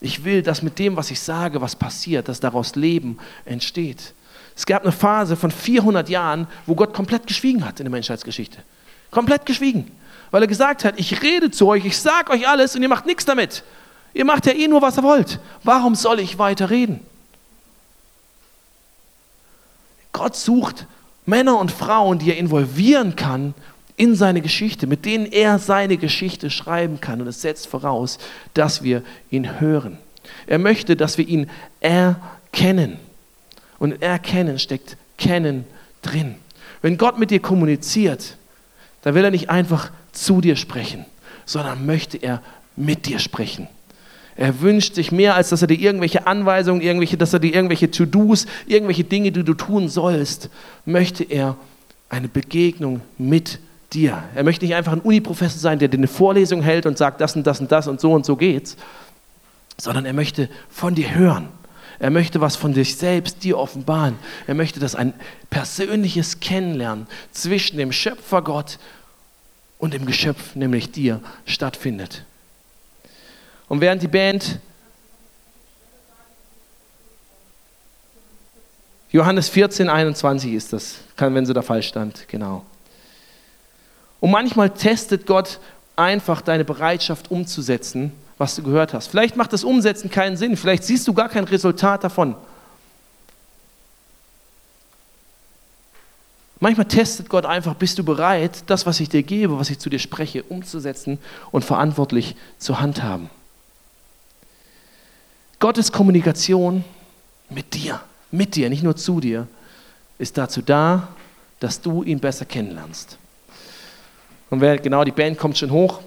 Ich 0.00 0.24
will, 0.24 0.40
dass 0.40 0.62
mit 0.62 0.78
dem, 0.78 0.96
was 0.96 1.10
ich 1.10 1.20
sage, 1.20 1.60
was 1.60 1.76
passiert, 1.76 2.28
dass 2.28 2.40
daraus 2.40 2.74
Leben 2.74 3.18
entsteht. 3.44 4.14
Es 4.56 4.64
gab 4.64 4.80
eine 4.80 4.92
Phase 4.92 5.36
von 5.36 5.50
400 5.50 6.08
Jahren, 6.08 6.46
wo 6.64 6.74
Gott 6.74 6.94
komplett 6.94 7.26
geschwiegen 7.26 7.66
hat 7.66 7.80
in 7.80 7.84
der 7.84 7.92
Menschheitsgeschichte. 7.92 8.60
Komplett 9.10 9.44
geschwiegen. 9.44 9.90
Weil 10.30 10.40
er 10.40 10.48
gesagt 10.48 10.86
hat, 10.86 10.98
ich 10.98 11.20
rede 11.20 11.50
zu 11.50 11.68
euch, 11.68 11.84
ich 11.84 11.98
sage 11.98 12.32
euch 12.32 12.48
alles 12.48 12.74
und 12.76 12.80
ihr 12.80 12.88
macht 12.88 13.04
nichts 13.04 13.26
damit. 13.26 13.62
Ihr 14.14 14.24
macht 14.24 14.46
ja 14.46 14.54
eh 14.54 14.68
nur, 14.68 14.80
was 14.80 14.96
ihr 14.96 15.02
wollt. 15.02 15.38
Warum 15.62 15.94
soll 15.94 16.20
ich 16.20 16.38
weiter 16.38 16.70
reden? 16.70 17.00
Gott 20.14 20.36
sucht 20.36 20.86
Männer 21.26 21.58
und 21.58 21.70
Frauen, 21.70 22.18
die 22.18 22.30
er 22.30 22.38
involvieren 22.38 23.16
kann 23.16 23.52
in 23.96 24.14
seine 24.14 24.40
Geschichte, 24.40 24.86
mit 24.86 25.04
denen 25.04 25.26
er 25.26 25.58
seine 25.58 25.96
Geschichte 25.96 26.50
schreiben 26.50 27.00
kann. 27.00 27.20
Und 27.20 27.26
es 27.26 27.42
setzt 27.42 27.66
voraus, 27.66 28.18
dass 28.54 28.82
wir 28.82 29.02
ihn 29.30 29.60
hören. 29.60 29.98
Er 30.46 30.58
möchte, 30.58 30.96
dass 30.96 31.18
wir 31.18 31.26
ihn 31.28 31.50
erkennen. 31.80 32.98
Und 33.78 34.02
erkennen 34.02 34.58
steckt 34.58 34.96
kennen 35.18 35.64
drin. 36.02 36.36
Wenn 36.80 36.96
Gott 36.96 37.18
mit 37.18 37.30
dir 37.30 37.40
kommuniziert, 37.40 38.36
dann 39.02 39.14
will 39.14 39.24
er 39.24 39.30
nicht 39.30 39.50
einfach 39.50 39.90
zu 40.12 40.40
dir 40.40 40.56
sprechen, 40.56 41.04
sondern 41.44 41.86
möchte 41.86 42.18
er 42.18 42.42
mit 42.76 43.06
dir 43.06 43.18
sprechen. 43.18 43.68
Er 44.36 44.60
wünscht 44.60 44.94
sich 44.94 45.12
mehr, 45.12 45.34
als 45.34 45.50
dass 45.50 45.62
er 45.62 45.68
dir 45.68 45.78
irgendwelche 45.78 46.26
Anweisungen, 46.26 46.82
irgendwelche, 46.82 47.16
dass 47.16 47.32
er 47.32 47.38
dir 47.38 47.54
irgendwelche 47.54 47.90
To-Dos, 47.90 48.46
irgendwelche 48.66 49.04
Dinge, 49.04 49.30
die 49.30 49.44
du 49.44 49.54
tun 49.54 49.88
sollst, 49.88 50.50
möchte 50.84 51.24
er 51.24 51.56
eine 52.08 52.28
Begegnung 52.28 53.00
mit 53.16 53.60
dir. 53.92 54.24
Er 54.34 54.42
möchte 54.42 54.64
nicht 54.64 54.74
einfach 54.74 54.92
ein 54.92 55.00
Uniprofessor 55.00 55.58
sein, 55.58 55.78
der 55.78 55.88
dir 55.88 55.98
eine 55.98 56.08
Vorlesung 56.08 56.62
hält 56.62 56.86
und 56.86 56.98
sagt, 56.98 57.20
das 57.20 57.36
und 57.36 57.46
das 57.46 57.60
und 57.60 57.70
das 57.70 57.86
und 57.86 58.00
so 58.00 58.12
und 58.12 58.26
so 58.26 58.36
geht's, 58.36 58.76
sondern 59.76 60.04
er 60.04 60.12
möchte 60.12 60.48
von 60.68 60.94
dir 60.94 61.14
hören. 61.14 61.48
Er 62.00 62.10
möchte 62.10 62.40
was 62.40 62.56
von 62.56 62.74
sich 62.74 62.96
selbst 62.96 63.44
dir 63.44 63.56
offenbaren. 63.56 64.16
Er 64.48 64.54
möchte, 64.54 64.80
dass 64.80 64.96
ein 64.96 65.14
persönliches 65.48 66.40
Kennenlernen 66.40 67.06
zwischen 67.30 67.78
dem 67.78 67.92
Schöpfer 67.92 68.42
Gott 68.42 68.78
und 69.78 69.94
dem 69.94 70.06
Geschöpf, 70.06 70.56
nämlich 70.56 70.90
dir, 70.90 71.20
stattfindet. 71.46 72.24
Und 73.68 73.80
während 73.80 74.02
die 74.02 74.08
Band 74.08 74.60
Johannes 79.14 79.48
14, 79.48 79.88
21 79.88 80.52
ist 80.52 80.72
das, 80.72 80.96
kann, 81.14 81.32
wenn 81.36 81.46
sie 81.46 81.54
da 81.54 81.62
falsch 81.62 81.86
stand, 81.86 82.26
genau. 82.26 82.64
Und 84.18 84.32
manchmal 84.32 84.70
testet 84.70 85.24
Gott 85.24 85.60
einfach 85.94 86.40
deine 86.40 86.64
Bereitschaft 86.64 87.30
umzusetzen, 87.30 88.10
was 88.38 88.56
du 88.56 88.64
gehört 88.64 88.92
hast. 88.92 89.06
Vielleicht 89.06 89.36
macht 89.36 89.52
das 89.52 89.62
Umsetzen 89.62 90.10
keinen 90.10 90.36
Sinn, 90.36 90.56
vielleicht 90.56 90.82
siehst 90.82 91.06
du 91.06 91.14
gar 91.14 91.28
kein 91.28 91.44
Resultat 91.44 92.02
davon. 92.02 92.34
Manchmal 96.58 96.88
testet 96.88 97.28
Gott 97.28 97.46
einfach, 97.46 97.74
bist 97.74 97.98
du 98.00 98.04
bereit, 98.04 98.64
das, 98.66 98.84
was 98.84 98.98
ich 98.98 99.08
dir 99.08 99.22
gebe, 99.22 99.60
was 99.60 99.70
ich 99.70 99.78
zu 99.78 99.90
dir 99.90 100.00
spreche, 100.00 100.42
umzusetzen 100.42 101.18
und 101.52 101.64
verantwortlich 101.64 102.34
zu 102.58 102.80
handhaben. 102.80 103.30
Gottes 105.64 105.90
Kommunikation 105.90 106.84
mit 107.48 107.72
dir 107.72 108.00
mit 108.34 108.56
dir, 108.56 108.68
nicht 108.68 108.82
nur 108.82 108.96
zu 108.96 109.20
dir, 109.20 109.46
ist 110.18 110.36
dazu 110.36 110.60
da, 110.60 111.08
dass 111.60 111.80
du 111.80 112.02
ihn 112.02 112.20
besser 112.20 112.44
kennenlernst. 112.44 113.16
Und 114.50 114.60
wer, 114.60 114.78
genau, 114.78 115.04
die 115.04 115.12
Band 115.12 115.38
kommt 115.38 115.56
schon 115.56 115.70
hoch. 115.70 116.00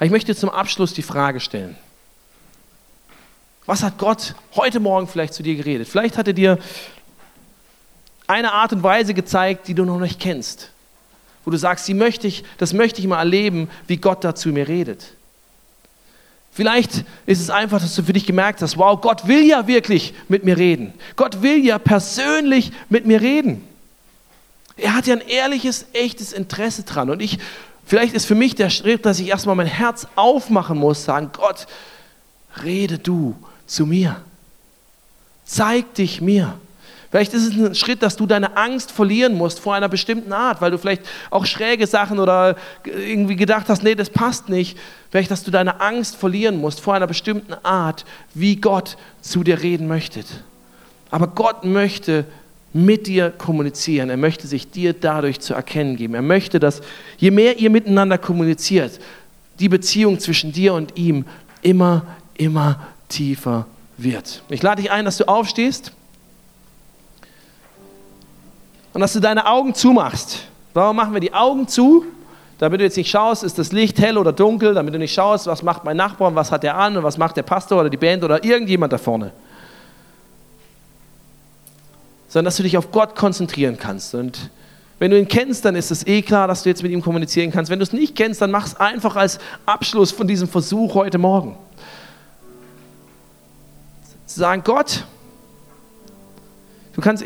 Ich 0.00 0.10
möchte 0.10 0.34
zum 0.34 0.50
Abschluss 0.50 0.92
die 0.92 1.02
Frage 1.02 1.40
stellen. 1.40 1.76
Was 3.66 3.82
hat 3.82 3.98
Gott 3.98 4.34
heute 4.56 4.80
Morgen 4.80 5.06
vielleicht 5.06 5.34
zu 5.34 5.42
dir 5.42 5.54
geredet? 5.54 5.88
Vielleicht 5.88 6.18
hat 6.18 6.26
er 6.26 6.34
dir 6.34 6.58
eine 8.26 8.52
Art 8.52 8.72
und 8.72 8.82
Weise 8.82 9.14
gezeigt, 9.14 9.68
die 9.68 9.74
du 9.74 9.84
noch 9.84 10.00
nicht 10.00 10.18
kennst. 10.18 10.70
Wo 11.44 11.50
du 11.50 11.56
sagst, 11.56 11.86
die 11.86 11.94
möchte 11.94 12.26
ich, 12.26 12.44
das 12.58 12.72
möchte 12.72 13.00
ich 13.00 13.06
mal 13.06 13.18
erleben, 13.18 13.70
wie 13.86 13.98
Gott 13.98 14.24
da 14.24 14.34
zu 14.34 14.48
mir 14.48 14.66
redet. 14.68 15.14
Vielleicht 16.54 17.04
ist 17.26 17.40
es 17.40 17.50
einfach, 17.50 17.80
dass 17.80 17.96
du 17.96 18.04
für 18.04 18.12
dich 18.12 18.26
gemerkt 18.26 18.62
hast, 18.62 18.78
wow, 18.78 19.00
Gott 19.00 19.26
will 19.26 19.44
ja 19.44 19.66
wirklich 19.66 20.14
mit 20.28 20.44
mir 20.44 20.56
reden. 20.56 20.94
Gott 21.16 21.42
will 21.42 21.64
ja 21.64 21.80
persönlich 21.80 22.70
mit 22.88 23.06
mir 23.06 23.20
reden. 23.20 23.66
Er 24.76 24.94
hat 24.94 25.08
ja 25.08 25.16
ein 25.16 25.20
ehrliches, 25.20 25.86
echtes 25.92 26.32
Interesse 26.32 26.84
dran. 26.84 27.10
Und 27.10 27.20
ich, 27.20 27.40
vielleicht 27.84 28.14
ist 28.14 28.26
für 28.26 28.36
mich 28.36 28.54
der 28.54 28.70
Schritt, 28.70 29.04
dass 29.04 29.18
ich 29.18 29.26
erstmal 29.26 29.56
mein 29.56 29.66
Herz 29.66 30.06
aufmachen 30.14 30.78
muss, 30.78 31.04
sagen, 31.04 31.30
Gott, 31.32 31.66
rede 32.62 32.98
du 32.98 33.34
zu 33.66 33.84
mir. 33.84 34.22
Zeig 35.44 35.94
dich 35.94 36.20
mir. 36.20 36.56
Vielleicht 37.14 37.32
ist 37.32 37.46
es 37.46 37.54
ein 37.56 37.76
Schritt, 37.76 38.02
dass 38.02 38.16
du 38.16 38.26
deine 38.26 38.56
Angst 38.56 38.90
verlieren 38.90 39.34
musst 39.34 39.60
vor 39.60 39.72
einer 39.72 39.88
bestimmten 39.88 40.32
Art, 40.32 40.60
weil 40.60 40.72
du 40.72 40.78
vielleicht 40.78 41.02
auch 41.30 41.46
schräge 41.46 41.86
Sachen 41.86 42.18
oder 42.18 42.56
irgendwie 42.84 43.36
gedacht 43.36 43.68
hast, 43.68 43.84
nee, 43.84 43.94
das 43.94 44.10
passt 44.10 44.48
nicht. 44.48 44.76
Vielleicht, 45.12 45.30
dass 45.30 45.44
du 45.44 45.52
deine 45.52 45.80
Angst 45.80 46.16
verlieren 46.16 46.60
musst 46.60 46.80
vor 46.80 46.92
einer 46.92 47.06
bestimmten 47.06 47.54
Art, 47.62 48.04
wie 48.34 48.56
Gott 48.56 48.96
zu 49.20 49.44
dir 49.44 49.62
reden 49.62 49.86
möchte. 49.86 50.24
Aber 51.12 51.28
Gott 51.28 51.64
möchte 51.64 52.24
mit 52.72 53.06
dir 53.06 53.30
kommunizieren. 53.30 54.10
Er 54.10 54.16
möchte 54.16 54.48
sich 54.48 54.72
dir 54.72 54.92
dadurch 54.92 55.38
zu 55.38 55.54
erkennen 55.54 55.94
geben. 55.94 56.14
Er 56.14 56.22
möchte, 56.22 56.58
dass 56.58 56.80
je 57.18 57.30
mehr 57.30 57.60
ihr 57.60 57.70
miteinander 57.70 58.18
kommuniziert, 58.18 58.98
die 59.60 59.68
Beziehung 59.68 60.18
zwischen 60.18 60.50
dir 60.50 60.74
und 60.74 60.98
ihm 60.98 61.26
immer, 61.62 62.06
immer 62.36 62.88
tiefer 63.08 63.68
wird. 63.98 64.42
Ich 64.48 64.64
lade 64.64 64.82
dich 64.82 64.90
ein, 64.90 65.04
dass 65.04 65.18
du 65.18 65.28
aufstehst 65.28 65.92
und 68.94 69.00
dass 69.00 69.12
du 69.12 69.20
deine 69.20 69.46
Augen 69.46 69.74
zumachst. 69.74 70.38
Warum 70.72 70.96
machen 70.96 71.12
wir 71.12 71.20
die 71.20 71.34
Augen 71.34 71.68
zu? 71.68 72.04
Damit 72.58 72.80
du 72.80 72.84
jetzt 72.84 72.96
nicht 72.96 73.10
schaust, 73.10 73.42
ist 73.42 73.58
das 73.58 73.72
Licht 73.72 73.98
hell 73.98 74.16
oder 74.16 74.32
dunkel, 74.32 74.72
damit 74.72 74.94
du 74.94 74.98
nicht 74.98 75.12
schaust, 75.12 75.46
was 75.46 75.62
macht 75.62 75.84
mein 75.84 75.96
Nachbar 75.96 76.28
und 76.28 76.36
was 76.36 76.52
hat 76.52 76.64
er 76.64 76.76
an 76.76 76.96
und 76.96 77.02
was 77.02 77.18
macht 77.18 77.36
der 77.36 77.42
Pastor 77.42 77.80
oder 77.80 77.90
die 77.90 77.96
Band 77.96 78.22
oder 78.22 78.42
irgendjemand 78.42 78.92
da 78.92 78.98
vorne. 78.98 79.32
Sondern 82.28 82.46
dass 82.46 82.56
du 82.56 82.62
dich 82.62 82.78
auf 82.78 82.92
Gott 82.92 83.16
konzentrieren 83.16 83.76
kannst. 83.76 84.14
Und 84.14 84.50
wenn 85.00 85.10
du 85.10 85.18
ihn 85.18 85.26
kennst, 85.26 85.64
dann 85.64 85.74
ist 85.74 85.90
es 85.90 86.06
eh 86.06 86.22
klar, 86.22 86.46
dass 86.46 86.62
du 86.62 86.68
jetzt 86.68 86.84
mit 86.84 86.92
ihm 86.92 87.02
kommunizieren 87.02 87.50
kannst. 87.50 87.70
Wenn 87.70 87.80
du 87.80 87.82
es 87.82 87.92
nicht 87.92 88.14
kennst, 88.14 88.40
dann 88.40 88.52
mach 88.52 88.66
es 88.66 88.76
einfach 88.76 89.16
als 89.16 89.40
Abschluss 89.66 90.12
von 90.12 90.28
diesem 90.28 90.48
Versuch 90.48 90.94
heute 90.94 91.18
Morgen. 91.18 91.56
Zu 94.26 94.38
sagen, 94.38 94.62
Gott, 94.64 95.04
du 96.94 97.00
kannst, 97.00 97.24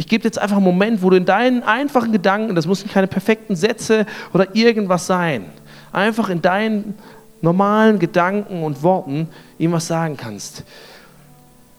ich 0.00 0.08
gebe 0.08 0.24
jetzt 0.24 0.38
einfach 0.38 0.56
einen 0.56 0.64
Moment, 0.64 1.02
wo 1.02 1.10
du 1.10 1.18
in 1.18 1.26
deinen 1.26 1.62
einfachen 1.62 2.10
Gedanken, 2.10 2.54
das 2.54 2.66
müssen 2.66 2.88
keine 2.88 3.06
perfekten 3.06 3.54
Sätze 3.54 4.06
oder 4.32 4.56
irgendwas 4.56 5.06
sein, 5.06 5.44
einfach 5.92 6.30
in 6.30 6.40
deinen 6.40 6.94
normalen 7.42 7.98
Gedanken 7.98 8.62
und 8.62 8.82
Worten 8.82 9.28
ihm 9.58 9.72
was 9.72 9.88
sagen 9.88 10.16
kannst. 10.16 10.64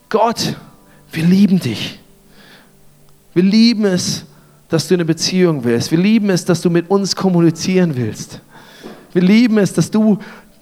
Gott, 0.09 0.55
wir 1.11 1.25
lieben 1.25 1.59
dich. 1.59 1.97
Wir 3.33 3.41
lieben 3.41 3.85
es, 3.85 4.23
dass 4.69 4.87
du 4.87 4.93
eine 4.93 5.05
Beziehung 5.05 5.63
willst. 5.63 5.89
Wir 5.89 5.97
lieben 5.97 6.29
es, 6.29 6.45
dass 6.45 6.61
du 6.61 6.69
mit 6.69 6.91
uns 6.91 7.15
kommunizieren 7.15 7.95
willst. 7.95 8.39
Wir 9.13 9.23
lieben 9.23 9.57
es, 9.57 9.73
dass 9.73 9.89
du 9.89 10.19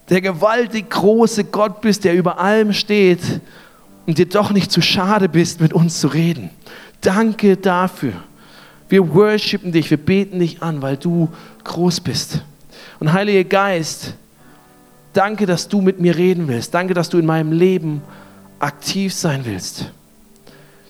der 0.07 0.21
gewaltig 0.21 0.89
große 0.89 1.43
Gott 1.43 1.81
bist, 1.81 2.05
der 2.05 2.13
über 2.13 2.39
allem 2.39 2.71
steht 2.71 3.41
und 4.07 4.17
dir 4.17 4.27
doch 4.29 4.51
nicht 4.51 4.71
zu 4.71 4.81
schade 4.81 5.27
bist, 5.27 5.59
mit 5.59 5.73
uns 5.73 5.99
zu 5.99 6.07
reden. 6.07 6.51
Danke 7.01 7.57
dafür. 7.57 8.13
Wir 8.89 9.13
worshipen 9.13 9.71
dich, 9.71 9.89
wir 9.89 9.97
beten 9.97 10.39
dich 10.39 10.61
an, 10.61 10.81
weil 10.81 10.97
du 10.97 11.29
groß 11.63 12.01
bist. 12.01 12.43
Und 12.99 13.13
Heiliger 13.13 13.47
Geist, 13.47 14.15
danke, 15.13 15.45
dass 15.45 15.67
du 15.67 15.81
mit 15.81 15.99
mir 15.99 16.17
reden 16.17 16.47
willst. 16.47 16.73
Danke, 16.73 16.93
dass 16.93 17.09
du 17.09 17.19
in 17.19 17.25
meinem 17.25 17.51
Leben 17.51 18.01
aktiv 18.59 19.13
sein 19.13 19.45
willst. 19.45 19.91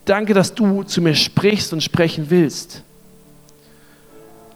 Danke, 0.06 0.34
dass 0.34 0.56
du 0.56 0.84
zu 0.84 1.02
mir 1.02 1.14
sprichst 1.14 1.74
und 1.74 1.84
sprechen 1.84 2.30
willst. 2.30 2.84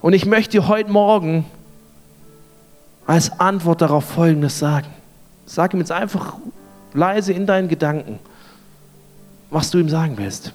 Und 0.00 0.14
ich 0.14 0.26
möchte 0.26 0.52
dir 0.52 0.68
heute 0.68 0.90
Morgen 0.90 1.44
als 3.06 3.38
Antwort 3.38 3.80
darauf 3.82 4.04
Folgendes 4.04 4.58
sagen. 4.58 4.88
Sag 5.46 5.74
ihm 5.74 5.80
jetzt 5.80 5.92
einfach 5.92 6.34
leise 6.94 7.32
in 7.32 7.46
deinen 7.46 7.68
Gedanken, 7.68 8.18
was 9.50 9.70
du 9.70 9.78
ihm 9.78 9.88
sagen 9.88 10.16
willst. 10.16 10.52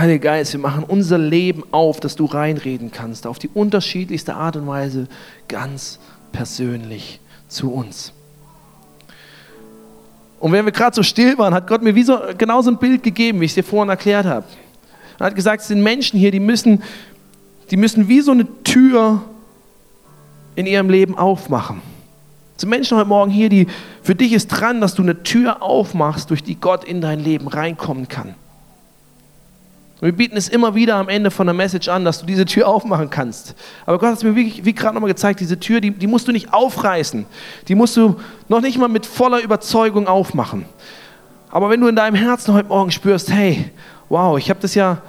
Heiliger 0.00 0.30
Geist, 0.30 0.54
wir 0.54 0.60
machen 0.60 0.84
unser 0.84 1.18
Leben 1.18 1.62
auf, 1.72 2.00
dass 2.00 2.16
du 2.16 2.24
reinreden 2.24 2.90
kannst, 2.90 3.26
auf 3.26 3.38
die 3.38 3.50
unterschiedlichste 3.52 4.34
Art 4.34 4.56
und 4.56 4.66
Weise, 4.66 5.08
ganz 5.46 5.98
persönlich 6.32 7.20
zu 7.48 7.70
uns. 7.70 8.14
Und 10.38 10.52
wenn 10.52 10.64
wir 10.64 10.72
gerade 10.72 10.96
so 10.96 11.02
still 11.02 11.36
waren, 11.36 11.52
hat 11.52 11.66
Gott 11.66 11.82
mir 11.82 11.94
wie 11.94 12.02
so, 12.02 12.18
genau 12.38 12.62
so 12.62 12.70
ein 12.70 12.78
Bild 12.78 13.02
gegeben, 13.02 13.40
wie 13.40 13.44
ich 13.44 13.50
es 13.50 13.56
dir 13.56 13.62
vorhin 13.62 13.90
erklärt 13.90 14.24
habe. 14.24 14.46
Er 15.18 15.26
hat 15.26 15.34
gesagt, 15.34 15.60
es 15.60 15.68
sind 15.68 15.82
Menschen 15.82 16.18
hier, 16.18 16.30
die 16.30 16.40
müssen, 16.40 16.82
die 17.70 17.76
müssen 17.76 18.08
wie 18.08 18.22
so 18.22 18.32
eine 18.32 18.46
Tür 18.64 19.20
in 20.56 20.64
ihrem 20.64 20.88
Leben 20.88 21.18
aufmachen. 21.18 21.82
Es 22.56 22.62
sind 22.62 22.70
Menschen 22.70 22.96
heute 22.96 23.08
Morgen 23.08 23.30
hier, 23.30 23.50
die 23.50 23.66
für 24.02 24.14
dich 24.14 24.32
ist 24.32 24.48
dran, 24.48 24.80
dass 24.80 24.94
du 24.94 25.02
eine 25.02 25.22
Tür 25.24 25.62
aufmachst, 25.62 26.30
durch 26.30 26.42
die 26.42 26.58
Gott 26.58 26.84
in 26.84 27.02
dein 27.02 27.20
Leben 27.20 27.48
reinkommen 27.48 28.08
kann. 28.08 28.34
Und 30.00 30.06
wir 30.06 30.12
bieten 30.12 30.36
es 30.36 30.48
immer 30.48 30.74
wieder 30.74 30.96
am 30.96 31.10
Ende 31.10 31.30
von 31.30 31.46
der 31.46 31.52
Message 31.52 31.88
an, 31.88 32.06
dass 32.06 32.20
du 32.20 32.26
diese 32.26 32.46
Tür 32.46 32.68
aufmachen 32.68 33.10
kannst. 33.10 33.54
Aber 33.84 33.98
Gott 33.98 34.08
hat 34.08 34.16
es 34.16 34.24
mir 34.24 34.34
wirklich, 34.34 34.64
wie 34.64 34.72
gerade 34.72 34.94
nochmal 34.94 35.10
gezeigt, 35.10 35.40
diese 35.40 35.60
Tür, 35.60 35.82
die, 35.82 35.90
die 35.90 36.06
musst 36.06 36.26
du 36.26 36.32
nicht 36.32 36.54
aufreißen. 36.54 37.26
Die 37.68 37.74
musst 37.74 37.98
du 37.98 38.16
noch 38.48 38.62
nicht 38.62 38.78
mal 38.78 38.88
mit 38.88 39.04
voller 39.04 39.42
Überzeugung 39.42 40.08
aufmachen. 40.08 40.64
Aber 41.50 41.68
wenn 41.68 41.80
du 41.80 41.88
in 41.88 41.96
deinem 41.96 42.14
Herzen 42.14 42.54
heute 42.54 42.68
Morgen 42.68 42.90
spürst, 42.90 43.30
hey, 43.30 43.70
wow, 44.08 44.38
ich 44.38 44.48
habe 44.48 44.60
das 44.60 44.74
ja 44.74 45.02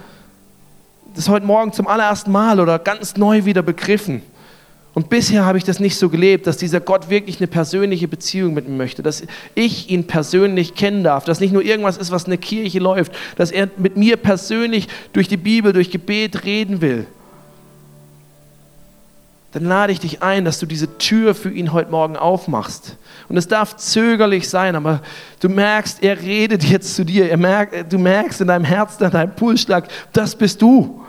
das 1.15 1.29
heute 1.29 1.45
Morgen 1.45 1.71
zum 1.71 1.87
allerersten 1.87 2.31
Mal 2.31 2.59
oder 2.59 2.79
ganz 2.79 3.15
neu 3.15 3.45
wieder 3.45 3.61
begriffen. 3.61 4.21
Und 4.93 5.09
bisher 5.09 5.45
habe 5.45 5.57
ich 5.57 5.63
das 5.63 5.79
nicht 5.79 5.97
so 5.97 6.09
gelebt, 6.09 6.47
dass 6.47 6.57
dieser 6.57 6.81
Gott 6.81 7.09
wirklich 7.09 7.37
eine 7.37 7.47
persönliche 7.47 8.09
Beziehung 8.09 8.53
mit 8.53 8.67
mir 8.67 8.75
möchte, 8.75 9.01
dass 9.01 9.23
ich 9.55 9.89
ihn 9.89 10.05
persönlich 10.05 10.75
kennen 10.75 11.03
darf, 11.03 11.23
dass 11.23 11.39
nicht 11.39 11.53
nur 11.53 11.63
irgendwas 11.63 11.97
ist, 11.97 12.11
was 12.11 12.25
in 12.25 12.31
der 12.31 12.39
Kirche 12.39 12.79
läuft, 12.79 13.13
dass 13.37 13.51
er 13.51 13.69
mit 13.77 13.95
mir 13.95 14.17
persönlich 14.17 14.89
durch 15.13 15.29
die 15.29 15.37
Bibel, 15.37 15.71
durch 15.71 15.91
Gebet 15.91 16.43
reden 16.43 16.81
will. 16.81 17.05
Dann 19.53 19.65
lade 19.65 19.91
ich 19.91 19.99
dich 19.99 20.23
ein, 20.23 20.45
dass 20.45 20.59
du 20.59 20.65
diese 20.65 20.97
Tür 20.97 21.35
für 21.35 21.51
ihn 21.51 21.73
heute 21.73 21.91
Morgen 21.91 22.15
aufmachst. 22.15 22.97
Und 23.27 23.37
es 23.37 23.47
darf 23.47 23.75
zögerlich 23.75 24.49
sein, 24.49 24.75
aber 24.75 25.01
du 25.41 25.49
merkst, 25.49 26.03
er 26.03 26.21
redet 26.21 26.63
jetzt 26.63 26.95
zu 26.95 27.03
dir. 27.05 27.29
Er 27.29 27.37
merkt, 27.37 27.91
du 27.91 27.97
merkst 27.97 28.41
in 28.41 28.47
deinem 28.47 28.63
Herzen, 28.63 29.03
in 29.03 29.11
deinem 29.11 29.35
Pulsschlag, 29.35 29.89
das 30.13 30.35
bist 30.35 30.61
du. 30.61 31.01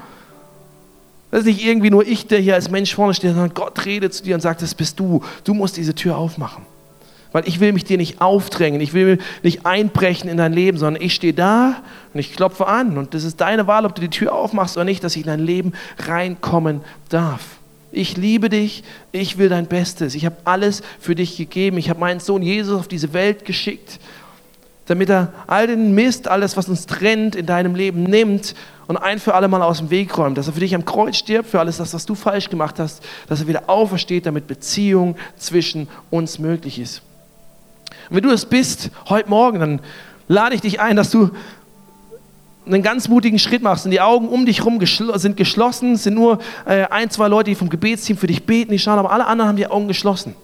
Das 1.33 1.41
ist 1.41 1.47
nicht 1.47 1.65
irgendwie 1.65 1.89
nur 1.89 2.07
ich, 2.07 2.27
der 2.27 2.41
hier 2.41 2.55
als 2.55 2.71
Mensch 2.71 2.95
vorne 2.95 3.15
steht, 3.15 3.31
sondern 3.31 3.55
Gott 3.55 3.87
redet 3.87 4.13
zu 4.13 4.23
dir 4.23 4.35
und 4.35 4.43
sagt, 4.43 4.61
das 4.61 4.75
bist 4.75 5.01
du. 5.01 5.25
Du 5.45 5.55
musst 5.55 5.79
diese 5.79 5.95
Tür 5.95 6.19
aufmachen. 6.19 6.67
Weil 7.33 7.49
ich 7.49 7.59
will 7.59 7.73
mich 7.73 7.85
dir 7.85 7.97
nicht 7.97 8.21
aufdrängen, 8.21 8.83
ich 8.83 8.93
will 8.93 9.19
nicht 9.43 9.65
einbrechen 9.65 10.29
in 10.29 10.37
dein 10.37 10.53
Leben, 10.53 10.77
sondern 10.77 11.03
ich 11.03 11.15
stehe 11.15 11.33
da 11.33 11.83
und 12.13 12.21
ich 12.21 12.37
klopfe 12.37 12.67
an. 12.67 12.99
Und 12.99 13.15
das 13.15 13.25
ist 13.25 13.41
deine 13.41 13.67
Wahl, 13.67 13.87
ob 13.87 13.95
du 13.95 14.03
die 14.03 14.11
Tür 14.11 14.35
aufmachst 14.35 14.77
oder 14.77 14.85
nicht, 14.85 15.03
dass 15.03 15.17
ich 15.17 15.23
in 15.23 15.29
dein 15.29 15.41
Leben 15.41 15.73
reinkommen 16.07 16.83
darf. 17.09 17.41
Ich 17.93 18.19
liebe 18.19 18.51
dich, 18.51 18.85
ich 19.13 19.39
will 19.39 19.49
dein 19.49 19.67
Bestes. 19.67 20.15
Ich 20.15 20.27
habe 20.27 20.37
alles 20.45 20.83
für 21.01 21.15
dich 21.15 21.39
gegeben. 21.39 21.79
Ich 21.79 21.89
habe 21.89 21.99
meinen 21.99 22.21
Sohn 22.21 22.43
Jesus 22.43 22.79
auf 22.79 22.89
diese 22.89 23.15
Welt 23.15 23.47
geschickt, 23.47 23.99
damit 24.87 25.11
er 25.11 25.33
all 25.47 25.67
den 25.67 25.95
Mist, 25.95 26.29
alles, 26.29 26.57
was 26.57 26.69
uns 26.69 26.87
trennt, 26.87 27.37
in 27.37 27.47
deinem 27.47 27.75
Leben 27.75 28.03
nimmt 28.03 28.55
und 28.89 28.97
ein 28.97 29.19
für 29.19 29.35
alle 29.35 29.49
Mal 29.49 29.63
aus 29.63 29.79
dem 29.79 29.91
Weg 29.91 30.17
räumt, 30.19 30.37
dass 30.37 30.49
er 30.49 30.53
für 30.53 30.61
dich 30.61 30.75
am 30.75 30.85
Kreuz 30.85 31.17
stirbt, 31.17 31.49
für 31.49 31.61
alles 31.61 31.77
das, 31.77 31.95
was 31.95 32.05
du 32.05 32.15
falsch 32.15 32.51
gemacht 32.51 32.79
hast, 32.79 33.03
dass 33.29 33.41
er 33.41 33.47
wieder 33.47 33.65
aufersteht, 33.69 34.27
damit 34.27 34.47
Beziehung 34.47 35.17
zwischen 35.37 35.89
uns 36.11 36.39
möglich 36.39 36.79
ist. 36.79 37.03
Und 38.11 38.17
wenn 38.17 38.23
du 38.25 38.31
das 38.31 38.47
bist 38.47 38.91
heute 39.09 39.29
Morgen, 39.31 39.61
dann 39.61 39.81
lade 40.29 40.55
ich 40.55 40.61
dich 40.61 40.81
ein, 40.81 40.97
dass 40.97 41.11
du 41.11 41.31
einen 42.67 42.83
ganz 42.83 43.09
mutigen 43.09 43.39
Schritt 43.39 43.63
machst 43.63 43.85
und 43.85 43.91
die 43.91 44.01
Augen 44.01 44.29
um 44.29 44.47
dich 44.47 44.59
herum 44.59 44.79
geschl 44.79 45.17
sind 45.19 45.37
geschlossen, 45.37 45.95
es 45.95 46.05
sind 46.05 46.15
nur 46.15 46.39
äh, 46.65 46.85
ein, 46.85 47.11
zwei 47.11 47.29
Leute, 47.29 47.51
die 47.51 47.55
vom 47.55 47.69
Gebetsteam 47.69 48.17
für 48.17 48.29
dich 48.29 48.45
beten, 48.45 48.71
die 48.71 48.79
schauen, 48.79 48.99
aber 48.99 49.11
alle 49.11 49.27
anderen 49.27 49.49
haben 49.49 49.57
die 49.57 49.67
Augen 49.67 49.89
geschlossen. 49.89 50.35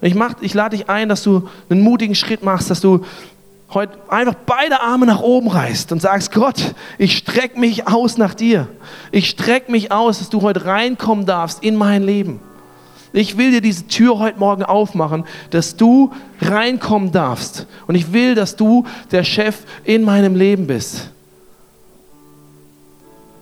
Ich, 0.00 0.14
ich 0.40 0.54
lade 0.54 0.76
dich 0.76 0.88
ein, 0.88 1.08
dass 1.08 1.22
du 1.22 1.48
einen 1.68 1.80
mutigen 1.80 2.14
Schritt 2.14 2.44
machst, 2.44 2.70
dass 2.70 2.80
du 2.80 3.04
heute 3.70 3.98
einfach 4.08 4.34
beide 4.46 4.80
Arme 4.80 5.06
nach 5.06 5.20
oben 5.20 5.48
reißt 5.48 5.92
und 5.92 6.00
sagst, 6.00 6.32
Gott, 6.32 6.74
ich 6.98 7.16
strecke 7.16 7.58
mich 7.58 7.88
aus 7.88 8.16
nach 8.16 8.34
dir. 8.34 8.68
Ich 9.10 9.28
strecke 9.28 9.70
mich 9.72 9.90
aus, 9.92 10.18
dass 10.18 10.30
du 10.30 10.42
heute 10.42 10.64
reinkommen 10.66 11.26
darfst 11.26 11.62
in 11.62 11.76
mein 11.76 12.02
Leben. 12.02 12.40
Ich 13.12 13.38
will 13.38 13.50
dir 13.50 13.60
diese 13.60 13.86
Tür 13.86 14.18
heute 14.18 14.38
Morgen 14.38 14.62
aufmachen, 14.62 15.24
dass 15.50 15.76
du 15.76 16.12
reinkommen 16.40 17.12
darfst. 17.12 17.66
Und 17.86 17.94
ich 17.94 18.12
will, 18.12 18.34
dass 18.34 18.56
du 18.56 18.84
der 19.10 19.24
Chef 19.24 19.60
in 19.84 20.02
meinem 20.02 20.36
Leben 20.36 20.66
bist. 20.66 21.10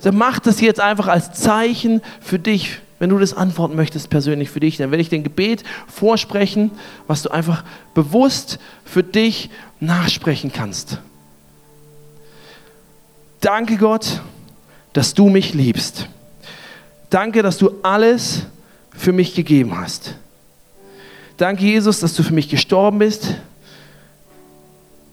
Dann 0.03 0.17
mach 0.17 0.39
das 0.39 0.61
jetzt 0.61 0.81
einfach 0.81 1.09
als 1.09 1.33
Zeichen 1.33 2.03
für 2.21 2.39
dich, 2.39 2.81
wenn 2.99 3.11
du 3.11 3.19
das 3.19 3.35
antworten 3.35 3.77
möchtest 3.77 4.11
persönlich 4.11 4.51
für 4.51 4.61
dich, 4.61 4.77
dann 4.77 4.91
werde 4.91 5.03
ich 5.03 5.09
den 5.09 5.25
Gebet 5.25 5.65
vorsprechen, 5.87 6.71
was 7.07 7.23
du 7.23 7.31
einfach 7.31 7.65
bewusst 7.95 8.59
für 8.85 9.03
dich 9.03 9.51
nachsprechen 9.81 10.53
kannst. 10.53 10.99
Danke 13.41 13.77
Gott, 13.77 14.23
dass 14.93 15.13
du 15.13 15.29
mich 15.29 15.55
liebst. 15.55 16.09
Danke, 17.11 17.43
dass 17.43 17.59
du 17.59 17.73
alles 17.83 18.47
für 18.97 19.13
mich 19.13 19.35
gegeben 19.35 19.79
hast. 19.79 20.15
Danke 21.37 21.65
Jesus, 21.65 22.01
dass 22.01 22.15
du 22.15 22.23
für 22.23 22.33
mich 22.33 22.49
gestorben 22.49 23.01
bist, 23.01 23.35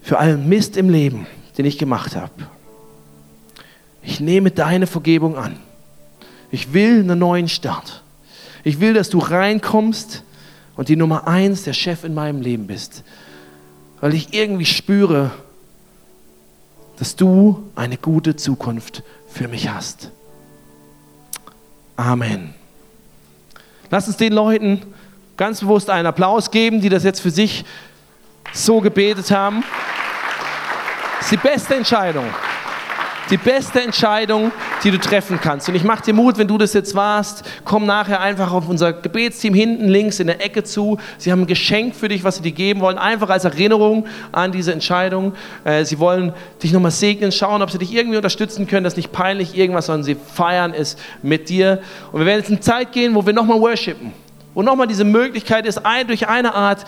für 0.04 0.20
allen 0.20 0.48
Mist 0.48 0.78
im 0.78 0.90
Leben, 0.90 1.26
den 1.58 1.66
ich 1.66 1.78
gemacht 1.78 2.16
habe. 2.16 2.32
Ich 4.04 4.20
nehme 4.20 4.52
deine 4.52 4.88
Vergebung 4.88 5.36
an. 5.36 5.58
Ich 6.52 6.74
will 6.74 7.00
einen 7.00 7.18
neuen 7.18 7.48
Start. 7.48 8.04
Ich 8.64 8.80
will, 8.80 8.94
dass 8.94 9.10
du 9.10 9.20
reinkommst 9.20 10.24
und 10.76 10.90
die 10.90 10.96
Nummer 10.96 11.28
eins, 11.28 11.64
der 11.64 11.74
Chef 11.74 12.04
in 12.04 12.14
meinem 12.14 12.42
Leben 12.42 12.68
bist. 12.68 13.04
Weil 14.02 14.14
ich 14.14 14.34
irgendwie 14.34 14.66
spüre, 14.66 15.32
dass 16.98 17.16
du 17.16 17.70
eine 17.76 17.98
gute 17.98 18.36
Zukunft 18.36 19.02
für 19.28 19.48
mich 19.48 19.70
hast. 19.70 20.12
Amen. 21.96 22.54
Lass 23.90 24.08
uns 24.08 24.18
den 24.18 24.34
Leuten 24.34 24.82
ganz 25.38 25.62
bewusst 25.62 25.90
einen 25.90 26.06
Applaus 26.06 26.52
geben, 26.52 26.82
die 26.82 26.90
das 26.90 27.04
jetzt 27.04 27.22
für 27.22 27.32
sich 27.32 27.64
so 28.54 28.82
gebetet 28.82 29.32
haben. 29.32 29.64
Das 31.18 31.26
ist 31.26 31.32
die 31.32 31.48
beste 31.48 31.76
Entscheidung 31.76 32.26
die 33.32 33.38
beste 33.38 33.82
Entscheidung, 33.82 34.52
die 34.84 34.92
du 34.92 35.00
treffen 35.00 35.40
kannst. 35.42 35.70
Und 35.70 35.76
ich 35.76 35.84
mache 35.84 36.04
dir 36.04 36.14
Mut, 36.14 36.38
wenn 36.38 36.48
du 36.48 36.58
das 36.58 36.74
jetzt 36.74 36.94
warst, 36.96 37.44
komm 37.64 37.86
nachher 37.86 38.20
einfach 38.20 38.52
auf 38.52 38.68
unser 38.68 38.92
Gebetsteam 38.92 39.54
hinten 39.54 39.88
links 39.88 40.20
in 40.20 40.28
der 40.28 40.44
Ecke 40.44 40.64
zu. 40.64 40.98
Sie 41.18 41.32
haben 41.32 41.42
ein 41.42 41.48
Geschenk 41.48 41.96
für 41.96 42.10
dich, 42.10 42.26
was 42.26 42.36
sie 42.36 42.42
dir 42.42 42.52
geben 42.52 42.82
wollen, 42.82 42.98
einfach 42.98 43.30
als 43.30 43.46
Erinnerung 43.46 44.06
an 44.34 44.52
diese 44.52 44.74
Entscheidung. 44.74 45.34
Äh, 45.64 45.86
sie 45.86 45.98
wollen 45.98 46.34
dich 46.62 46.74
nochmal 46.74 46.92
segnen, 46.92 47.32
schauen, 47.32 47.62
ob 47.62 47.72
sie 47.72 47.78
dich 47.78 47.94
irgendwie 47.94 48.18
unterstützen 48.18 48.68
können. 48.68 48.84
Das 48.84 48.94
ist 48.94 48.98
nicht 48.98 49.14
peinlich 49.14 49.58
irgendwas, 49.58 49.86
sondern 49.86 50.04
sie 50.04 50.16
feiern 50.16 50.74
es 50.74 50.98
mit 51.22 51.48
dir. 51.48 51.80
Und 52.12 52.20
wir 52.20 52.26
werden 52.26 52.40
jetzt 52.40 52.50
in 52.50 52.62
Zeit 52.62 52.92
gehen, 52.92 53.16
wo 53.16 53.26
wir 53.26 53.34
nochmal 53.34 53.62
worshipen. 53.62 54.12
Wo 54.54 54.62
nochmal 54.62 54.88
diese 54.88 55.06
Möglichkeit 55.06 55.66
ist, 55.66 55.82
durch 56.08 56.28
eine 56.28 56.54
Art 56.54 56.86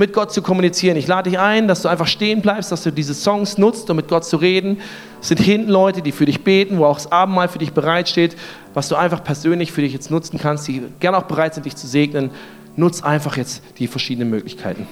mit 0.00 0.14
Gott 0.14 0.32
zu 0.32 0.40
kommunizieren. 0.40 0.96
Ich 0.96 1.06
lade 1.06 1.28
dich 1.28 1.38
ein, 1.38 1.68
dass 1.68 1.82
du 1.82 1.88
einfach 1.88 2.06
stehen 2.06 2.40
bleibst, 2.40 2.72
dass 2.72 2.82
du 2.82 2.90
diese 2.90 3.12
Songs 3.12 3.58
nutzt, 3.58 3.90
um 3.90 3.96
mit 3.96 4.08
Gott 4.08 4.24
zu 4.24 4.38
reden. 4.38 4.78
Es 5.20 5.28
sind 5.28 5.40
hinten 5.40 5.68
Leute, 5.68 6.00
die 6.00 6.10
für 6.10 6.24
dich 6.24 6.42
beten, 6.42 6.78
wo 6.78 6.86
auch 6.86 6.96
das 6.96 7.12
Abendmahl 7.12 7.48
für 7.48 7.58
dich 7.58 7.74
bereitsteht, 7.74 8.34
was 8.72 8.88
du 8.88 8.96
einfach 8.96 9.22
persönlich 9.22 9.72
für 9.72 9.82
dich 9.82 9.92
jetzt 9.92 10.10
nutzen 10.10 10.38
kannst, 10.38 10.66
die 10.68 10.82
gerne 11.00 11.18
auch 11.18 11.24
bereit 11.24 11.52
sind, 11.52 11.66
dich 11.66 11.76
zu 11.76 11.86
segnen. 11.86 12.30
Nutz 12.76 13.02
einfach 13.02 13.36
jetzt 13.36 13.62
die 13.78 13.88
verschiedenen 13.88 14.30
Möglichkeiten. 14.30 14.88